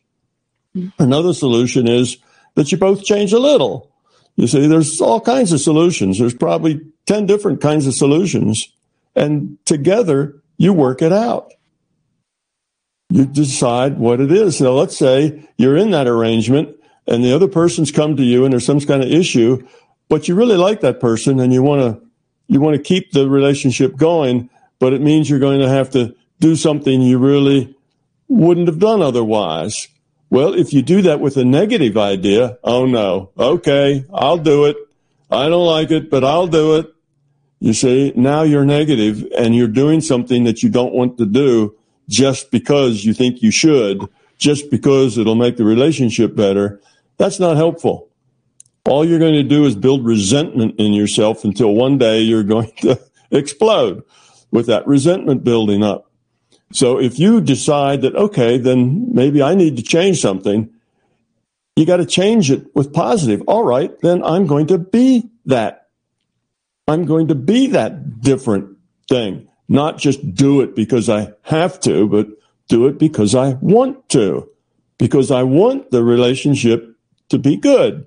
Another 0.99 1.33
solution 1.33 1.87
is 1.87 2.17
that 2.55 2.73
you 2.73 2.79
both 2.79 3.05
change 3.05 3.33
a 3.33 3.39
little. 3.39 3.91
You 4.37 4.47
see, 4.49 4.67
there's 4.67 5.01
all 5.01 5.21
kinds 5.21 5.53
of 5.53 5.61
solutions. 5.61 6.19
There's 6.19 6.35
probably 6.35 6.81
10 7.07 7.27
different 7.27 7.61
kinds 7.61 7.87
of 7.87 7.95
solutions 7.95 8.69
and 9.15 9.59
together 9.65 10.43
you 10.57 10.73
work 10.73 11.03
it 11.03 11.13
out. 11.13 11.53
You 13.11 13.27
decide 13.27 13.99
what 13.99 14.21
it 14.21 14.33
is. 14.33 14.61
Now, 14.61 14.71
let's 14.71 14.97
say 14.97 15.49
you're 15.57 15.77
in 15.77 15.91
that 15.93 16.09
arrangement 16.09 16.77
and 17.07 17.23
the 17.23 17.35
other 17.35 17.49
person's 17.49 17.93
come 17.93 18.17
to 18.17 18.25
you 18.25 18.45
and 18.45 18.53
there's 18.53 18.67
some 18.67 18.81
kind 18.81 19.03
of 19.03 19.11
issue, 19.11 19.67
but 20.09 20.27
you 20.27 20.35
really 20.35 20.57
like 20.57 20.81
that 20.81 21.01
person 21.01 21.39
and 21.39 21.53
you 21.53 21.63
want 21.63 21.83
to, 21.83 22.04
you 22.47 22.61
want 22.61 22.77
to 22.77 22.83
keep 22.83 23.13
the 23.13 23.29
relationship 23.29 23.97
going, 23.97 24.51
but 24.79 24.93
it 24.93 25.01
means 25.01 25.29
you're 25.29 25.39
going 25.39 25.61
to 25.61 25.69
have 25.69 25.91
to 25.91 26.15
do 26.41 26.57
something 26.57 27.01
you 27.01 27.19
really 27.19 27.75
wouldn't 28.29 28.69
have 28.69 28.79
done 28.79 29.03
otherwise. 29.03 29.89
Well, 30.31 30.55
if 30.55 30.73
you 30.73 30.83
do 30.83 31.03
that 31.03 31.21
with 31.21 31.37
a 31.37 31.45
negative 31.45 31.97
idea, 31.97 32.59
oh 32.65 32.87
no, 32.87 33.31
okay, 33.39 34.05
I'll 34.13 34.39
do 34.39 34.65
it. 34.65 34.77
I 35.31 35.49
don't 35.49 35.67
like 35.67 35.91
it, 35.91 36.11
but 36.11 36.25
I'll 36.25 36.47
do 36.47 36.77
it. 36.77 36.93
You 37.61 37.73
see, 37.73 38.13
now 38.15 38.43
you're 38.43 38.65
negative 38.65 39.27
and 39.39 39.55
you're 39.55 39.69
doing 39.69 40.01
something 40.01 40.45
that 40.45 40.63
you 40.63 40.69
don't 40.69 40.93
want 40.93 41.19
to 41.19 41.27
do 41.27 41.77
just 42.09 42.51
because 42.51 43.05
you 43.05 43.15
think 43.15 43.43
you 43.43 43.51
should, 43.51 44.07
just 44.39 44.71
because 44.71 45.17
it'll 45.17 45.35
make 45.35 45.57
the 45.57 45.65
relationship 45.65 46.35
better. 46.35 46.81
That's 47.17 47.41
not 47.41 47.57
helpful. 47.57 48.09
All 48.87 49.05
you're 49.05 49.19
going 49.19 49.35
to 49.35 49.43
do 49.43 49.65
is 49.65 49.75
build 49.75 50.05
resentment 50.05 50.75
in 50.79 50.93
yourself 50.93 51.45
until 51.45 51.75
one 51.75 51.97
day 51.99 52.21
you're 52.21 52.43
going 52.43 52.73
to 52.83 53.01
explode 53.31 54.03
with 54.51 54.67
that 54.67 54.87
resentment 54.87 55.43
building 55.43 55.83
up. 55.83 56.11
So 56.73 56.99
if 56.99 57.19
you 57.19 57.41
decide 57.41 58.03
that, 58.03 58.15
okay, 58.15 58.59
then 58.59 59.15
maybe 59.15 59.43
I 59.43 59.55
need 59.55 59.77
to 59.77 59.83
change 59.83 60.21
something, 60.21 60.71
you 61.77 61.87
got 61.87 61.97
to 61.97 62.07
change 62.07 62.51
it 62.51 62.67
with 62.75 62.93
positive. 62.93 63.43
All 63.47 63.65
right, 63.65 63.99
then 64.01 64.23
I'm 64.23 64.47
going 64.47 64.67
to 64.69 64.79
be 64.79 65.31
that 65.47 65.89
I'm 66.87 67.07
going 67.07 67.29
to 67.29 67.35
be 67.35 67.69
that 67.69 68.21
different 68.21 68.77
thing, 69.09 69.49
not 69.69 69.99
just 69.99 70.35
do 70.35 70.61
it 70.61 70.77
because 70.77 71.09
I 71.09 71.33
have 71.43 71.81
to, 71.81 72.07
but 72.09 72.29
do 72.69 72.87
it 72.87 72.99
because 72.99 73.35
I 73.35 73.55
want 73.55 74.09
to, 74.11 74.51
because 74.99 75.31
I 75.31 75.43
want 75.43 75.91
the 75.91 76.05
relationship 76.05 76.95
to 77.31 77.39
be 77.39 77.57
good. 77.57 78.07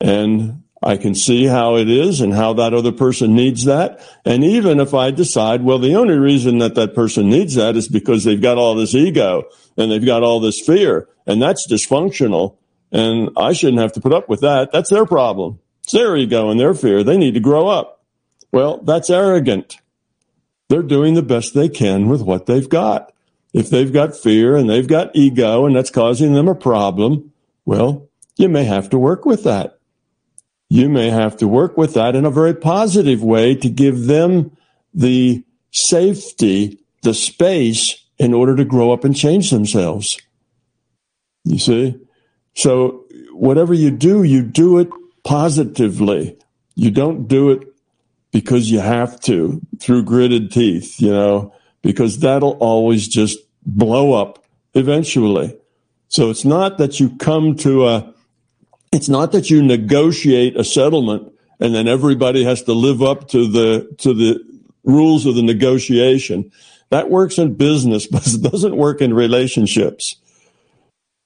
And 0.00 0.62
I 0.82 0.96
can 0.96 1.14
see 1.14 1.44
how 1.44 1.76
it 1.76 1.88
is 1.88 2.20
and 2.20 2.32
how 2.32 2.52
that 2.54 2.72
other 2.72 2.92
person 2.92 3.34
needs 3.34 3.64
that. 3.64 4.00
And 4.24 4.44
even 4.44 4.78
if 4.78 4.94
I 4.94 5.10
decide, 5.10 5.62
well, 5.62 5.78
the 5.78 5.96
only 5.96 6.16
reason 6.16 6.58
that 6.58 6.76
that 6.76 6.94
person 6.94 7.28
needs 7.28 7.56
that 7.56 7.76
is 7.76 7.88
because 7.88 8.24
they've 8.24 8.40
got 8.40 8.58
all 8.58 8.76
this 8.76 8.94
ego 8.94 9.44
and 9.76 9.90
they've 9.90 10.04
got 10.04 10.22
all 10.22 10.38
this 10.38 10.60
fear 10.64 11.08
and 11.26 11.42
that's 11.42 11.70
dysfunctional. 11.70 12.56
And 12.92 13.30
I 13.36 13.52
shouldn't 13.52 13.82
have 13.82 13.92
to 13.94 14.00
put 14.00 14.14
up 14.14 14.28
with 14.28 14.40
that. 14.40 14.70
That's 14.72 14.90
their 14.90 15.04
problem. 15.04 15.58
It's 15.82 15.92
their 15.92 16.16
ego 16.16 16.48
and 16.48 16.60
their 16.60 16.74
fear. 16.74 17.02
They 17.02 17.18
need 17.18 17.34
to 17.34 17.40
grow 17.40 17.68
up. 17.68 18.04
Well, 18.52 18.78
that's 18.78 19.10
arrogant. 19.10 19.76
They're 20.68 20.82
doing 20.82 21.14
the 21.14 21.22
best 21.22 21.54
they 21.54 21.68
can 21.68 22.08
with 22.08 22.22
what 22.22 22.46
they've 22.46 22.68
got. 22.68 23.12
If 23.52 23.68
they've 23.68 23.92
got 23.92 24.16
fear 24.16 24.54
and 24.56 24.70
they've 24.70 24.86
got 24.86 25.10
ego 25.14 25.66
and 25.66 25.74
that's 25.74 25.90
causing 25.90 26.34
them 26.34 26.48
a 26.48 26.54
problem, 26.54 27.32
well, 27.64 28.08
you 28.36 28.48
may 28.48 28.64
have 28.64 28.88
to 28.90 28.98
work 28.98 29.24
with 29.24 29.44
that. 29.44 29.77
You 30.70 30.88
may 30.88 31.10
have 31.10 31.36
to 31.38 31.48
work 31.48 31.76
with 31.76 31.94
that 31.94 32.14
in 32.14 32.24
a 32.24 32.30
very 32.30 32.54
positive 32.54 33.22
way 33.22 33.54
to 33.54 33.70
give 33.70 34.06
them 34.06 34.56
the 34.92 35.44
safety, 35.72 36.78
the 37.02 37.14
space 37.14 38.04
in 38.18 38.34
order 38.34 38.56
to 38.56 38.64
grow 38.64 38.92
up 38.92 39.04
and 39.04 39.16
change 39.16 39.50
themselves. 39.50 40.20
You 41.44 41.58
see? 41.58 41.96
So 42.54 43.04
whatever 43.32 43.72
you 43.72 43.90
do, 43.90 44.22
you 44.22 44.42
do 44.42 44.78
it 44.78 44.88
positively. 45.24 46.36
You 46.74 46.90
don't 46.90 47.28
do 47.28 47.50
it 47.50 47.62
because 48.32 48.70
you 48.70 48.80
have 48.80 49.20
to 49.20 49.60
through 49.80 50.02
gritted 50.02 50.52
teeth, 50.52 51.00
you 51.00 51.10
know, 51.10 51.54
because 51.82 52.18
that'll 52.18 52.58
always 52.58 53.08
just 53.08 53.38
blow 53.64 54.12
up 54.12 54.44
eventually. 54.74 55.56
So 56.08 56.30
it's 56.30 56.44
not 56.44 56.78
that 56.78 57.00
you 57.00 57.16
come 57.16 57.54
to 57.56 57.86
a, 57.86 58.14
it's 58.92 59.08
not 59.08 59.32
that 59.32 59.50
you 59.50 59.62
negotiate 59.62 60.56
a 60.56 60.64
settlement 60.64 61.32
and 61.60 61.74
then 61.74 61.88
everybody 61.88 62.44
has 62.44 62.62
to 62.62 62.72
live 62.72 63.02
up 63.02 63.28
to 63.28 63.48
the, 63.50 63.94
to 63.98 64.14
the 64.14 64.44
rules 64.84 65.26
of 65.26 65.34
the 65.34 65.42
negotiation. 65.42 66.50
That 66.90 67.10
works 67.10 67.38
in 67.38 67.54
business, 67.54 68.06
but 68.10 68.26
it 68.26 68.42
doesn't 68.42 68.76
work 68.76 69.00
in 69.00 69.14
relationships. 69.14 70.16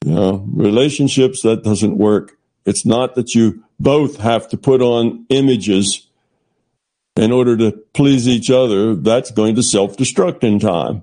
You 0.04 0.14
know, 0.14 0.48
relationships, 0.52 1.42
that 1.42 1.62
doesn't 1.62 1.96
work. 1.96 2.36
It's 2.64 2.86
not 2.86 3.14
that 3.14 3.34
you 3.34 3.62
both 3.78 4.18
have 4.18 4.48
to 4.48 4.56
put 4.56 4.80
on 4.80 5.26
images 5.28 6.08
in 7.16 7.30
order 7.30 7.56
to 7.56 7.72
please 7.92 8.26
each 8.26 8.50
other. 8.50 8.94
That's 8.94 9.30
going 9.30 9.54
to 9.56 9.62
self 9.62 9.96
destruct 9.96 10.42
in 10.42 10.58
time. 10.58 11.02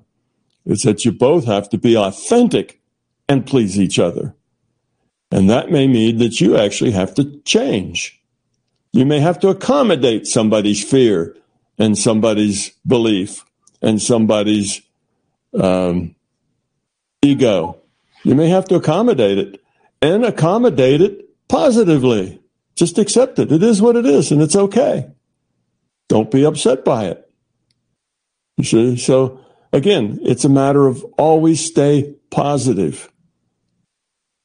It's 0.66 0.84
that 0.84 1.04
you 1.04 1.12
both 1.12 1.46
have 1.46 1.68
to 1.70 1.78
be 1.78 1.96
authentic 1.96 2.80
and 3.28 3.46
please 3.46 3.78
each 3.78 3.98
other. 3.98 4.34
And 5.30 5.48
that 5.48 5.70
may 5.70 5.86
mean 5.86 6.18
that 6.18 6.40
you 6.40 6.56
actually 6.56 6.90
have 6.92 7.14
to 7.14 7.40
change. 7.42 8.20
You 8.92 9.06
may 9.06 9.20
have 9.20 9.38
to 9.40 9.48
accommodate 9.48 10.26
somebody's 10.26 10.82
fear 10.82 11.36
and 11.78 11.96
somebody's 11.96 12.70
belief 12.86 13.44
and 13.80 14.02
somebody's 14.02 14.82
um, 15.54 16.16
ego. 17.22 17.80
You 18.24 18.34
may 18.34 18.48
have 18.48 18.66
to 18.66 18.74
accommodate 18.74 19.38
it 19.38 19.62
and 20.02 20.24
accommodate 20.24 21.00
it 21.00 21.48
positively. 21.48 22.40
Just 22.74 22.98
accept 22.98 23.38
it. 23.38 23.52
It 23.52 23.62
is 23.62 23.80
what 23.80 23.96
it 23.96 24.06
is, 24.06 24.32
and 24.32 24.42
it's 24.42 24.56
okay. 24.56 25.10
Don't 26.08 26.30
be 26.30 26.44
upset 26.44 26.84
by 26.84 27.06
it. 27.06 27.30
You 28.56 28.64
see? 28.64 28.96
So 28.96 29.40
again, 29.72 30.18
it's 30.22 30.44
a 30.44 30.48
matter 30.48 30.86
of 30.86 31.04
always 31.16 31.64
stay 31.64 32.14
positive 32.30 33.09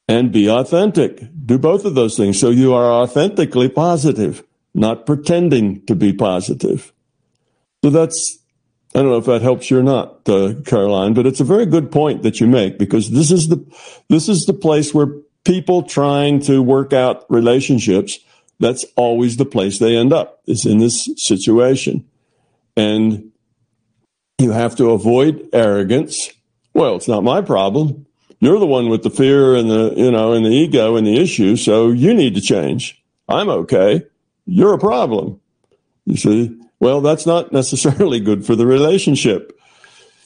and 0.08 0.32
be 0.32 0.48
authentic. 0.48 1.28
Do 1.44 1.58
both 1.58 1.84
of 1.84 1.94
those 1.94 2.16
things. 2.16 2.38
So 2.38 2.50
you 2.50 2.74
are 2.74 2.90
authentically 2.90 3.68
positive, 3.68 4.44
not 4.74 5.06
pretending 5.06 5.84
to 5.86 5.94
be 5.94 6.12
positive. 6.12 6.92
So 7.82 7.90
that's, 7.90 8.38
I 8.94 9.00
don't 9.00 9.10
know 9.10 9.18
if 9.18 9.26
that 9.26 9.42
helps 9.42 9.70
you 9.70 9.78
or 9.78 9.82
not, 9.82 10.28
uh, 10.28 10.54
Caroline, 10.64 11.14
but 11.14 11.26
it's 11.26 11.40
a 11.40 11.44
very 11.44 11.66
good 11.66 11.90
point 11.90 12.22
that 12.22 12.40
you 12.40 12.46
make 12.46 12.78
because 12.78 13.10
this 13.10 13.30
is 13.30 13.48
the, 13.48 13.64
this 14.08 14.28
is 14.28 14.46
the 14.46 14.54
place 14.54 14.94
where 14.94 15.08
people 15.44 15.82
trying 15.82 16.40
to 16.40 16.62
work 16.62 16.92
out 16.92 17.24
relationships, 17.28 18.18
that's 18.58 18.84
always 18.96 19.36
the 19.36 19.44
place 19.44 19.78
they 19.78 19.96
end 19.96 20.12
up 20.12 20.40
is 20.46 20.64
in 20.64 20.78
this 20.78 21.08
situation. 21.16 22.04
And 22.76 23.32
you 24.38 24.50
have 24.50 24.76
to 24.76 24.90
avoid 24.90 25.48
arrogance. 25.52 26.30
Well, 26.74 26.96
it's 26.96 27.08
not 27.08 27.22
my 27.22 27.40
problem. 27.40 28.05
You're 28.46 28.60
the 28.60 28.66
one 28.66 28.88
with 28.88 29.02
the 29.02 29.10
fear 29.10 29.56
and 29.56 29.68
the, 29.68 29.92
you 29.96 30.08
know, 30.08 30.32
and 30.32 30.46
the 30.46 30.50
ego 30.50 30.94
and 30.94 31.04
the 31.04 31.20
issue. 31.20 31.56
So 31.56 31.90
you 31.90 32.14
need 32.14 32.36
to 32.36 32.40
change. 32.40 33.02
I'm 33.28 33.48
okay. 33.48 34.04
You're 34.44 34.74
a 34.74 34.78
problem. 34.78 35.40
You 36.04 36.16
see? 36.16 36.56
Well, 36.78 37.00
that's 37.00 37.26
not 37.26 37.52
necessarily 37.60 38.20
good 38.20 38.46
for 38.46 38.54
the 38.54 38.64
relationship. 38.64 39.58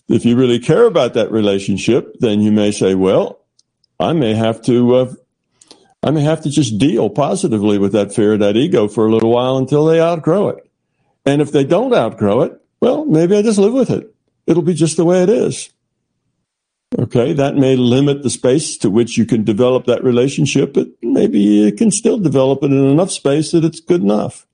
If 0.06 0.26
you 0.26 0.36
really 0.36 0.58
care 0.58 0.84
about 0.84 1.14
that 1.14 1.32
relationship, 1.32 2.14
then 2.18 2.42
you 2.42 2.52
may 2.52 2.72
say, 2.72 2.94
well, 2.94 3.40
I 3.98 4.12
may 4.12 4.34
have 4.34 4.60
to, 4.64 4.94
uh, 4.96 5.14
I 6.02 6.10
may 6.10 6.20
have 6.20 6.42
to 6.42 6.50
just 6.50 6.76
deal 6.76 7.08
positively 7.08 7.78
with 7.78 7.92
that 7.92 8.12
fear, 8.12 8.36
that 8.36 8.54
ego 8.54 8.86
for 8.86 9.06
a 9.06 9.10
little 9.10 9.30
while 9.30 9.56
until 9.56 9.86
they 9.86 9.98
outgrow 9.98 10.50
it. 10.50 10.70
And 11.24 11.40
if 11.40 11.52
they 11.52 11.64
don't 11.64 11.94
outgrow 11.94 12.42
it, 12.42 12.60
well, 12.80 13.06
maybe 13.06 13.34
I 13.34 13.40
just 13.40 13.58
live 13.58 13.72
with 13.72 13.88
it. 13.88 14.14
It'll 14.46 14.62
be 14.62 14.74
just 14.74 14.98
the 14.98 15.06
way 15.06 15.22
it 15.22 15.30
is. 15.30 15.70
Okay, 16.98 17.32
that 17.32 17.54
may 17.54 17.76
limit 17.76 18.24
the 18.24 18.30
space 18.30 18.76
to 18.78 18.90
which 18.90 19.16
you 19.16 19.24
can 19.24 19.44
develop 19.44 19.86
that 19.86 20.02
relationship, 20.02 20.74
but 20.74 20.88
maybe 21.02 21.38
you 21.38 21.72
can 21.72 21.92
still 21.92 22.18
develop 22.18 22.64
it 22.64 22.72
in 22.72 22.84
enough 22.84 23.12
space 23.12 23.52
that 23.52 23.64
it's 23.64 23.80
good 23.80 24.02
enough. 24.02 24.44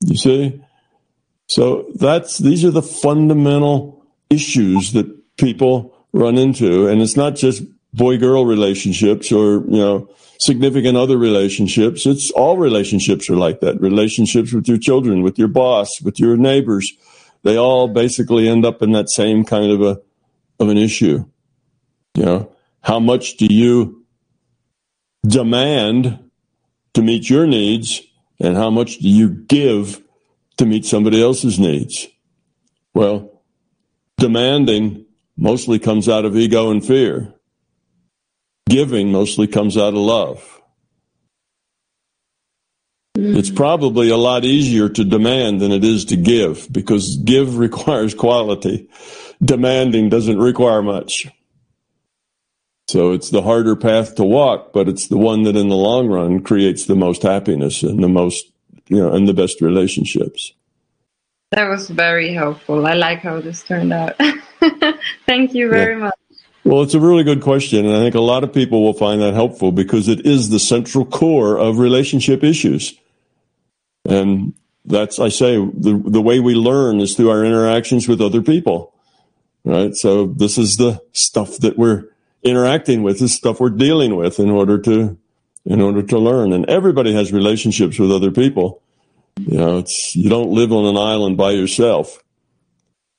You 0.00 0.16
see? 0.16 0.60
So 1.48 1.86
that's 1.94 2.38
these 2.38 2.64
are 2.64 2.70
the 2.70 2.82
fundamental 2.82 4.04
issues 4.28 4.92
that 4.92 5.36
people 5.36 5.94
run 6.12 6.36
into. 6.36 6.88
And 6.88 7.00
it's 7.00 7.16
not 7.16 7.36
just 7.36 7.62
boy 7.92 8.18
girl 8.18 8.44
relationships 8.44 9.30
or, 9.30 9.64
you 9.68 9.78
know, 9.78 10.08
significant 10.40 10.96
other 10.96 11.16
relationships. 11.16 12.06
It's 12.06 12.32
all 12.32 12.56
relationships 12.56 13.30
are 13.30 13.36
like 13.36 13.60
that. 13.60 13.80
Relationships 13.80 14.52
with 14.52 14.66
your 14.66 14.78
children, 14.78 15.22
with 15.22 15.38
your 15.38 15.48
boss, 15.48 15.88
with 16.02 16.18
your 16.18 16.36
neighbors. 16.36 16.92
They 17.44 17.56
all 17.56 17.88
basically 17.88 18.48
end 18.48 18.64
up 18.64 18.82
in 18.82 18.92
that 18.92 19.10
same 19.10 19.44
kind 19.44 19.70
of 19.70 19.80
a 19.80 20.00
of 20.58 20.68
an 20.68 20.78
issue. 20.78 21.24
You 22.14 22.24
know, 22.24 22.52
how 22.80 23.00
much 23.00 23.36
do 23.36 23.46
you 23.46 24.04
demand 25.26 26.30
to 26.94 27.02
meet 27.02 27.28
your 27.28 27.46
needs 27.46 28.02
and 28.38 28.56
how 28.56 28.70
much 28.70 28.98
do 28.98 29.08
you 29.08 29.30
give 29.30 30.02
to 30.58 30.66
meet 30.66 30.84
somebody 30.84 31.22
else's 31.22 31.58
needs? 31.58 32.06
Well, 32.94 33.42
demanding 34.18 35.06
mostly 35.36 35.78
comes 35.78 36.08
out 36.08 36.24
of 36.24 36.36
ego 36.36 36.70
and 36.70 36.84
fear. 36.84 37.34
Giving 38.68 39.12
mostly 39.12 39.46
comes 39.46 39.76
out 39.76 39.88
of 39.88 39.94
love. 39.94 40.62
Mm-hmm. 43.16 43.36
It's 43.36 43.50
probably 43.50 44.10
a 44.10 44.16
lot 44.16 44.44
easier 44.44 44.88
to 44.88 45.04
demand 45.04 45.60
than 45.60 45.70
it 45.70 45.84
is 45.84 46.06
to 46.06 46.16
give 46.16 46.66
because 46.72 47.16
give 47.16 47.58
requires 47.58 48.14
quality. 48.14 48.88
Demanding 49.44 50.08
doesn't 50.08 50.38
require 50.38 50.82
much. 50.82 51.26
So 52.86 53.12
it's 53.12 53.30
the 53.30 53.42
harder 53.42 53.76
path 53.76 54.14
to 54.16 54.24
walk, 54.24 54.72
but 54.72 54.88
it's 54.88 55.08
the 55.08 55.16
one 55.16 55.42
that 55.44 55.56
in 55.56 55.68
the 55.68 55.76
long 55.76 56.08
run 56.08 56.42
creates 56.42 56.86
the 56.86 56.94
most 56.94 57.22
happiness 57.22 57.82
and 57.82 58.02
the 58.02 58.08
most, 58.08 58.44
you 58.88 58.98
know, 58.98 59.12
and 59.12 59.26
the 59.26 59.34
best 59.34 59.60
relationships. 59.60 60.52
That 61.50 61.68
was 61.68 61.88
very 61.88 62.34
helpful. 62.34 62.86
I 62.86 62.94
like 62.94 63.20
how 63.20 63.40
this 63.40 63.62
turned 63.62 63.92
out. 63.92 64.16
Thank 65.26 65.54
you 65.54 65.70
very 65.70 65.94
yeah. 65.94 66.04
much. 66.06 66.14
Well, 66.64 66.82
it's 66.82 66.94
a 66.94 67.00
really 67.00 67.24
good 67.24 67.42
question. 67.42 67.84
And 67.84 67.94
I 67.94 68.00
think 68.00 68.14
a 68.14 68.20
lot 68.20 68.42
of 68.42 68.52
people 68.52 68.82
will 68.82 68.94
find 68.94 69.20
that 69.20 69.34
helpful 69.34 69.70
because 69.70 70.08
it 70.08 70.24
is 70.26 70.48
the 70.48 70.58
central 70.58 71.04
core 71.04 71.58
of 71.58 71.78
relationship 71.78 72.42
issues. 72.42 72.98
And 74.06 74.54
that's, 74.84 75.18
I 75.18 75.28
say, 75.28 75.56
the, 75.56 76.02
the 76.04 76.22
way 76.22 76.40
we 76.40 76.54
learn 76.54 77.00
is 77.00 77.14
through 77.16 77.30
our 77.30 77.44
interactions 77.44 78.08
with 78.08 78.20
other 78.20 78.42
people. 78.42 78.93
Right. 79.64 79.94
So 79.94 80.26
this 80.26 80.58
is 80.58 80.76
the 80.76 81.02
stuff 81.12 81.56
that 81.58 81.78
we're 81.78 82.04
interacting 82.42 83.02
with, 83.02 83.18
this 83.18 83.34
stuff 83.34 83.60
we're 83.60 83.70
dealing 83.70 84.14
with 84.16 84.38
in 84.38 84.50
order 84.50 84.78
to, 84.82 85.16
in 85.64 85.80
order 85.80 86.02
to 86.02 86.18
learn. 86.18 86.52
And 86.52 86.68
everybody 86.68 87.14
has 87.14 87.32
relationships 87.32 87.98
with 87.98 88.12
other 88.12 88.30
people. 88.30 88.82
You 89.38 89.58
know, 89.58 89.78
it's, 89.78 90.14
you 90.14 90.28
don't 90.28 90.50
live 90.50 90.72
on 90.72 90.84
an 90.84 90.98
island 90.98 91.38
by 91.38 91.52
yourself. 91.52 92.22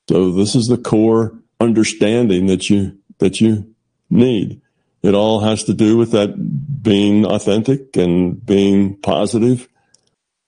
So 0.07 0.31
this 0.31 0.53
is 0.53 0.67
the 0.67 0.77
core 0.77 1.35
understanding 1.59 2.45
that 2.45 2.69
you, 2.69 2.99
that 3.17 3.41
you 3.41 3.73
need. 4.09 4.61
It 5.01 5.15
all 5.15 5.39
has 5.39 5.63
to 5.63 5.73
do 5.73 5.97
with 5.97 6.11
that 6.11 6.83
being 6.83 7.25
authentic 7.25 7.97
and 7.97 8.43
being 8.43 8.97
positive 8.97 9.67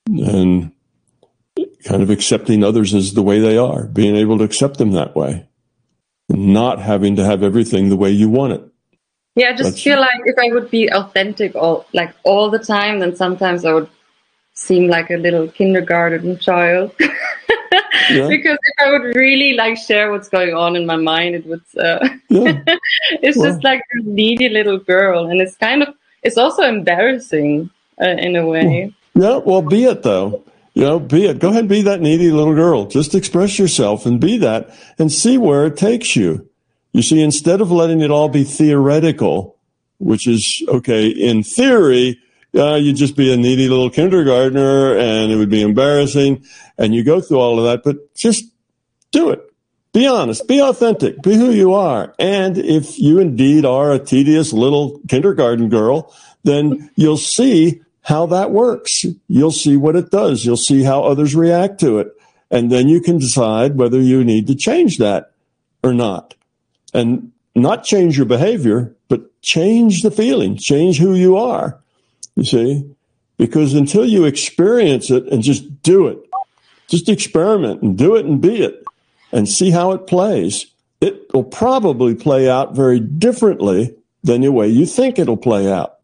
and 0.06 0.70
kind 1.84 2.02
of 2.02 2.10
accepting 2.10 2.62
others 2.62 2.94
as 2.94 3.14
the 3.14 3.22
way 3.22 3.40
they 3.40 3.58
are, 3.58 3.86
being 3.86 4.16
able 4.16 4.38
to 4.38 4.44
accept 4.44 4.78
them 4.78 4.92
that 4.92 5.16
way, 5.16 5.47
not 6.28 6.80
having 6.80 7.16
to 7.16 7.24
have 7.24 7.42
everything 7.42 7.88
the 7.88 7.96
way 7.96 8.10
you 8.10 8.28
want 8.28 8.52
it. 8.52 8.62
Yeah, 9.34 9.50
I 9.50 9.52
just 9.52 9.70
That's, 9.70 9.82
feel 9.82 10.00
like 10.00 10.20
if 10.24 10.36
I 10.38 10.52
would 10.52 10.70
be 10.70 10.90
authentic 10.92 11.54
all 11.54 11.86
like 11.92 12.12
all 12.24 12.50
the 12.50 12.58
time, 12.58 12.98
then 12.98 13.14
sometimes 13.14 13.64
I 13.64 13.72
would 13.72 13.88
seem 14.54 14.88
like 14.88 15.10
a 15.10 15.16
little 15.16 15.46
kindergarten 15.48 16.38
child. 16.38 16.92
yeah. 18.10 18.26
because 18.28 18.58
if 18.60 18.74
I 18.78 18.90
would 18.90 19.14
really 19.14 19.54
like 19.54 19.76
share 19.76 20.10
what's 20.10 20.28
going 20.28 20.54
on 20.54 20.74
in 20.74 20.86
my 20.86 20.96
mind, 20.96 21.36
it 21.36 21.46
would. 21.46 21.62
Uh, 21.78 22.08
yeah. 22.28 22.62
it's 23.22 23.36
well, 23.36 23.50
just 23.50 23.62
like 23.62 23.80
this 23.92 24.04
needy 24.04 24.48
little 24.48 24.78
girl, 24.78 25.28
and 25.28 25.40
it's 25.40 25.56
kind 25.56 25.82
of 25.82 25.94
it's 26.22 26.36
also 26.36 26.62
embarrassing 26.62 27.70
uh, 28.00 28.16
in 28.18 28.34
a 28.34 28.44
way. 28.44 28.92
Yeah, 29.14 29.36
well, 29.36 29.62
be 29.62 29.84
it 29.84 30.02
though. 30.02 30.44
You 30.78 30.84
know, 30.84 31.00
be 31.00 31.26
it. 31.26 31.40
Go 31.40 31.48
ahead 31.48 31.60
and 31.60 31.68
be 31.68 31.82
that 31.82 32.00
needy 32.00 32.30
little 32.30 32.54
girl. 32.54 32.86
Just 32.86 33.14
express 33.14 33.58
yourself 33.58 34.06
and 34.06 34.20
be 34.20 34.38
that, 34.38 34.70
and 34.98 35.10
see 35.10 35.36
where 35.36 35.66
it 35.66 35.76
takes 35.76 36.14
you. 36.14 36.48
You 36.92 37.02
see, 37.02 37.20
instead 37.20 37.60
of 37.60 37.72
letting 37.72 38.00
it 38.00 38.10
all 38.10 38.28
be 38.28 38.44
theoretical, 38.44 39.58
which 39.98 40.28
is 40.28 40.62
okay 40.68 41.08
in 41.08 41.42
theory 41.42 42.18
uh, 42.54 42.76
you'd 42.76 42.96
just 42.96 43.16
be 43.16 43.32
a 43.32 43.36
needy 43.36 43.68
little 43.68 43.90
kindergartner 43.90 44.96
and 44.96 45.30
it 45.30 45.36
would 45.36 45.50
be 45.50 45.62
embarrassing. 45.62 46.44
And 46.78 46.94
you 46.94 47.04
go 47.04 47.20
through 47.20 47.38
all 47.38 47.58
of 47.58 47.64
that, 47.64 47.82
but 47.84 48.14
just 48.14 48.44
do 49.10 49.30
it. 49.30 49.40
Be 49.92 50.06
honest, 50.06 50.46
be 50.46 50.60
authentic, 50.60 51.22
be 51.22 51.34
who 51.34 51.50
you 51.50 51.74
are. 51.74 52.14
And 52.18 52.58
if 52.58 52.98
you 52.98 53.18
indeed 53.18 53.64
are 53.64 53.90
a 53.92 53.98
tedious 53.98 54.52
little 54.52 55.00
kindergarten 55.08 55.68
girl, 55.68 56.14
then 56.44 56.90
you'll 56.94 57.16
see 57.16 57.82
how 58.02 58.26
that 58.26 58.50
works. 58.50 59.04
You'll 59.28 59.50
see 59.50 59.76
what 59.76 59.96
it 59.96 60.10
does. 60.10 60.44
You'll 60.44 60.56
see 60.56 60.82
how 60.82 61.04
others 61.04 61.34
react 61.34 61.80
to 61.80 61.98
it. 61.98 62.08
And 62.50 62.70
then 62.70 62.88
you 62.88 63.00
can 63.00 63.18
decide 63.18 63.76
whether 63.76 64.00
you 64.00 64.24
need 64.24 64.46
to 64.46 64.54
change 64.54 64.98
that 64.98 65.32
or 65.82 65.92
not. 65.92 66.34
And 66.94 67.32
not 67.54 67.84
change 67.84 68.16
your 68.16 68.26
behavior, 68.26 68.94
but 69.08 69.40
change 69.42 70.02
the 70.02 70.10
feeling, 70.10 70.56
change 70.56 70.98
who 70.98 71.14
you 71.14 71.36
are. 71.36 71.78
You 72.36 72.44
see? 72.44 72.94
Because 73.36 73.74
until 73.74 74.04
you 74.04 74.24
experience 74.24 75.10
it 75.10 75.26
and 75.26 75.42
just 75.42 75.82
do 75.82 76.06
it, 76.08 76.18
just 76.88 77.08
experiment 77.08 77.82
and 77.82 77.96
do 77.96 78.16
it 78.16 78.24
and 78.24 78.40
be 78.40 78.62
it 78.62 78.82
and 79.32 79.48
see 79.48 79.70
how 79.70 79.92
it 79.92 80.06
plays, 80.06 80.66
it 81.00 81.32
will 81.32 81.44
probably 81.44 82.14
play 82.14 82.48
out 82.48 82.74
very 82.74 82.98
differently 82.98 83.94
than 84.22 84.40
the 84.40 84.50
way 84.50 84.68
you 84.68 84.86
think 84.86 85.18
it'll 85.18 85.36
play 85.36 85.70
out. 85.70 85.97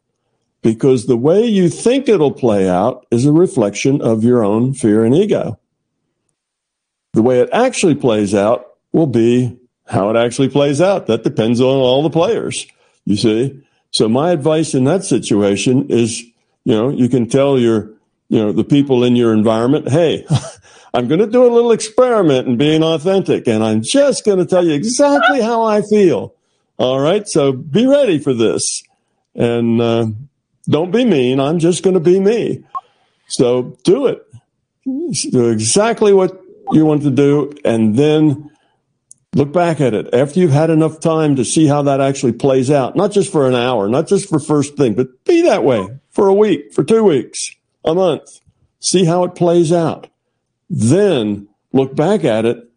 Because 0.65 1.05
the 1.05 1.17
way 1.19 1.45
you 1.45 1.69
think 1.69 2.09
it'll 2.09 2.33
play 2.33 2.67
out 2.67 3.07
is 3.11 3.27
a 3.27 3.33
reflection 3.33 4.01
of 4.01 4.25
your 4.25 4.43
own 4.43 4.73
fear 4.73 5.05
and 5.05 5.15
ego. 5.15 5.61
The 7.13 7.21
way 7.21 7.41
it 7.41 7.51
actually 7.53 7.97
plays 7.97 8.35
out 8.35 8.67
will 8.91 9.07
be 9.07 9.59
how 9.87 10.09
it 10.09 10.17
actually 10.17 10.49
plays 10.49 10.81
out. 10.81 11.07
That 11.07 11.23
depends 11.23 11.61
on 11.61 11.67
all 11.67 12.03
the 12.03 12.09
players, 12.09 12.67
you 13.05 13.15
see. 13.15 13.63
So 13.91 14.09
my 14.09 14.31
advice 14.31 14.73
in 14.75 14.85
that 14.85 15.05
situation 15.05 15.91
is, 15.91 16.23
you 16.23 16.75
know, 16.75 16.89
you 16.89 17.11
can 17.11 17.29
tell 17.29 17.59
your, 17.59 17.91
you 18.31 18.39
know, 18.39 18.51
the 18.51 18.65
people 18.65 19.05
in 19.05 19.17
your 19.17 19.35
environment, 19.35 19.91
hey, 19.91 20.27
I'm 20.95 21.09
going 21.09 21.21
to 21.21 21.27
do 21.27 21.45
a 21.45 21.53
little 21.53 21.73
experiment 21.73 22.49
in 22.49 22.57
being 22.57 22.83
authentic 22.83 23.47
and 23.47 23.63
I'm 23.63 23.83
just 23.83 24.25
going 24.25 24.39
to 24.39 24.47
tell 24.47 24.65
you 24.65 24.73
exactly 24.73 25.43
how 25.43 25.63
I 25.63 25.83
feel. 25.83 26.35
All 26.79 27.01
right. 27.01 27.29
So 27.29 27.53
be 27.53 27.87
ready 27.87 28.19
for 28.19 28.33
this 28.33 28.83
and, 29.35 29.79
uh, 29.83 30.07
don't 30.69 30.91
be 30.91 31.05
mean. 31.05 31.41
I'm 31.41 31.59
just 31.59 31.83
going 31.83 31.95
to 31.95 32.01
be 32.01 32.21
me. 32.21 32.65
So 33.29 33.77
do 33.85 34.07
it. 34.07 34.27
Do 34.85 35.49
exactly 35.49 36.13
what 36.13 36.41
you 36.73 36.85
want 36.85 37.03
to 37.03 37.11
do 37.11 37.53
and 37.65 37.97
then 37.97 38.51
Look 39.35 39.53
back 39.53 39.81
at 39.81 39.95
it 39.95 40.15
after 40.15 40.39
you've 40.39 40.53
had 40.53 40.71
enough 40.71 41.01
time 41.01 41.35
to 41.37 41.45
see 41.45 41.67
how 41.67 41.83
that 41.83 42.01
actually 42.01 42.33
plays 42.33 42.71
out, 42.71 42.95
not 42.95 43.11
just 43.11 43.33
for 43.33 43.49
an 43.49 43.55
hour, 43.55 43.89
not 43.89 44.07
just 44.07 44.29
for 44.29 44.39
first 44.39 44.77
thing, 44.77 44.95
but 44.95 45.25
be 45.25 45.43
that 45.43 45.65
way 45.65 45.89
for 46.11 46.29
a 46.29 46.35
week, 46.35 46.73
for 46.73 46.85
two 46.85 47.03
weeks, 47.03 47.41
a 47.85 47.95
month. 47.95 48.23
See 48.79 49.05
how 49.05 49.25
it 49.25 49.35
plays 49.35 49.73
out. 49.73 50.09
Then 50.71 51.49
look 51.73 51.97
back 51.97 52.23
at 52.23 52.45
it 52.45 52.71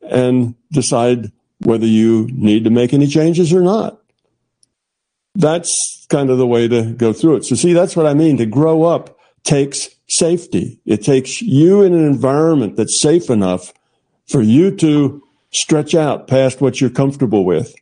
and 0.00 0.54
decide 0.72 1.30
whether 1.58 1.86
you 1.86 2.28
need 2.32 2.64
to 2.64 2.70
make 2.70 2.94
any 2.94 3.06
changes 3.06 3.52
or 3.52 3.60
not. 3.60 4.00
That's 5.34 5.97
kind 6.08 6.30
of 6.30 6.38
the 6.38 6.46
way 6.46 6.68
to 6.68 6.92
go 6.92 7.12
through 7.12 7.36
it. 7.36 7.44
So 7.44 7.54
see, 7.54 7.72
that's 7.72 7.96
what 7.96 8.06
I 8.06 8.14
mean. 8.14 8.36
To 8.38 8.46
grow 8.46 8.84
up 8.84 9.18
takes 9.44 9.88
safety. 10.08 10.80
It 10.86 11.02
takes 11.02 11.42
you 11.42 11.82
in 11.82 11.92
an 11.94 12.06
environment 12.06 12.76
that's 12.76 13.00
safe 13.00 13.30
enough 13.30 13.72
for 14.26 14.42
you 14.42 14.74
to 14.76 15.22
stretch 15.50 15.94
out 15.94 16.28
past 16.28 16.60
what 16.60 16.80
you're 16.80 16.90
comfortable 16.90 17.44
with. 17.44 17.74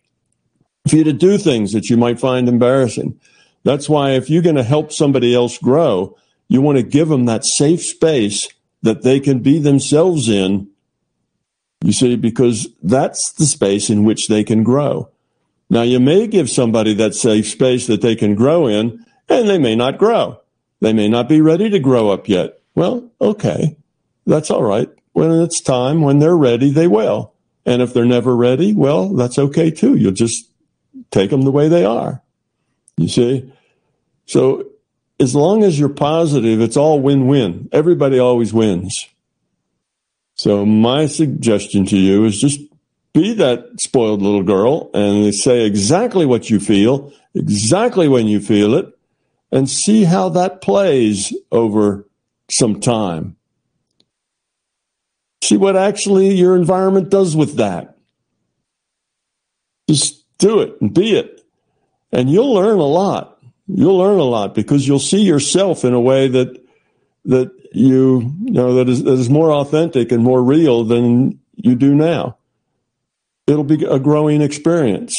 for 0.89 0.97
you 0.97 1.05
to 1.05 1.13
do 1.13 1.39
things 1.39 1.73
that 1.73 1.91
you 1.91 1.97
might 1.97 2.21
find 2.21 2.49
embarrassing. 2.49 3.19
That's 3.65 3.89
why 3.89 4.11
if 4.13 4.31
you're 4.31 4.43
going 4.43 4.57
to 4.57 4.63
help 4.63 4.93
somebody 4.93 5.35
else 5.35 5.59
grow, 5.59 6.17
you 6.49 6.61
want 6.61 6.79
to 6.79 6.85
give 6.85 7.09
them 7.09 7.25
that 7.25 7.45
safe 7.45 7.83
space 7.83 8.49
that 8.83 9.03
they 9.03 9.19
can 9.19 9.41
be 9.41 9.59
themselves 9.59 10.29
in. 10.29 10.69
You 11.83 11.93
see, 11.93 12.17
because 12.17 12.69
that's 12.83 13.33
the 13.33 13.47
space 13.47 13.91
in 13.91 14.05
which 14.05 14.29
they 14.29 14.45
can 14.45 14.63
grow. 14.63 15.11
Now, 15.69 15.83
you 15.83 15.99
may 15.99 16.27
give 16.27 16.49
somebody 16.49 16.95
that 16.95 17.15
safe 17.15 17.49
space 17.49 17.87
that 17.87 18.01
they 18.01 18.15
can 18.15 18.35
grow 18.35 18.67
in, 18.67 19.05
and 19.29 19.49
they 19.49 19.59
may 19.59 19.75
not 19.75 19.99
grow. 19.99 20.41
They 20.81 20.93
may 20.93 21.09
not 21.09 21.29
be 21.29 21.41
ready 21.41 21.71
to 21.71 21.79
grow 21.79 22.11
up 22.11 22.29
yet. 22.29 22.61
Well, 22.75 23.11
okay. 23.21 23.77
That's 24.27 24.51
all 24.51 24.63
right. 24.63 24.89
When 25.13 25.31
it's 25.41 25.61
time, 25.61 26.03
when 26.03 26.19
they're 26.19 26.37
ready, 26.37 26.71
they 26.71 26.87
will. 26.87 27.33
And 27.65 27.83
if 27.83 27.93
they're 27.93 28.05
never 28.05 28.37
ready, 28.37 28.75
well, 28.75 29.15
that's 29.15 29.39
okay 29.39 29.71
too. 29.71 29.97
You'll 29.97 30.13
just 30.13 30.51
take 31.11 31.31
them 31.31 31.43
the 31.43 31.51
way 31.51 31.69
they 31.69 31.85
are. 31.85 32.23
You 32.97 33.09
see? 33.09 33.53
So 34.27 34.67
as 35.19 35.35
long 35.35 35.65
as 35.65 35.79
you're 35.79 35.89
positive, 35.89 36.61
it's 36.61 36.77
all 36.77 37.01
win 37.01 37.27
win. 37.27 37.69
Everybody 37.73 38.19
always 38.19 38.53
wins. 38.53 39.09
So 40.35 40.67
my 40.67 41.07
suggestion 41.07 41.87
to 41.87 41.97
you 41.97 42.25
is 42.27 42.39
just 42.41 42.61
be 43.17 43.33
that 43.33 43.81
spoiled 43.81 44.21
little 44.21 44.43
girl 44.43 44.91
and 44.93 45.35
say 45.35 45.65
exactly 45.65 46.27
what 46.27 46.51
you 46.51 46.61
feel, 46.61 47.11
exactly 47.35 48.09
when 48.09 48.27
you 48.27 48.39
feel 48.41 48.75
it, 48.75 48.93
and 49.51 49.71
see 49.71 50.05
how 50.05 50.29
that 50.29 50.61
plays 50.61 51.35
over 51.51 52.07
some 52.51 52.79
time. 52.79 53.35
See 55.43 55.57
what 55.57 55.77
actually 55.77 56.35
your 56.35 56.57
environment 56.57 57.09
does 57.09 57.35
with 57.35 57.57
that. 57.57 57.97
Just 59.89 60.23
do 60.37 60.61
it 60.61 60.79
and 60.83 60.93
be 60.93 61.17
it. 61.17 61.43
And 62.13 62.31
you'll 62.31 62.53
learn 62.53 62.79
a 62.79 62.87
lot. 62.87 63.39
You'll 63.67 63.97
learn 63.97 64.19
a 64.19 64.25
lot 64.25 64.55
because 64.55 64.87
you'll 64.87 64.99
see 64.99 65.23
yourself 65.23 65.87
in 65.87 65.95
a 65.95 66.01
way 66.01 66.29
that 66.29 66.63
that 67.25 67.51
you, 67.73 68.31
you 68.45 68.53
know 68.53 68.75
that 68.75 68.91
is, 68.91 69.03
that 69.05 69.15
is 69.15 69.31
more 69.31 69.53
authentic 69.53 70.13
and 70.13 70.23
more 70.23 70.43
real 70.43 70.85
than 70.85 71.41
you 71.55 71.75
do 71.75 71.95
now. 71.95 72.37
It'll 73.47 73.65
be 73.65 73.85
a 73.85 73.99
growing 73.99 74.43
experience. 74.43 75.17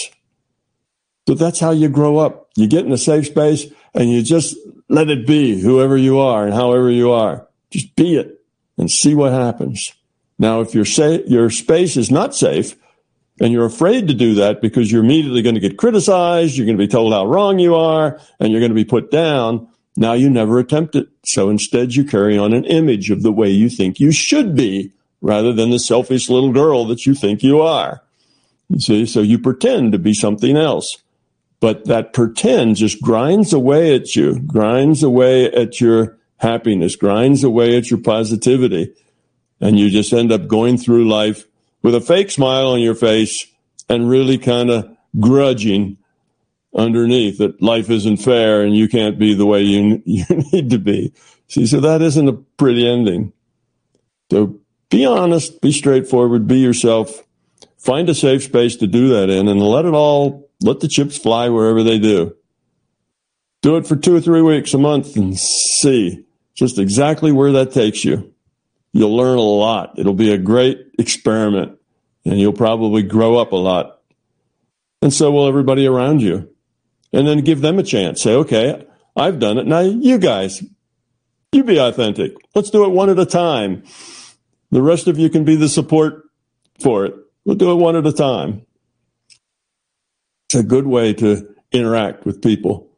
So 1.28 1.34
that's 1.34 1.60
how 1.60 1.72
you 1.72 1.90
grow 1.90 2.18
up. 2.18 2.50
You 2.56 2.68
get 2.68 2.86
in 2.86 2.92
a 2.92 2.98
safe 2.98 3.28
space 3.28 3.66
and 3.94 4.10
you 4.10 4.22
just 4.22 4.56
let 4.90 5.10
it 5.10 5.28
be 5.28 5.60
whoever 5.60 5.98
you 5.98 6.20
are 6.20 6.46
and 6.46 6.54
however 6.54 6.90
you 6.90 7.12
are. 7.12 7.48
Just 7.72 7.96
be 7.96 8.16
it 8.16 8.42
and 8.78 8.90
see 8.90 9.14
what 9.14 9.34
happens. 9.34 9.92
Now, 10.40 10.62
if 10.62 10.74
your 10.74 10.86
sa- 10.86 11.24
your 11.26 11.50
space 11.50 11.98
is 11.98 12.12
not 12.12 12.36
safe 12.36 12.76
and 13.42 13.52
you're 13.52 13.66
afraid 13.66 14.08
to 14.08 14.14
do 14.14 14.36
that 14.36 14.62
because 14.62 14.92
you're 14.92 15.04
immediately 15.04 15.42
going 15.42 15.56
to 15.56 15.62
get 15.62 15.78
criticized, 15.78 16.56
you're 16.56 16.66
going 16.66 16.78
to 16.78 16.84
be 16.84 16.88
told 16.88 17.14
how 17.14 17.26
wrong 17.26 17.60
you 17.60 17.76
are, 17.76 18.20
and 18.40 18.52
you're 18.52 18.62
going 18.62 18.72
to 18.72 18.76
be 18.76 18.86
put 18.86 19.12
down, 19.12 19.68
now 19.96 20.14
you 20.14 20.30
never 20.30 20.60
attempt 20.60 20.96
it. 20.96 21.08
So 21.26 21.50
instead 21.50 21.96
you 21.96 22.04
carry 22.04 22.38
on 22.38 22.54
an 22.54 22.66
image 22.66 23.10
of 23.10 23.24
the 23.24 23.32
way 23.32 23.50
you 23.50 23.70
think 23.70 24.00
you 24.00 24.12
should 24.12 24.56
be 24.56 24.92
rather 25.22 25.52
than 25.52 25.72
the 25.72 25.80
selfish 25.80 26.30
little 26.30 26.52
girl 26.52 26.86
that 26.86 27.06
you 27.06 27.16
think 27.16 27.44
you 27.44 27.62
are. 27.62 28.02
You 28.70 28.80
see, 28.80 29.06
so 29.06 29.22
you 29.22 29.40
pretend 29.40 29.94
to 29.94 30.00
be 30.00 30.14
something 30.14 30.58
else. 30.58 30.98
But 31.60 31.86
that 31.86 32.14
pretend 32.14 32.76
just 32.76 33.02
grinds 33.02 33.52
away 33.52 33.96
at 33.96 34.16
you, 34.16 34.40
grinds 34.40 35.02
away 35.02 35.52
at 35.52 35.82
your 35.82 36.18
happiness, 36.38 36.96
grinds 36.96 37.44
away 37.44 37.78
at 37.78 37.90
your 37.90 38.00
positivity. 38.00 38.94
And 39.60 39.80
you 39.80 39.90
just 39.90 40.14
end 40.14 40.32
up 40.32 40.48
going 40.48 40.78
through 40.78 41.10
life 41.10 41.46
with 41.82 41.96
a 41.96 42.02
fake 42.02 42.30
smile 42.30 42.68
on 42.68 42.80
your 42.80 42.94
face 42.94 43.48
and 43.90 44.10
really 44.10 44.38
kind 44.38 44.70
of 44.70 44.96
grudging 45.20 45.98
underneath 46.76 47.40
that 47.40 47.60
life 47.60 47.90
isn't 47.90 48.18
fair 48.18 48.62
and 48.62 48.76
you 48.76 48.88
can't 48.88 49.18
be 49.18 49.34
the 49.34 49.46
way 49.46 49.64
you, 49.64 50.02
you 50.06 50.26
need 50.54 50.70
to 50.70 50.78
be. 50.78 51.12
See, 51.48 51.66
so 51.66 51.80
that 51.80 52.02
isn't 52.02 52.28
a 52.28 52.34
pretty 52.34 52.88
ending. 52.88 53.34
So 54.30 54.60
be 54.90 55.06
honest, 55.06 55.62
be 55.62 55.72
straightforward, 55.72 56.48
be 56.48 56.60
yourself, 56.60 57.24
find 57.78 58.10
a 58.10 58.16
safe 58.16 58.44
space 58.44 58.76
to 58.78 58.88
do 58.88 59.10
that 59.10 59.30
in 59.30 59.48
and 59.48 59.62
let 59.62 59.86
it 59.86 59.94
all 59.94 60.48
let 60.62 60.80
the 60.80 60.88
chips 60.88 61.18
fly 61.18 61.50
wherever 61.50 61.84
they 61.84 62.00
do. 62.00 62.36
Do 63.62 63.78
it 63.78 63.88
for 63.88 63.96
two 63.96 64.16
or 64.16 64.22
three 64.22 64.42
weeks, 64.42 64.74
a 64.74 64.78
month, 64.78 65.16
and 65.16 65.38
see 65.38 66.26
just 66.56 66.80
exactly 66.80 67.32
where 67.32 67.52
that 67.52 67.72
takes 67.72 68.04
you. 68.04 68.34
You'll 68.94 69.16
learn 69.16 69.38
a 69.38 69.42
lot. 69.42 70.00
It'll 70.00 70.14
be 70.14 70.32
a 70.32 70.38
great 70.38 70.92
experiment, 70.98 71.78
and 72.26 72.40
you'll 72.40 72.54
probably 72.54 73.04
grow 73.04 73.38
up 73.38 73.52
a 73.52 73.58
lot. 73.58 74.02
And 75.02 75.14
so 75.14 75.32
will 75.32 75.48
everybody 75.48 75.86
around 75.86 76.22
you. 76.22 76.50
And 77.14 77.28
then 77.28 77.42
give 77.42 77.62
them 77.62 77.80
a 77.80 77.84
chance. 77.84 78.22
Say, 78.22 78.34
okay, 78.34 78.86
I've 79.16 79.40
done 79.40 79.58
it. 79.58 79.68
Now, 79.68 79.80
you 79.80 80.18
guys, 80.18 80.64
you 81.52 81.64
be 81.64 81.78
authentic. 81.78 82.34
Let's 82.54 82.70
do 82.70 82.86
it 82.86 82.90
one 82.90 83.10
at 83.10 83.20
a 83.20 83.26
time. 83.26 83.84
The 84.72 84.82
rest 84.82 85.08
of 85.08 85.18
you 85.18 85.30
can 85.30 85.46
be 85.46 85.56
the 85.56 85.70
support 85.70 86.24
for 86.80 87.06
it. 87.06 87.16
We'll 87.48 87.56
do 87.56 87.72
it 87.72 87.76
one 87.76 87.96
at 87.96 88.06
a 88.06 88.12
time. 88.12 88.66
It's 90.50 90.56
a 90.56 90.64
good 90.64 90.86
way 90.86 91.14
to 91.14 91.48
interact 91.72 92.26
with 92.26 92.42
people. 92.42 92.90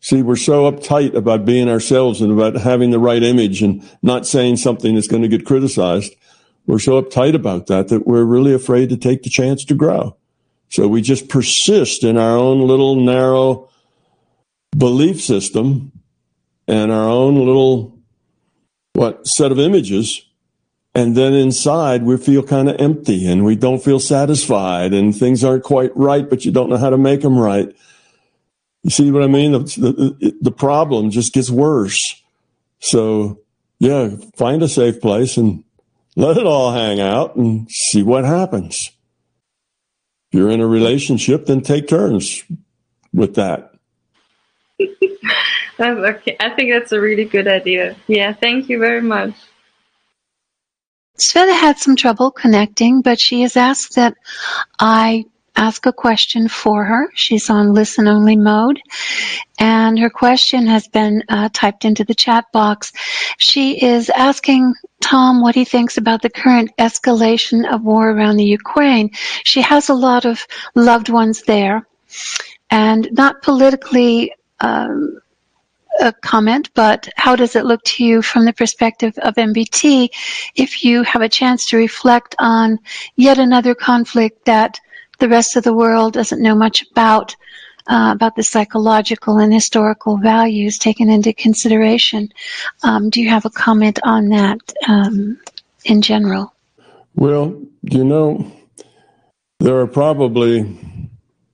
See, 0.00 0.22
we're 0.22 0.36
so 0.36 0.70
uptight 0.72 1.14
about 1.14 1.44
being 1.44 1.68
ourselves 1.68 2.22
and 2.22 2.32
about 2.32 2.54
having 2.54 2.90
the 2.90 2.98
right 2.98 3.22
image 3.22 3.62
and 3.62 3.86
not 4.00 4.26
saying 4.26 4.56
something 4.56 4.94
that's 4.94 5.08
going 5.08 5.24
to 5.24 5.28
get 5.28 5.44
criticized. 5.44 6.14
We're 6.66 6.78
so 6.78 7.02
uptight 7.02 7.34
about 7.34 7.66
that 7.66 7.88
that 7.88 8.06
we're 8.06 8.24
really 8.24 8.54
afraid 8.54 8.88
to 8.88 8.96
take 8.96 9.24
the 9.24 9.30
chance 9.30 9.62
to 9.66 9.74
grow. 9.74 10.16
So 10.70 10.88
we 10.88 11.02
just 11.02 11.28
persist 11.28 12.02
in 12.02 12.16
our 12.16 12.34
own 12.34 12.66
little 12.66 12.96
narrow 12.96 13.68
belief 14.74 15.20
system 15.20 15.92
and 16.66 16.90
our 16.90 17.10
own 17.10 17.36
little 17.36 17.98
what 18.94 19.26
set 19.26 19.52
of 19.52 19.58
images 19.58 20.22
and 20.98 21.16
then 21.16 21.32
inside, 21.32 22.02
we 22.02 22.16
feel 22.16 22.42
kind 22.42 22.68
of 22.68 22.80
empty 22.80 23.28
and 23.28 23.44
we 23.44 23.54
don't 23.54 23.84
feel 23.84 24.00
satisfied 24.00 24.92
and 24.92 25.14
things 25.14 25.44
aren't 25.44 25.62
quite 25.62 25.96
right, 25.96 26.28
but 26.28 26.44
you 26.44 26.50
don't 26.50 26.68
know 26.68 26.76
how 26.76 26.90
to 26.90 26.98
make 26.98 27.20
them 27.20 27.38
right. 27.38 27.72
You 28.82 28.90
see 28.90 29.12
what 29.12 29.22
I 29.22 29.28
mean? 29.28 29.52
The, 29.52 29.58
the, 29.60 30.38
the 30.40 30.50
problem 30.50 31.12
just 31.12 31.32
gets 31.32 31.50
worse. 31.50 32.00
So, 32.80 33.38
yeah, 33.78 34.08
find 34.34 34.60
a 34.60 34.66
safe 34.66 35.00
place 35.00 35.36
and 35.36 35.62
let 36.16 36.36
it 36.36 36.46
all 36.46 36.72
hang 36.72 36.98
out 36.98 37.36
and 37.36 37.70
see 37.70 38.02
what 38.02 38.24
happens. 38.24 38.90
If 40.32 40.40
you're 40.40 40.50
in 40.50 40.60
a 40.60 40.66
relationship, 40.66 41.46
then 41.46 41.60
take 41.60 41.86
turns 41.86 42.42
with 43.12 43.36
that. 43.36 43.72
okay. 45.80 46.36
I 46.40 46.50
think 46.56 46.72
that's 46.72 46.90
a 46.90 47.00
really 47.00 47.24
good 47.24 47.46
idea. 47.46 47.94
Yeah, 48.08 48.32
thank 48.32 48.68
you 48.68 48.80
very 48.80 49.00
much. 49.00 49.34
Sveta 51.18 51.52
had 51.52 51.78
some 51.78 51.96
trouble 51.96 52.30
connecting, 52.30 53.02
but 53.02 53.20
she 53.20 53.42
has 53.42 53.56
asked 53.56 53.96
that 53.96 54.14
I 54.78 55.24
ask 55.56 55.84
a 55.86 55.92
question 55.92 56.46
for 56.46 56.84
her. 56.84 57.10
She's 57.14 57.50
on 57.50 57.74
listen 57.74 58.06
only 58.06 58.36
mode, 58.36 58.80
and 59.58 59.98
her 59.98 60.10
question 60.10 60.68
has 60.68 60.86
been 60.86 61.24
uh, 61.28 61.48
typed 61.52 61.84
into 61.84 62.04
the 62.04 62.14
chat 62.14 62.44
box. 62.52 62.92
She 63.38 63.84
is 63.84 64.08
asking 64.10 64.74
Tom 65.00 65.42
what 65.42 65.56
he 65.56 65.64
thinks 65.64 65.98
about 65.98 66.22
the 66.22 66.30
current 66.30 66.70
escalation 66.78 67.68
of 67.68 67.82
war 67.82 68.10
around 68.10 68.36
the 68.36 68.44
Ukraine. 68.44 69.10
She 69.42 69.60
has 69.62 69.88
a 69.88 69.94
lot 69.94 70.24
of 70.24 70.46
loved 70.76 71.08
ones 71.08 71.42
there, 71.42 71.86
and 72.70 73.08
not 73.12 73.42
politically. 73.42 74.32
Um, 74.60 75.20
a 76.00 76.12
comment, 76.12 76.70
but 76.74 77.08
how 77.16 77.36
does 77.36 77.56
it 77.56 77.64
look 77.64 77.82
to 77.84 78.04
you 78.04 78.22
from 78.22 78.44
the 78.44 78.52
perspective 78.52 79.16
of 79.18 79.34
MBT 79.34 80.08
if 80.54 80.84
you 80.84 81.02
have 81.02 81.22
a 81.22 81.28
chance 81.28 81.66
to 81.66 81.76
reflect 81.76 82.34
on 82.38 82.78
yet 83.16 83.38
another 83.38 83.74
conflict 83.74 84.44
that 84.44 84.80
the 85.18 85.28
rest 85.28 85.56
of 85.56 85.64
the 85.64 85.74
world 85.74 86.12
doesn't 86.12 86.42
know 86.42 86.54
much 86.54 86.84
about, 86.90 87.34
uh, 87.88 88.12
about 88.14 88.36
the 88.36 88.42
psychological 88.42 89.38
and 89.38 89.52
historical 89.52 90.16
values 90.16 90.78
taken 90.78 91.08
into 91.10 91.32
consideration? 91.32 92.28
Um, 92.82 93.10
do 93.10 93.20
you 93.20 93.28
have 93.28 93.44
a 93.44 93.50
comment 93.50 93.98
on 94.04 94.28
that 94.28 94.60
um, 94.86 95.40
in 95.84 96.02
general? 96.02 96.54
Well, 97.14 97.60
you 97.82 98.04
know, 98.04 98.52
there 99.60 99.80
are 99.80 99.88
probably 99.88 100.78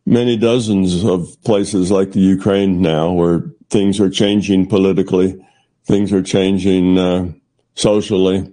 many 0.07 0.37
dozens 0.37 1.05
of 1.05 1.43
places 1.45 1.91
like 1.91 2.13
the 2.13 2.21
Ukraine 2.21 2.83
now 2.83 3.13
where 3.13 3.45
things 3.71 4.01
are 4.01 4.11
changing 4.11 4.69
politically, 4.69 5.45
things 5.85 6.13
are 6.13 6.23
changing 6.23 6.99
uh, 6.99 7.33
socially. 7.75 8.51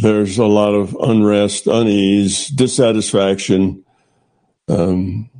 There's 0.00 0.38
a 0.38 0.46
lot 0.46 0.74
of 0.74 0.96
unrest, 1.00 1.66
unease, 1.66 2.48
dissatisfaction, 2.48 3.84
um, 4.68 5.30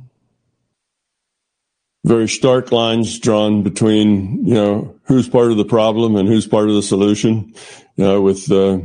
very 2.05 2.29
stark 2.29 2.71
lines 2.71 3.19
drawn 3.19 3.63
between, 3.63 4.45
you 4.45 4.53
know, 4.53 4.95
who's 5.03 5.27
part 5.27 5.51
of 5.51 5.57
the 5.57 5.65
problem 5.65 6.15
and 6.15 6.27
who's 6.27 6.47
part 6.47 6.69
of 6.69 6.75
the 6.75 6.83
solution. 6.83 7.53
You 7.95 8.05
know, 8.05 8.21
with 8.21 8.49
uh, 8.51 8.79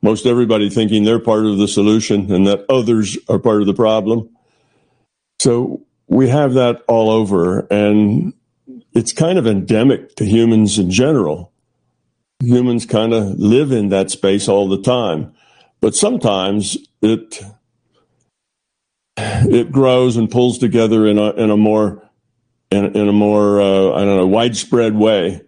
most 0.00 0.26
everybody 0.26 0.70
thinking 0.70 1.04
they're 1.04 1.20
part 1.20 1.44
of 1.44 1.58
the 1.58 1.68
solution 1.68 2.32
and 2.32 2.46
that 2.46 2.64
others 2.68 3.18
are 3.28 3.38
part 3.38 3.60
of 3.60 3.66
the 3.66 3.74
problem. 3.74 4.30
So 5.38 5.84
we 6.12 6.28
have 6.28 6.54
that 6.54 6.82
all 6.88 7.10
over, 7.10 7.66
and 7.70 8.34
it's 8.92 9.12
kind 9.12 9.38
of 9.38 9.46
endemic 9.46 10.14
to 10.16 10.24
humans 10.24 10.78
in 10.78 10.90
general. 10.90 11.52
Humans 12.40 12.86
kind 12.86 13.14
of 13.14 13.38
live 13.38 13.72
in 13.72 13.88
that 13.88 14.10
space 14.10 14.48
all 14.48 14.68
the 14.68 14.82
time, 14.82 15.32
but 15.80 15.94
sometimes 15.94 16.76
it 17.00 17.40
it 19.16 19.72
grows 19.72 20.16
and 20.16 20.30
pulls 20.30 20.58
together 20.58 21.06
in 21.06 21.18
a 21.18 21.30
in 21.30 21.50
a 21.50 21.56
more 21.56 22.08
in, 22.70 22.96
in 22.96 23.08
a 23.08 23.12
more 23.12 23.60
uh, 23.60 23.92
I 23.92 24.04
don't 24.04 24.16
know 24.16 24.26
widespread 24.26 24.94
way, 24.96 25.42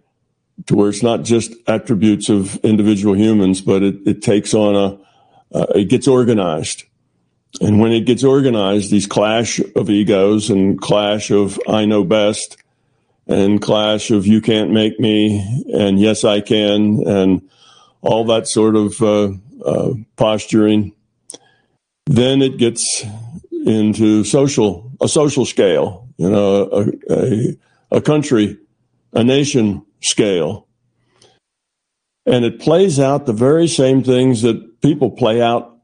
to 0.67 0.75
where 0.75 0.89
it's 0.89 1.03
not 1.03 1.23
just 1.23 1.53
attributes 1.67 2.29
of 2.29 2.55
individual 2.57 3.15
humans, 3.15 3.61
but 3.61 3.83
it, 3.83 3.95
it 4.05 4.21
takes 4.21 4.53
on 4.53 4.75
a 4.75 5.57
uh, 5.57 5.65
it 5.75 5.89
gets 5.89 6.07
organized, 6.07 6.83
and 7.61 7.79
when 7.79 7.91
it 7.91 8.05
gets 8.05 8.23
organized, 8.23 8.91
these 8.91 9.07
clash 9.07 9.59
of 9.75 9.89
egos 9.89 10.49
and 10.49 10.79
clash 10.79 11.31
of 11.31 11.59
I 11.67 11.85
know 11.85 12.03
best, 12.03 12.57
and 13.27 13.61
clash 13.61 14.11
of 14.11 14.27
you 14.27 14.41
can't 14.41 14.71
make 14.71 14.99
me 14.99 15.63
and 15.73 15.99
yes 15.99 16.23
I 16.23 16.41
can 16.41 17.07
and 17.07 17.49
all 18.01 18.25
that 18.25 18.47
sort 18.47 18.75
of 18.75 19.01
uh, 19.01 19.31
uh 19.65 19.93
posturing. 20.15 20.93
Then 22.07 22.41
it 22.41 22.57
gets 22.57 23.03
into 23.65 24.23
social 24.23 24.91
a 25.01 25.07
social 25.07 25.45
scale, 25.45 26.07
you 26.17 26.29
know, 26.29 26.69
a, 26.71 27.13
a, 27.13 27.57
a 27.91 28.01
country, 28.01 28.57
a 29.13 29.23
nation 29.23 29.85
scale. 30.01 30.67
And 32.27 32.43
it 32.43 32.59
plays 32.59 32.99
out 32.99 33.25
the 33.25 33.33
very 33.33 33.67
same 33.67 34.03
things 34.03 34.41
that 34.41 34.81
people 34.81 35.11
play 35.11 35.41
out 35.41 35.74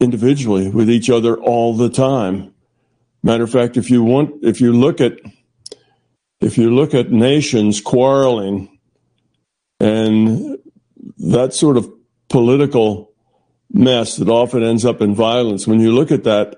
individually 0.00 0.68
with 0.68 0.90
each 0.90 1.10
other 1.10 1.36
all 1.36 1.74
the 1.74 1.88
time. 1.88 2.52
Matter 3.22 3.44
of 3.44 3.50
fact, 3.50 3.76
if 3.76 3.90
you 3.90 4.02
want, 4.02 4.44
if 4.44 4.60
you 4.60 4.72
look 4.72 5.00
at, 5.00 5.18
if 6.40 6.58
you 6.58 6.74
look 6.74 6.94
at 6.94 7.10
nations 7.10 7.80
quarreling 7.80 8.78
and 9.80 10.58
that 11.18 11.54
sort 11.54 11.76
of 11.76 11.90
political 12.28 13.12
mess 13.72 14.16
that 14.16 14.28
often 14.28 14.62
ends 14.62 14.84
up 14.84 15.00
in 15.00 15.14
violence, 15.14 15.66
when 15.66 15.80
you 15.80 15.92
look 15.92 16.10
at 16.12 16.24
that, 16.24 16.56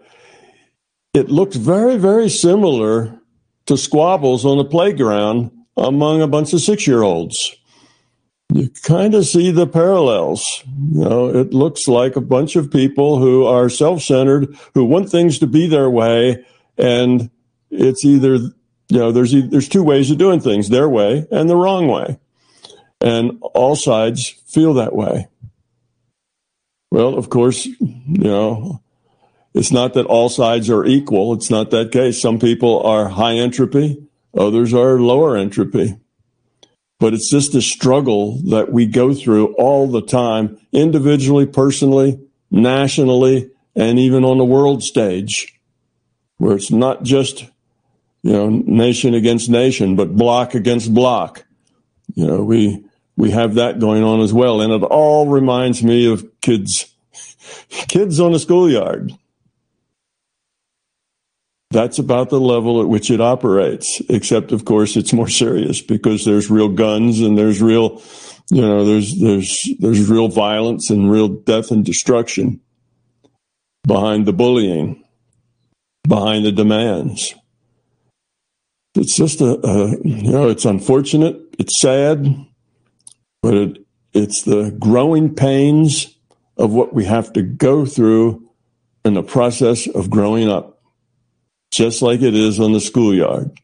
it 1.15 1.31
looks 1.31 1.57
very, 1.57 1.97
very 1.97 2.29
similar 2.29 3.19
to 3.67 3.77
squabbles 3.77 4.45
on 4.45 4.59
the 4.59 4.65
playground 4.65 5.51
among 5.77 6.21
a 6.21 6.29
bunch 6.29 6.53
of 6.53 6.61
six 6.61 6.87
year 6.87 7.03
olds. 7.03 7.57
You 8.53 8.71
kind 8.83 9.15
of 9.15 9.27
see 9.27 9.51
the 9.51 9.67
parallels. 9.67 10.63
You 10.67 11.05
know, 11.05 11.29
it 11.29 11.53
looks 11.53 11.87
like 11.87 12.17
a 12.17 12.21
bunch 12.21 12.57
of 12.57 12.71
people 12.71 13.19
who 13.19 13.45
are 13.45 13.69
self 13.69 14.03
centered, 14.03 14.57
who 14.75 14.85
want 14.85 15.11
things 15.11 15.39
to 15.41 15.47
be 15.47 15.67
their 15.67 15.91
way. 15.91 16.45
And 16.79 17.31
it's 17.71 18.05
either, 18.05 18.35
you 18.37 18.53
know, 18.89 19.13
there's, 19.13 19.33
there's 19.33 19.69
two 19.69 19.83
ways 19.83 20.11
of 20.11 20.19
doing 20.19 20.41
things 20.41 20.69
their 20.69 20.89
way 20.89 21.27
and 21.31 21.49
the 21.49 21.57
wrong 21.57 21.89
way. 21.89 22.19
And 23.01 23.39
all 23.43 23.77
sides 23.77 24.29
feel 24.47 24.75
that 24.75 24.95
way. 24.95 25.29
Well, 26.91 27.19
of 27.19 27.29
course, 27.29 27.67
you 27.67 27.79
know, 28.07 28.83
it's 29.53 29.71
not 29.71 29.95
that 29.95 30.07
all 30.07 30.31
sides 30.31 30.71
are 30.71 30.87
equal. 30.87 31.35
It's 31.35 31.51
not 31.51 31.71
that 31.71 31.93
case. 31.93 32.21
Some 32.21 32.39
people 32.39 32.83
are 32.83 33.09
high 33.09 33.35
entropy, 33.35 34.03
others 34.37 34.73
are 34.73 34.99
lower 34.99 35.37
entropy. 35.37 35.97
But 37.01 37.15
it's 37.15 37.31
just 37.31 37.55
a 37.55 37.63
struggle 37.63 38.41
that 38.51 38.73
we 38.73 38.87
go 38.87 39.15
through 39.15 39.55
all 39.55 39.87
the 39.87 40.03
time, 40.03 40.59
individually, 40.73 41.47
personally, 41.47 42.19
nationally, 42.51 43.51
and 43.77 43.99
even 43.99 44.25
on 44.25 44.39
the 44.39 44.45
world 44.45 44.83
stage, 44.83 45.61
where 46.39 46.57
it's 46.57 46.73
not 46.73 47.05
just, 47.05 47.47
you 48.23 48.33
know, 48.33 48.49
nation 48.49 49.15
against 49.15 49.49
nation, 49.49 49.95
but 49.95 50.17
block 50.17 50.55
against 50.55 50.93
block. 50.93 51.45
You 52.15 52.27
know, 52.27 52.43
we, 52.43 52.85
we 53.17 53.31
have 53.31 53.55
that 53.55 53.79
going 53.79 54.03
on 54.03 54.21
as 54.21 54.33
well. 54.33 54.61
And 54.61 54.73
it 54.73 54.83
all 54.83 55.29
reminds 55.29 55.85
me 55.85 56.11
of 56.11 56.27
kids, 56.41 56.93
kids 57.69 58.19
on 58.19 58.33
the 58.33 58.41
schoolyard 58.41 59.13
that's 61.71 61.99
about 61.99 62.31
the 62.31 62.41
level 62.41 62.81
at 62.81 62.89
which 62.89 63.11
it 63.11 63.21
operates. 63.21 64.01
Except, 64.09 64.53
of 64.53 64.65
course, 64.65 64.97
it's 64.97 65.13
more 65.13 65.29
serious 65.29 65.83
because 65.83 66.25
there's 66.25 66.51
real 66.51 66.69
guns 66.69 67.21
and 67.21 67.37
there's 67.37 67.61
real, 67.61 68.03
you 68.51 68.63
know, 68.63 68.85
there's 68.85 69.19
there's 69.19 69.69
there's 69.79 70.09
real 70.09 70.29
violence 70.29 70.91
and 70.91 71.11
real 71.11 71.29
death 71.29 71.71
and 71.71 71.85
destruction 71.85 72.61
behind 73.87 74.27
the 74.27 74.33
bullying, 74.33 75.05
behind 76.07 76.45
the 76.45 76.53
demands. 76.53 77.35
It's 78.95 79.17
just 79.17 79.41
a, 79.41 79.59
a 79.67 79.91
you 80.03 80.31
know, 80.31 80.49
it's 80.49 80.65
unfortunate, 80.65 81.41
it's 81.59 81.81
sad, 81.81 82.27
but 83.43 83.55
it, 83.55 83.79
it's 84.13 84.43
the 84.43 84.75
growing 84.79 85.35
pains 85.35 86.17
of 86.57 86.73
what 86.73 86.95
we 86.95 87.05
have 87.05 87.33
to 87.35 87.43
go 87.43 87.85
through 87.85 88.49
in 89.05 89.15
the 89.15 89.23
process 89.23 89.87
of 89.87 90.11
growing 90.11 90.49
up 90.49 90.78
just 91.71 92.03
like 92.03 92.23
it 92.23 92.35
is 92.35 92.61
on 92.61 92.73
the 92.73 92.81
schoolyard. 92.81 93.59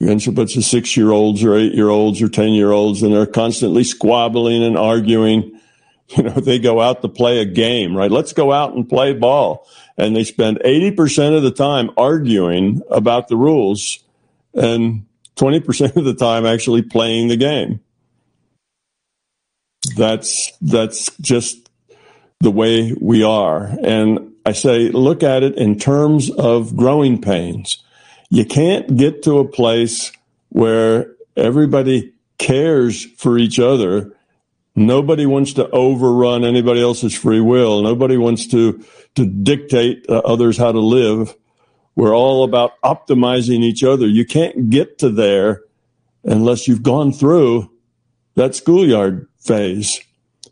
You 0.00 0.06
bunch 0.30 0.56
of 0.56 0.64
six 0.64 0.96
year 0.96 1.10
olds 1.10 1.42
or 1.42 1.56
eight 1.56 1.74
year 1.74 1.88
olds 1.88 2.22
or 2.22 2.28
10 2.28 2.50
year 2.50 2.70
olds, 2.70 3.02
and 3.02 3.12
they're 3.12 3.26
constantly 3.26 3.84
squabbling 3.84 4.62
and 4.62 4.76
arguing. 4.76 5.54
You 6.16 6.22
know, 6.22 6.30
they 6.30 6.58
go 6.58 6.80
out 6.80 7.02
to 7.02 7.08
play 7.10 7.40
a 7.40 7.44
game, 7.44 7.94
right? 7.94 8.10
Let's 8.10 8.32
go 8.32 8.50
out 8.50 8.72
and 8.72 8.88
play 8.88 9.12
ball. 9.12 9.68
And 9.98 10.16
they 10.16 10.24
spend 10.24 10.58
80% 10.64 11.36
of 11.36 11.42
the 11.42 11.50
time 11.50 11.90
arguing 11.98 12.80
about 12.90 13.28
the 13.28 13.36
rules 13.36 14.02
and 14.54 15.04
20% 15.36 15.96
of 15.96 16.04
the 16.06 16.14
time 16.14 16.46
actually 16.46 16.80
playing 16.80 17.28
the 17.28 17.36
game. 17.36 17.80
That's, 19.98 20.50
that's 20.62 21.14
just 21.20 21.68
the 22.40 22.50
way 22.50 22.96
we 22.98 23.22
are. 23.22 23.64
And 23.82 24.32
I 24.48 24.52
say, 24.52 24.88
look 24.88 25.22
at 25.22 25.42
it 25.42 25.56
in 25.56 25.78
terms 25.78 26.30
of 26.30 26.74
growing 26.74 27.20
pains. 27.20 27.84
You 28.30 28.46
can't 28.46 28.96
get 28.96 29.22
to 29.24 29.40
a 29.40 29.44
place 29.46 30.10
where 30.48 31.14
everybody 31.36 32.14
cares 32.38 33.04
for 33.04 33.36
each 33.36 33.58
other. 33.58 34.10
Nobody 34.74 35.26
wants 35.26 35.52
to 35.54 35.68
overrun 35.68 36.46
anybody 36.46 36.80
else's 36.80 37.14
free 37.14 37.40
will. 37.40 37.82
Nobody 37.82 38.16
wants 38.16 38.46
to, 38.46 38.82
to 39.16 39.26
dictate 39.26 40.06
uh, 40.08 40.22
others 40.24 40.56
how 40.56 40.72
to 40.72 40.80
live. 40.80 41.36
We're 41.94 42.16
all 42.16 42.42
about 42.42 42.80
optimizing 42.82 43.60
each 43.60 43.84
other. 43.84 44.06
You 44.06 44.24
can't 44.24 44.70
get 44.70 44.96
to 45.00 45.10
there 45.10 45.60
unless 46.24 46.66
you've 46.66 46.82
gone 46.82 47.12
through 47.12 47.70
that 48.36 48.54
schoolyard 48.54 49.28
phase. 49.40 50.00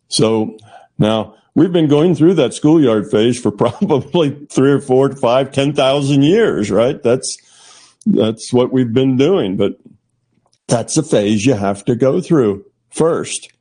So 0.09 0.59
now 0.99 1.36
we've 1.57 1.73
been 1.73 1.89
going 1.89 2.15
through 2.15 2.35
that 2.35 2.55
schoolyard 2.55 3.11
phase 3.11 3.41
for 3.41 3.51
probably 3.51 4.47
three 4.49 4.71
or 4.71 4.81
four 4.81 5.09
to 5.09 5.17
five, 5.17 5.51
ten 5.51 5.73
thousand 5.73 6.23
years, 6.23 6.71
right? 6.71 7.03
That's 7.03 7.37
that's 8.07 8.53
what 8.53 8.73
we've 8.73 8.93
been 8.93 9.17
doing. 9.17 9.57
But 9.57 9.81
that's 10.69 10.97
a 10.97 11.03
phase 11.03 11.45
you 11.45 11.55
have 11.55 11.85
to 11.87 11.97
go 11.97 12.21
through 12.21 12.65
first. 12.91 13.53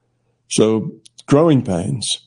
So 0.49 0.91
growing 1.25 1.63
pains. 1.63 2.21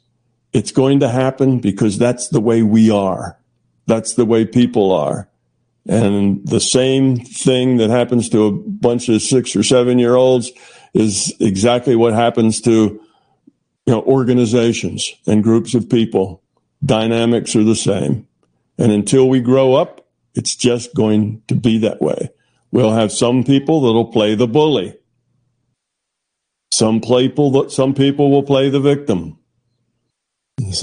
It's 0.53 0.73
going 0.73 1.01
to 1.01 1.09
happen 1.09 1.61
because 1.61 1.99
that's 1.99 2.29
the 2.29 2.41
way 2.41 2.63
we 2.63 2.91
are. 2.91 3.39
That's 3.87 4.15
the 4.15 4.25
way 4.25 4.47
people 4.47 4.93
are. 4.93 5.29
And 5.87 6.47
the 6.47 6.61
same 6.61 7.19
thing 7.19 7.77
that 7.77 7.91
happens 7.91 8.29
to 8.31 8.47
a 8.47 8.53
bunch 8.53 9.09
of 9.09 9.23
six 9.23 9.55
or 9.55 9.63
seven 9.63 9.99
year 9.99 10.15
olds 10.15 10.51
is 10.95 11.35
exactly 11.39 11.97
what 11.97 12.15
happens 12.15 12.61
to 12.63 13.01
you 13.89 13.95
know, 13.95 14.03
organizations 14.03 15.15
and 15.27 15.43
groups 15.43 15.75
of 15.75 15.89
people, 15.89 16.43
dynamics 16.85 17.57
are 17.57 17.65
the 17.65 17.75
same. 17.75 18.29
And 18.77 18.93
until 18.93 19.31
we 19.31 19.41
grow 19.41 19.77
up, 19.77 20.07
it's 20.35 20.55
just 20.55 20.95
going 20.95 21.41
to 21.49 21.55
be 21.55 21.79
that 21.79 22.03
way. 22.03 22.29
We'll 22.71 22.93
have 22.93 23.11
some 23.11 23.45
people 23.45 23.81
that'll 23.81 24.13
play 24.13 24.35
the 24.35 24.47
bully. 24.47 24.99
Some 26.71 27.01
people, 27.01 27.51
that 27.53 27.73
some 27.73 27.95
people 27.95 28.31
will 28.31 28.43
play 28.43 28.69
the 28.69 28.79
victim. 28.79 29.39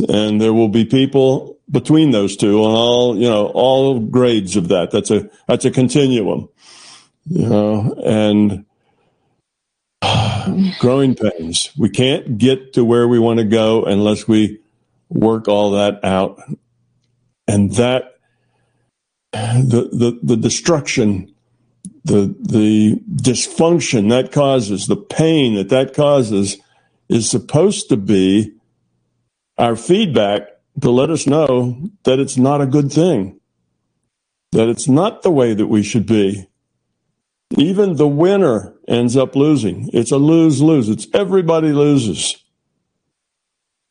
And 0.09 0.41
there 0.41 0.53
will 0.53 0.69
be 0.69 0.83
people 0.83 1.59
between 1.69 2.09
those 2.09 2.35
two 2.35 2.57
on 2.63 2.73
all, 2.73 3.15
you 3.15 3.29
know, 3.29 3.51
all 3.53 3.99
grades 3.99 4.55
of 4.55 4.69
that. 4.69 4.89
That's 4.89 5.11
a, 5.11 5.29
that's 5.47 5.65
a 5.65 5.69
continuum, 5.69 6.49
you 7.25 7.47
know, 7.47 7.93
and 8.03 8.65
growing 10.79 11.15
pains. 11.15 11.71
We 11.77 11.89
can't 11.89 12.37
get 12.37 12.73
to 12.73 12.85
where 12.85 13.07
we 13.07 13.19
want 13.19 13.39
to 13.39 13.45
go 13.45 13.83
unless 13.85 14.27
we 14.27 14.59
work 15.09 15.47
all 15.47 15.71
that 15.71 16.03
out. 16.03 16.41
And 17.47 17.73
that, 17.75 18.17
the, 19.33 19.89
the, 19.91 20.19
the 20.23 20.37
destruction, 20.37 21.33
the, 22.05 22.35
the 22.39 23.01
dysfunction 23.15 24.09
that 24.09 24.31
causes, 24.31 24.87
the 24.87 24.97
pain 24.97 25.55
that 25.55 25.69
that 25.69 25.93
causes 25.93 26.57
is 27.09 27.29
supposed 27.29 27.89
to 27.89 27.97
be 27.97 28.53
our 29.57 29.75
feedback 29.75 30.49
to 30.81 30.91
let 30.91 31.09
us 31.09 31.27
know 31.27 31.89
that 32.03 32.19
it's 32.19 32.37
not 32.37 32.61
a 32.61 32.67
good 32.67 32.91
thing. 32.91 33.33
that 34.53 34.69
it's 34.69 34.89
not 34.89 35.23
the 35.23 35.31
way 35.31 35.55
that 35.55 35.67
we 35.67 35.83
should 35.83 36.07
be. 36.07 36.47
Even 37.57 37.97
the 37.97 38.09
winner 38.09 38.74
ends 38.87 39.17
up 39.17 39.35
losing. 39.35 39.89
It's 39.93 40.11
a 40.11 40.17
lose 40.17 40.61
lose. 40.61 40.89
It's 40.89 41.07
everybody 41.13 41.69
loses. 41.69 42.43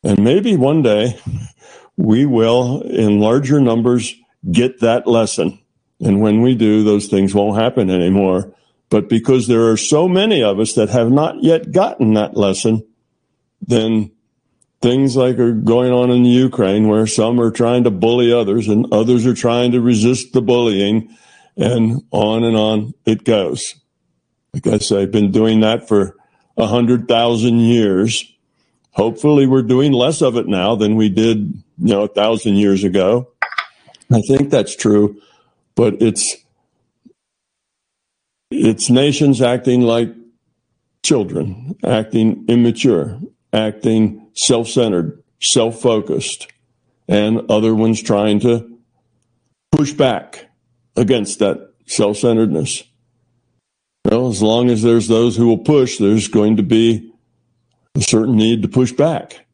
And 0.03 0.23
maybe 0.23 0.55
one 0.55 0.81
day 0.81 1.19
we 1.97 2.25
will, 2.25 2.81
in 2.81 3.19
larger 3.19 3.59
numbers, 3.59 4.13
get 4.51 4.79
that 4.81 5.07
lesson. 5.07 5.59
And 5.99 6.21
when 6.21 6.41
we 6.41 6.55
do, 6.55 6.83
those 6.83 7.07
things 7.07 7.33
won't 7.33 7.59
happen 7.59 7.89
anymore. 7.89 8.53
But 8.89 9.09
because 9.09 9.47
there 9.47 9.69
are 9.71 9.77
so 9.77 10.07
many 10.07 10.43
of 10.43 10.59
us 10.59 10.73
that 10.73 10.89
have 10.89 11.11
not 11.11 11.41
yet 11.41 11.71
gotten 11.71 12.13
that 12.13 12.37
lesson, 12.37 12.85
then 13.61 14.11
things 14.81 15.15
like 15.15 15.39
are 15.39 15.53
going 15.53 15.91
on 15.91 16.11
in 16.11 16.23
the 16.23 16.29
Ukraine 16.29 16.87
where 16.87 17.07
some 17.07 17.39
are 17.39 17.49
trying 17.49 17.83
to 17.85 17.91
bully 17.91 18.31
others 18.31 18.67
and 18.67 18.85
others 18.93 19.25
are 19.25 19.33
trying 19.33 19.71
to 19.71 19.81
resist 19.81 20.33
the 20.33 20.41
bullying 20.41 21.15
and 21.57 22.03
on 22.11 22.43
and 22.43 22.55
on 22.55 22.93
it 23.05 23.23
goes. 23.23 23.73
I 24.63 24.77
say, 24.77 25.01
I've 25.03 25.11
been 25.11 25.31
doing 25.31 25.61
that 25.61 25.87
for 25.87 26.15
a 26.57 26.67
hundred 26.67 27.07
thousand 27.07 27.59
years. 27.59 28.23
Hopefully 28.91 29.45
we're 29.45 29.61
doing 29.61 29.91
less 29.91 30.21
of 30.21 30.37
it 30.37 30.47
now 30.47 30.75
than 30.75 30.95
we 30.95 31.09
did, 31.09 31.37
you 31.77 31.93
know, 31.93 32.03
a 32.03 32.07
thousand 32.07 32.55
years 32.55 32.83
ago. 32.83 33.29
I 34.11 34.21
think 34.21 34.49
that's 34.49 34.75
true, 34.75 35.21
but 35.75 36.01
it's, 36.01 36.37
it's 38.51 38.89
nations 38.89 39.41
acting 39.41 39.81
like 39.81 40.13
children, 41.03 41.75
acting 41.83 42.45
immature, 42.47 43.19
acting 43.51 44.29
self 44.33 44.69
centered, 44.69 45.21
self 45.41 45.81
focused, 45.81 46.47
and 47.07 47.49
other 47.49 47.75
ones 47.75 48.01
trying 48.01 48.39
to 48.41 48.79
push 49.71 49.91
back 49.91 50.49
against 50.95 51.39
that 51.39 51.73
self 51.85 52.17
centeredness. 52.17 52.83
Well, 54.05 54.27
as 54.27 54.41
long 54.43 54.69
as 54.69 54.83
there's 54.83 55.07
those 55.07 55.35
who 55.35 55.47
will 55.47 55.57
push, 55.57 55.97
there's 55.97 56.27
going 56.27 56.57
to 56.57 56.63
be 56.63 57.11
a 57.95 58.01
certain 58.01 58.35
need 58.35 58.61
to 58.61 58.67
push 58.67 58.91
back. 58.91 59.47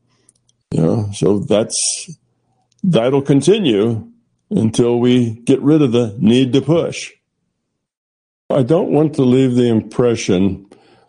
You 0.72 0.82
know, 0.82 1.10
so 1.14 1.40
that's 1.40 2.18
that'll 2.84 3.22
continue 3.22 4.12
until 4.50 5.00
we 5.00 5.36
get 5.46 5.62
rid 5.62 5.82
of 5.82 5.94
the 5.94 6.18
need 6.20 6.52
to 6.54 6.62
push. 6.62 7.12
I 8.50 8.64
don't 8.64 8.92
want 8.92 9.16
to 9.16 9.24
leave 9.24 9.56
the 9.56 9.70
impression 9.70 10.66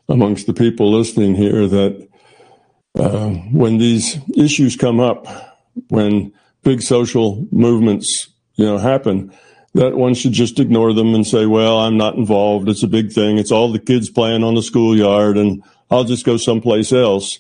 amongst 0.09 0.47
the 0.47 0.55
people 0.55 0.93
listening 0.93 1.35
here 1.35 1.67
that 1.67 2.09
uh, 2.97 3.31
when 3.51 3.79
these 3.79 4.19
issues 4.37 4.77
come 4.77 5.01
up, 5.01 5.27
when 5.89 6.33
big 6.63 6.81
social 6.81 7.45
movements, 7.51 8.29
you 8.55 8.65
know, 8.65 8.79
happen, 8.79 9.33
that 9.75 9.97
one 9.97 10.15
should 10.15 10.33
just 10.33 10.61
ignore 10.61 10.93
them 10.93 11.15
and 11.15 11.27
say, 11.27 11.47
well, 11.47 11.79
I'm 11.79 11.97
not 11.97 12.17
involved. 12.17 12.69
It's 12.69 12.83
a 12.83 12.89
big 12.89 13.13
thing. 13.13 13.39
It's 13.39 13.53
all 13.53 13.73
the 13.73 13.79
kids 13.79 14.11
playing 14.11 14.45
on 14.45 14.55
the 14.55 14.63
schoolyard 14.63 15.37
and 15.39 15.63
I'll 15.91 16.05
just 16.05 16.25
go 16.25 16.37
someplace 16.37 16.93
else. 16.93 17.39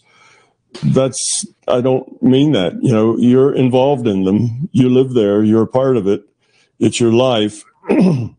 That's, 0.83 1.47
I 1.69 1.83
don't 1.83 2.23
mean 2.23 2.53
that. 2.53 2.83
You 2.83 2.93
know, 2.93 3.17
you're 3.19 3.55
involved 3.55 4.07
in 4.07 4.25
them. 4.25 4.69
You 4.73 4.89
live 4.89 5.13
there. 5.13 5.43
You're 5.43 5.63
a 5.63 5.67
part 5.67 5.97
of 5.97 6.07
it. 6.07 6.23
It's 6.79 7.01
your 7.01 7.13
life. 7.13 7.65
and 7.89 8.35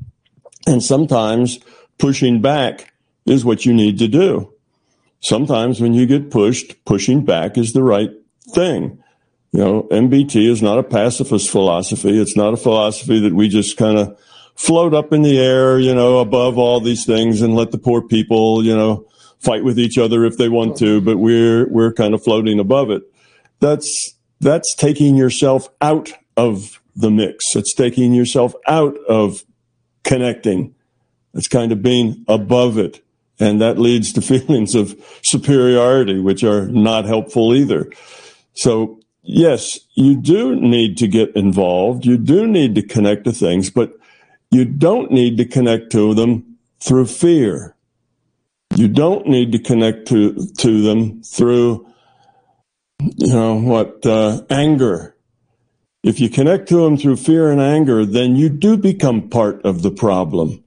sometimes 0.79 1.59
pushing 1.99 2.41
back 2.41 2.93
is 3.25 3.45
what 3.45 3.65
you 3.65 3.73
need 3.73 3.99
to 3.99 4.07
do 4.07 4.53
sometimes 5.23 5.79
when 5.79 5.93
you 5.93 6.05
get 6.05 6.29
pushed, 6.29 6.85
pushing 6.85 7.25
back 7.25 7.57
is 7.57 7.73
the 7.73 7.83
right 7.83 8.11
thing. 8.49 9.02
You 9.53 9.59
know, 9.59 9.83
MBT 9.83 10.49
is 10.49 10.63
not 10.63 10.79
a 10.79 10.83
pacifist 10.83 11.49
philosophy. 11.49 12.19
It's 12.19 12.35
not 12.35 12.55
a 12.55 12.57
philosophy 12.57 13.19
that 13.19 13.35
we 13.35 13.49
just 13.49 13.77
kind 13.77 13.99
of 13.99 14.19
float 14.55 14.95
up 14.95 15.13
in 15.13 15.21
the 15.21 15.39
air, 15.39 15.79
you 15.79 15.93
know, 15.93 16.17
above 16.17 16.57
all 16.57 16.79
these 16.79 17.05
things 17.05 17.43
and 17.43 17.55
let 17.55 17.69
the 17.69 17.77
poor 17.77 18.01
people, 18.01 18.65
you 18.65 18.75
know, 18.75 19.05
fight 19.37 19.63
with 19.63 19.77
each 19.77 19.99
other 19.99 20.25
if 20.25 20.37
they 20.37 20.49
want 20.49 20.77
to, 20.77 21.01
but 21.01 21.17
we're, 21.17 21.69
we're 21.69 21.93
kind 21.93 22.15
of 22.15 22.23
floating 22.23 22.59
above 22.59 22.89
it. 22.89 23.03
That's, 23.59 24.15
that's 24.39 24.73
taking 24.73 25.15
yourself 25.15 25.69
out 25.81 26.11
of 26.35 26.81
the 26.95 27.11
mix. 27.11 27.55
It's 27.55 27.75
taking 27.75 28.13
yourself 28.13 28.55
out 28.67 28.97
of 29.07 29.43
connecting. 30.03 30.73
It's 31.35 31.47
kind 31.47 31.71
of 31.71 31.83
being 31.83 32.25
above 32.27 32.79
it. 32.79 33.03
And 33.39 33.61
that 33.61 33.77
leads 33.77 34.13
to 34.13 34.21
feelings 34.23 34.73
of 34.73 34.95
superiority, 35.21 36.19
which 36.19 36.43
are 36.43 36.67
not 36.67 37.05
helpful 37.05 37.53
either. 37.53 37.91
So 38.55 38.99
yes, 39.23 39.79
you 39.95 40.15
do 40.15 40.55
need 40.55 40.97
to 40.97 41.07
get 41.07 41.35
involved. 41.35 42.05
You 42.05 42.17
do 42.17 42.45
need 42.45 42.75
to 42.75 42.81
connect 42.81 43.23
to 43.25 43.31
things, 43.31 43.69
but 43.69 43.93
you 44.51 44.65
don't 44.65 45.11
need 45.11 45.37
to 45.37 45.45
connect 45.45 45.91
to 45.93 46.13
them 46.13 46.57
through 46.79 47.07
fear. 47.07 47.75
You 48.75 48.87
don't 48.87 49.27
need 49.27 49.51
to 49.53 49.59
connect 49.59 50.07
to, 50.09 50.35
to 50.59 50.81
them 50.81 51.23
through, 51.23 51.87
you 52.99 53.33
know, 53.33 53.55
what, 53.55 54.05
uh, 54.05 54.41
anger. 54.49 55.15
If 56.03 56.19
you 56.19 56.29
connect 56.29 56.67
to 56.69 56.83
them 56.83 56.97
through 56.97 57.15
fear 57.15 57.49
and 57.49 57.61
anger, 57.61 58.05
then 58.05 58.35
you 58.35 58.49
do 58.49 58.75
become 58.75 59.29
part 59.29 59.63
of 59.65 59.83
the 59.83 59.91
problem. 59.91 60.63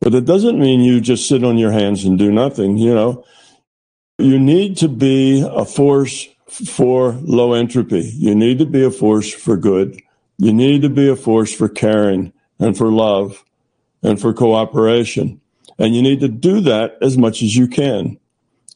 But 0.00 0.14
it 0.14 0.24
doesn't 0.24 0.58
mean 0.58 0.80
you 0.80 1.00
just 1.00 1.28
sit 1.28 1.44
on 1.44 1.58
your 1.58 1.72
hands 1.72 2.04
and 2.04 2.18
do 2.18 2.30
nothing, 2.30 2.78
you 2.78 2.94
know. 2.94 3.24
You 4.18 4.38
need 4.38 4.76
to 4.78 4.88
be 4.88 5.44
a 5.46 5.64
force 5.64 6.28
for 6.50 7.12
low 7.22 7.52
entropy. 7.52 8.12
You 8.16 8.34
need 8.34 8.58
to 8.58 8.66
be 8.66 8.84
a 8.84 8.90
force 8.90 9.32
for 9.32 9.56
good. 9.56 10.00
You 10.38 10.52
need 10.52 10.82
to 10.82 10.88
be 10.88 11.08
a 11.08 11.16
force 11.16 11.54
for 11.54 11.68
caring 11.68 12.32
and 12.58 12.76
for 12.76 12.90
love 12.90 13.44
and 14.02 14.20
for 14.20 14.32
cooperation. 14.32 15.40
And 15.78 15.94
you 15.94 16.02
need 16.02 16.20
to 16.20 16.28
do 16.28 16.60
that 16.62 16.96
as 17.00 17.16
much 17.16 17.42
as 17.42 17.56
you 17.56 17.68
can. 17.68 18.18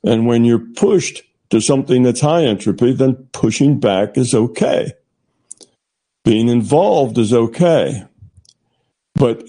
And 0.04 0.26
when 0.26 0.44
you're 0.44 0.66
pushed 0.76 1.22
to 1.50 1.60
something 1.60 2.02
that's 2.02 2.20
high 2.20 2.44
entropy, 2.44 2.92
then 2.92 3.14
pushing 3.32 3.80
back 3.80 4.16
is 4.16 4.34
okay. 4.34 4.92
Being 6.24 6.48
involved 6.48 7.18
is 7.18 7.32
okay. 7.32 8.04
But 9.14 9.46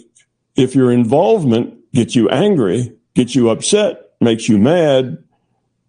if 0.55 0.75
your 0.75 0.91
involvement 0.91 1.91
gets 1.93 2.15
you 2.15 2.29
angry, 2.29 2.93
gets 3.13 3.35
you 3.35 3.49
upset, 3.49 4.11
makes 4.19 4.49
you 4.49 4.57
mad, 4.57 5.23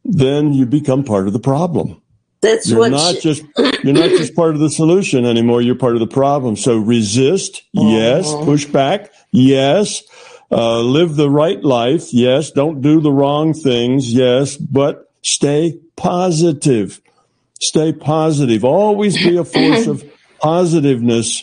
then 0.05 0.53
you 0.53 0.67
become 0.67 1.05
part 1.05 1.27
of 1.27 1.33
the 1.33 1.41
problem. 1.41 2.01
That's 2.47 2.69
you're 2.71 2.79
what 2.79 2.91
not 2.93 3.15
she- 3.17 3.21
just 3.21 3.43
you're 3.85 3.93
not 3.95 4.11
just 4.11 4.35
part 4.35 4.55
of 4.55 4.61
the 4.61 4.71
solution 4.71 5.25
anymore. 5.25 5.61
You're 5.63 5.75
part 5.75 5.95
of 5.95 6.01
the 6.01 6.07
problem. 6.07 6.57
So 6.57 6.79
resist, 6.79 7.63
yes. 7.73 8.33
Uh-huh. 8.33 8.45
Push 8.45 8.67
back, 8.67 9.13
yes. 9.33 10.03
Uh, 10.51 10.81
live 10.81 11.17
the 11.17 11.29
right 11.29 11.63
life, 11.63 12.13
yes. 12.15 12.53
Don't 12.53 12.81
do 12.81 13.01
the 13.01 13.11
wrong 13.13 13.53
things, 13.53 14.13
yes. 14.13 14.57
But 14.57 15.11
stay 15.23 15.79
positive. 15.97 17.01
Stay 17.61 17.93
positive. 17.93 18.65
Always 18.65 19.17
be 19.17 19.37
a 19.37 19.45
force 19.45 19.87
of 19.89 20.05
positiveness. 20.41 21.43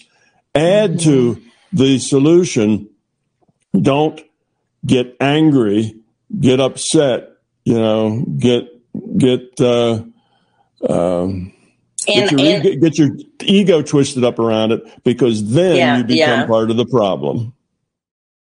Add 0.55 0.99
to 1.01 1.41
the 1.73 1.99
solution. 1.99 2.87
Don't 3.79 4.21
get 4.85 5.17
angry, 5.19 5.95
get 6.39 6.59
upset. 6.59 7.29
You 7.65 7.75
know, 7.79 8.23
get 8.37 8.63
get. 9.17 9.59
Uh, 9.59 10.03
um, 10.89 11.53
and, 12.07 12.29
get, 12.29 12.31
your 12.31 12.39
and 12.39 12.65
ego, 12.65 12.79
get 12.79 12.97
your 12.97 13.09
ego 13.41 13.81
twisted 13.81 14.23
up 14.23 14.39
around 14.39 14.71
it 14.71 14.83
because 15.03 15.51
then 15.51 15.75
Yeah, 15.77 15.97
you 15.97 16.03
become 16.03 16.39
yeah. 16.41 16.45
part 16.45 16.69
of 16.69 16.77
the 16.77 16.85
problem. 16.85 17.53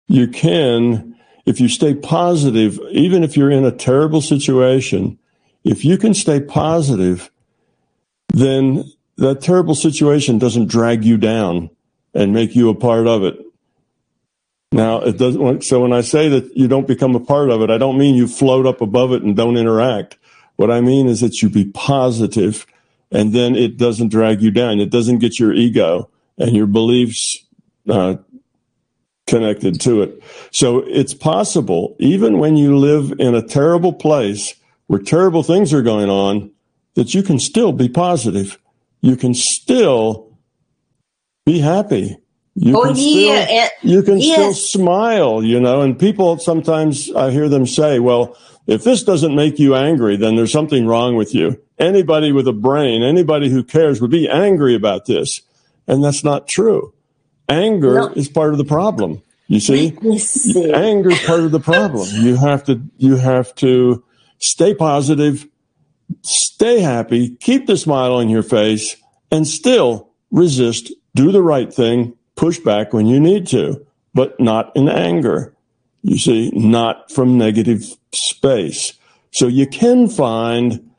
You 0.07 0.27
can, 0.27 1.15
if 1.45 1.59
you 1.59 1.67
stay 1.67 1.95
positive, 1.95 2.79
even 2.91 3.23
if 3.23 3.35
you're 3.35 3.51
in 3.51 3.65
a 3.65 3.71
terrible 3.71 4.21
situation, 4.21 5.17
if 5.63 5.83
you 5.83 5.97
can 5.97 6.13
stay 6.13 6.39
positive, 6.39 7.29
then 8.33 8.83
that 9.17 9.41
terrible 9.41 9.75
situation 9.75 10.37
doesn't 10.37 10.67
drag 10.67 11.03
you 11.03 11.17
down 11.17 11.69
and 12.13 12.33
make 12.33 12.55
you 12.55 12.69
a 12.69 12.75
part 12.75 13.07
of 13.07 13.23
it. 13.23 13.39
Now, 14.71 14.99
it 15.01 15.17
doesn't, 15.17 15.63
so 15.63 15.81
when 15.81 15.93
I 15.93 16.01
say 16.01 16.29
that 16.29 16.55
you 16.55 16.67
don't 16.67 16.87
become 16.87 17.15
a 17.15 17.19
part 17.19 17.49
of 17.49 17.61
it, 17.61 17.69
I 17.69 17.77
don't 17.77 17.97
mean 17.97 18.15
you 18.15 18.27
float 18.27 18.65
up 18.65 18.81
above 18.81 19.13
it 19.13 19.23
and 19.23 19.35
don't 19.35 19.57
interact. 19.57 20.17
What 20.57 20.69
I 20.69 20.81
mean 20.81 21.07
is 21.07 21.21
that 21.21 21.41
you 21.41 21.49
be 21.49 21.65
positive 21.65 22.67
and 23.11 23.33
then 23.33 23.55
it 23.55 23.77
doesn't 23.77 24.09
drag 24.09 24.41
you 24.41 24.51
down. 24.51 24.79
It 24.79 24.89
doesn't 24.89 25.19
get 25.19 25.39
your 25.39 25.53
ego 25.53 26.09
and 26.37 26.55
your 26.55 26.67
beliefs 26.67 27.45
uh, 27.89 28.15
connected 29.27 29.79
to 29.81 30.01
it. 30.01 30.21
So 30.51 30.79
it's 30.87 31.13
possible, 31.13 31.95
even 31.99 32.39
when 32.39 32.57
you 32.57 32.77
live 32.77 33.13
in 33.19 33.33
a 33.35 33.41
terrible 33.41 33.93
place 33.93 34.55
where 34.87 34.99
terrible 34.99 35.43
things 35.43 35.73
are 35.73 35.81
going 35.81 36.09
on, 36.09 36.51
that 36.95 37.13
you 37.13 37.23
can 37.23 37.39
still 37.39 37.71
be 37.71 37.87
positive. 37.87 38.57
You 39.01 39.15
can 39.15 39.33
still 39.33 40.37
be 41.45 41.59
happy. 41.59 42.17
You 42.59 42.75
oh 42.75 42.85
can 42.85 42.95
yeah, 42.95 43.45
still 43.45 43.57
and, 43.59 43.71
you 43.83 44.01
can 44.01 44.19
still 44.19 44.53
smile, 44.53 45.43
you 45.43 45.59
know, 45.59 45.81
and 45.81 45.97
people 45.97 46.39
sometimes 46.39 47.11
I 47.13 47.29
hear 47.29 47.47
them 47.49 47.67
say, 47.67 47.99
well, 47.99 48.35
if 48.65 48.83
this 48.83 49.03
doesn't 49.03 49.35
make 49.35 49.59
you 49.59 49.75
angry, 49.75 50.17
then 50.17 50.35
there's 50.35 50.51
something 50.51 50.87
wrong 50.87 51.15
with 51.15 51.35
you. 51.35 51.61
Anybody 51.77 52.31
with 52.31 52.47
a 52.47 52.53
brain, 52.53 53.03
anybody 53.03 53.49
who 53.49 53.63
cares 53.63 54.01
would 54.01 54.09
be 54.09 54.27
angry 54.27 54.73
about 54.73 55.05
this. 55.05 55.41
And 55.87 56.03
that's 56.03 56.23
not 56.23 56.47
true. 56.47 56.93
Anger 57.47 57.93
No. 57.93 58.07
is 58.15 58.27
part 58.27 58.53
of 58.53 58.57
the 58.57 58.65
problem. 58.65 59.21
You 59.47 59.59
see, 59.59 59.95
see. 60.17 60.73
anger 60.73 61.11
is 61.11 61.21
part 61.21 61.41
of 61.41 61.51
the 61.51 61.59
problem. 61.59 62.09
You 62.11 62.37
have 62.37 62.63
to 62.65 62.81
you 62.97 63.17
have 63.17 63.53
to 63.55 64.03
stay 64.39 64.73
positive, 64.73 65.47
stay 66.23 66.81
happy, 66.81 67.35
keep 67.35 67.67
the 67.67 67.77
smile 67.77 68.15
on 68.15 68.29
your 68.29 68.43
face, 68.43 68.97
and 69.31 69.47
still 69.47 70.09
resist, 70.31 70.91
do 71.15 71.31
the 71.31 71.41
right 71.41 71.73
thing, 71.73 72.16
push 72.37 72.59
back 72.59 72.93
when 72.93 73.07
you 73.07 73.19
need 73.19 73.47
to, 73.47 73.85
but 74.13 74.39
not 74.39 74.71
in 74.75 74.87
anger. 74.87 75.53
You 76.03 76.17
see, 76.17 76.51
not 76.51 77.11
from 77.11 77.37
negative 77.37 77.83
space. 78.13 78.93
So 79.31 79.47
you 79.47 79.67
can 79.67 80.07
find 80.07 80.91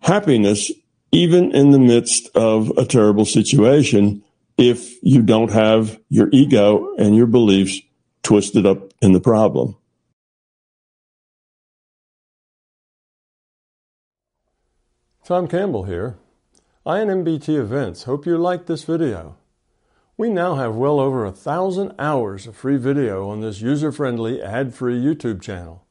happiness 0.00 0.70
even 1.12 1.54
in 1.54 1.70
the 1.70 1.78
midst 1.78 2.28
of 2.34 2.70
a 2.76 2.84
terrible 2.84 3.24
situation 3.24 4.22
if 4.58 5.02
you 5.02 5.22
don't 5.22 5.50
have 5.50 5.98
your 6.10 6.28
ego 6.32 6.94
and 6.96 7.16
your 7.16 7.26
beliefs 7.26 7.80
twisted 8.22 8.66
up 8.66 8.92
in 9.00 9.12
the 9.12 9.20
problem. 9.20 9.76
Tom 15.24 15.48
Campbell 15.48 15.84
here. 15.84 16.18
INMBT 16.84 17.56
Events 17.56 18.04
hope 18.04 18.26
you 18.26 18.36
liked 18.36 18.66
this 18.66 18.84
video. 18.84 19.36
We 20.20 20.28
now 20.28 20.56
have 20.56 20.74
well 20.74 21.00
over 21.00 21.24
a 21.24 21.32
thousand 21.32 21.94
hours 21.98 22.46
of 22.46 22.54
free 22.54 22.76
video 22.76 23.30
on 23.30 23.40
this 23.40 23.62
user-friendly, 23.62 24.42
ad-free 24.42 25.02
YouTube 25.02 25.40
channel. 25.40 25.86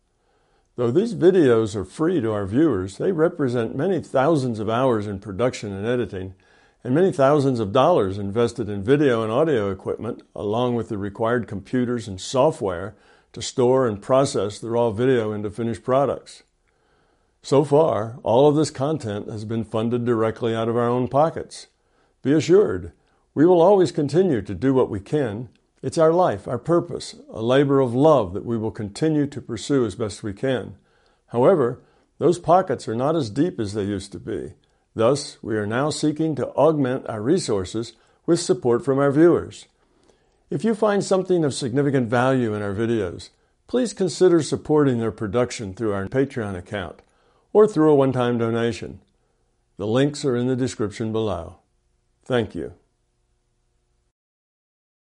Though 0.75 0.91
these 0.91 1.15
videos 1.15 1.75
are 1.75 1.83
free 1.83 2.21
to 2.21 2.31
our 2.31 2.45
viewers, 2.45 2.99
they 2.99 3.11
represent 3.11 3.75
many 3.75 3.99
thousands 4.01 4.59
of 4.59 4.69
hours 4.69 5.07
in 5.07 5.17
production 5.17 5.73
and 5.73 5.87
editing, 5.87 6.35
and 6.83 6.93
many 6.93 7.11
thousands 7.11 7.59
of 7.59 7.71
dollars 7.71 8.19
invested 8.19 8.69
in 8.69 8.83
video 8.83 9.23
and 9.23 9.31
audio 9.31 9.71
equipment, 9.71 10.21
along 10.35 10.75
with 10.75 10.89
the 10.89 10.99
required 10.99 11.47
computers 11.47 12.07
and 12.07 12.21
software 12.21 12.95
to 13.33 13.41
store 13.41 13.87
and 13.87 13.99
process 13.99 14.59
the 14.59 14.69
raw 14.69 14.91
video 14.91 15.31
into 15.31 15.49
finished 15.49 15.81
products. 15.81 16.43
So 17.41 17.63
far, 17.63 18.19
all 18.21 18.47
of 18.47 18.55
this 18.55 18.69
content 18.69 19.27
has 19.27 19.43
been 19.43 19.63
funded 19.63 20.05
directly 20.05 20.53
out 20.53 20.69
of 20.69 20.77
our 20.77 20.87
own 20.87 21.07
pockets. 21.07 21.65
Be 22.21 22.31
assured, 22.31 22.91
we 23.39 23.45
will 23.45 23.61
always 23.61 23.93
continue 23.93 24.41
to 24.41 24.53
do 24.53 24.73
what 24.73 24.89
we 24.89 24.99
can. 24.99 25.47
It's 25.81 25.97
our 25.97 26.11
life, 26.11 26.45
our 26.45 26.57
purpose, 26.57 27.15
a 27.31 27.41
labor 27.41 27.79
of 27.79 27.95
love 27.95 28.33
that 28.33 28.43
we 28.43 28.57
will 28.57 28.69
continue 28.69 29.27
to 29.27 29.39
pursue 29.39 29.85
as 29.85 29.95
best 29.95 30.23
we 30.23 30.33
can. 30.33 30.75
However, 31.27 31.81
those 32.17 32.37
pockets 32.37 32.85
are 32.89 32.97
not 32.97 33.15
as 33.15 33.29
deep 33.29 33.57
as 33.57 33.71
they 33.71 33.83
used 33.83 34.11
to 34.11 34.19
be. 34.19 34.55
Thus, 34.93 35.37
we 35.41 35.55
are 35.55 35.65
now 35.65 35.89
seeking 35.89 36.35
to 36.35 36.49
augment 36.49 37.07
our 37.07 37.21
resources 37.21 37.93
with 38.25 38.41
support 38.41 38.83
from 38.83 38.99
our 38.99 39.09
viewers. 39.09 39.67
If 40.49 40.65
you 40.65 40.75
find 40.75 41.01
something 41.01 41.45
of 41.45 41.53
significant 41.53 42.09
value 42.09 42.53
in 42.53 42.61
our 42.61 42.73
videos, 42.73 43.29
please 43.67 43.93
consider 43.93 44.43
supporting 44.43 44.99
their 44.99 45.13
production 45.13 45.73
through 45.73 45.93
our 45.93 46.07
Patreon 46.07 46.57
account 46.57 47.01
or 47.53 47.69
through 47.69 47.89
a 47.89 47.95
one 47.95 48.11
time 48.11 48.37
donation. 48.37 48.99
The 49.77 49.87
links 49.87 50.25
are 50.25 50.35
in 50.35 50.47
the 50.47 50.57
description 50.57 51.13
below. 51.13 51.59
Thank 52.25 52.53
you. 52.53 52.73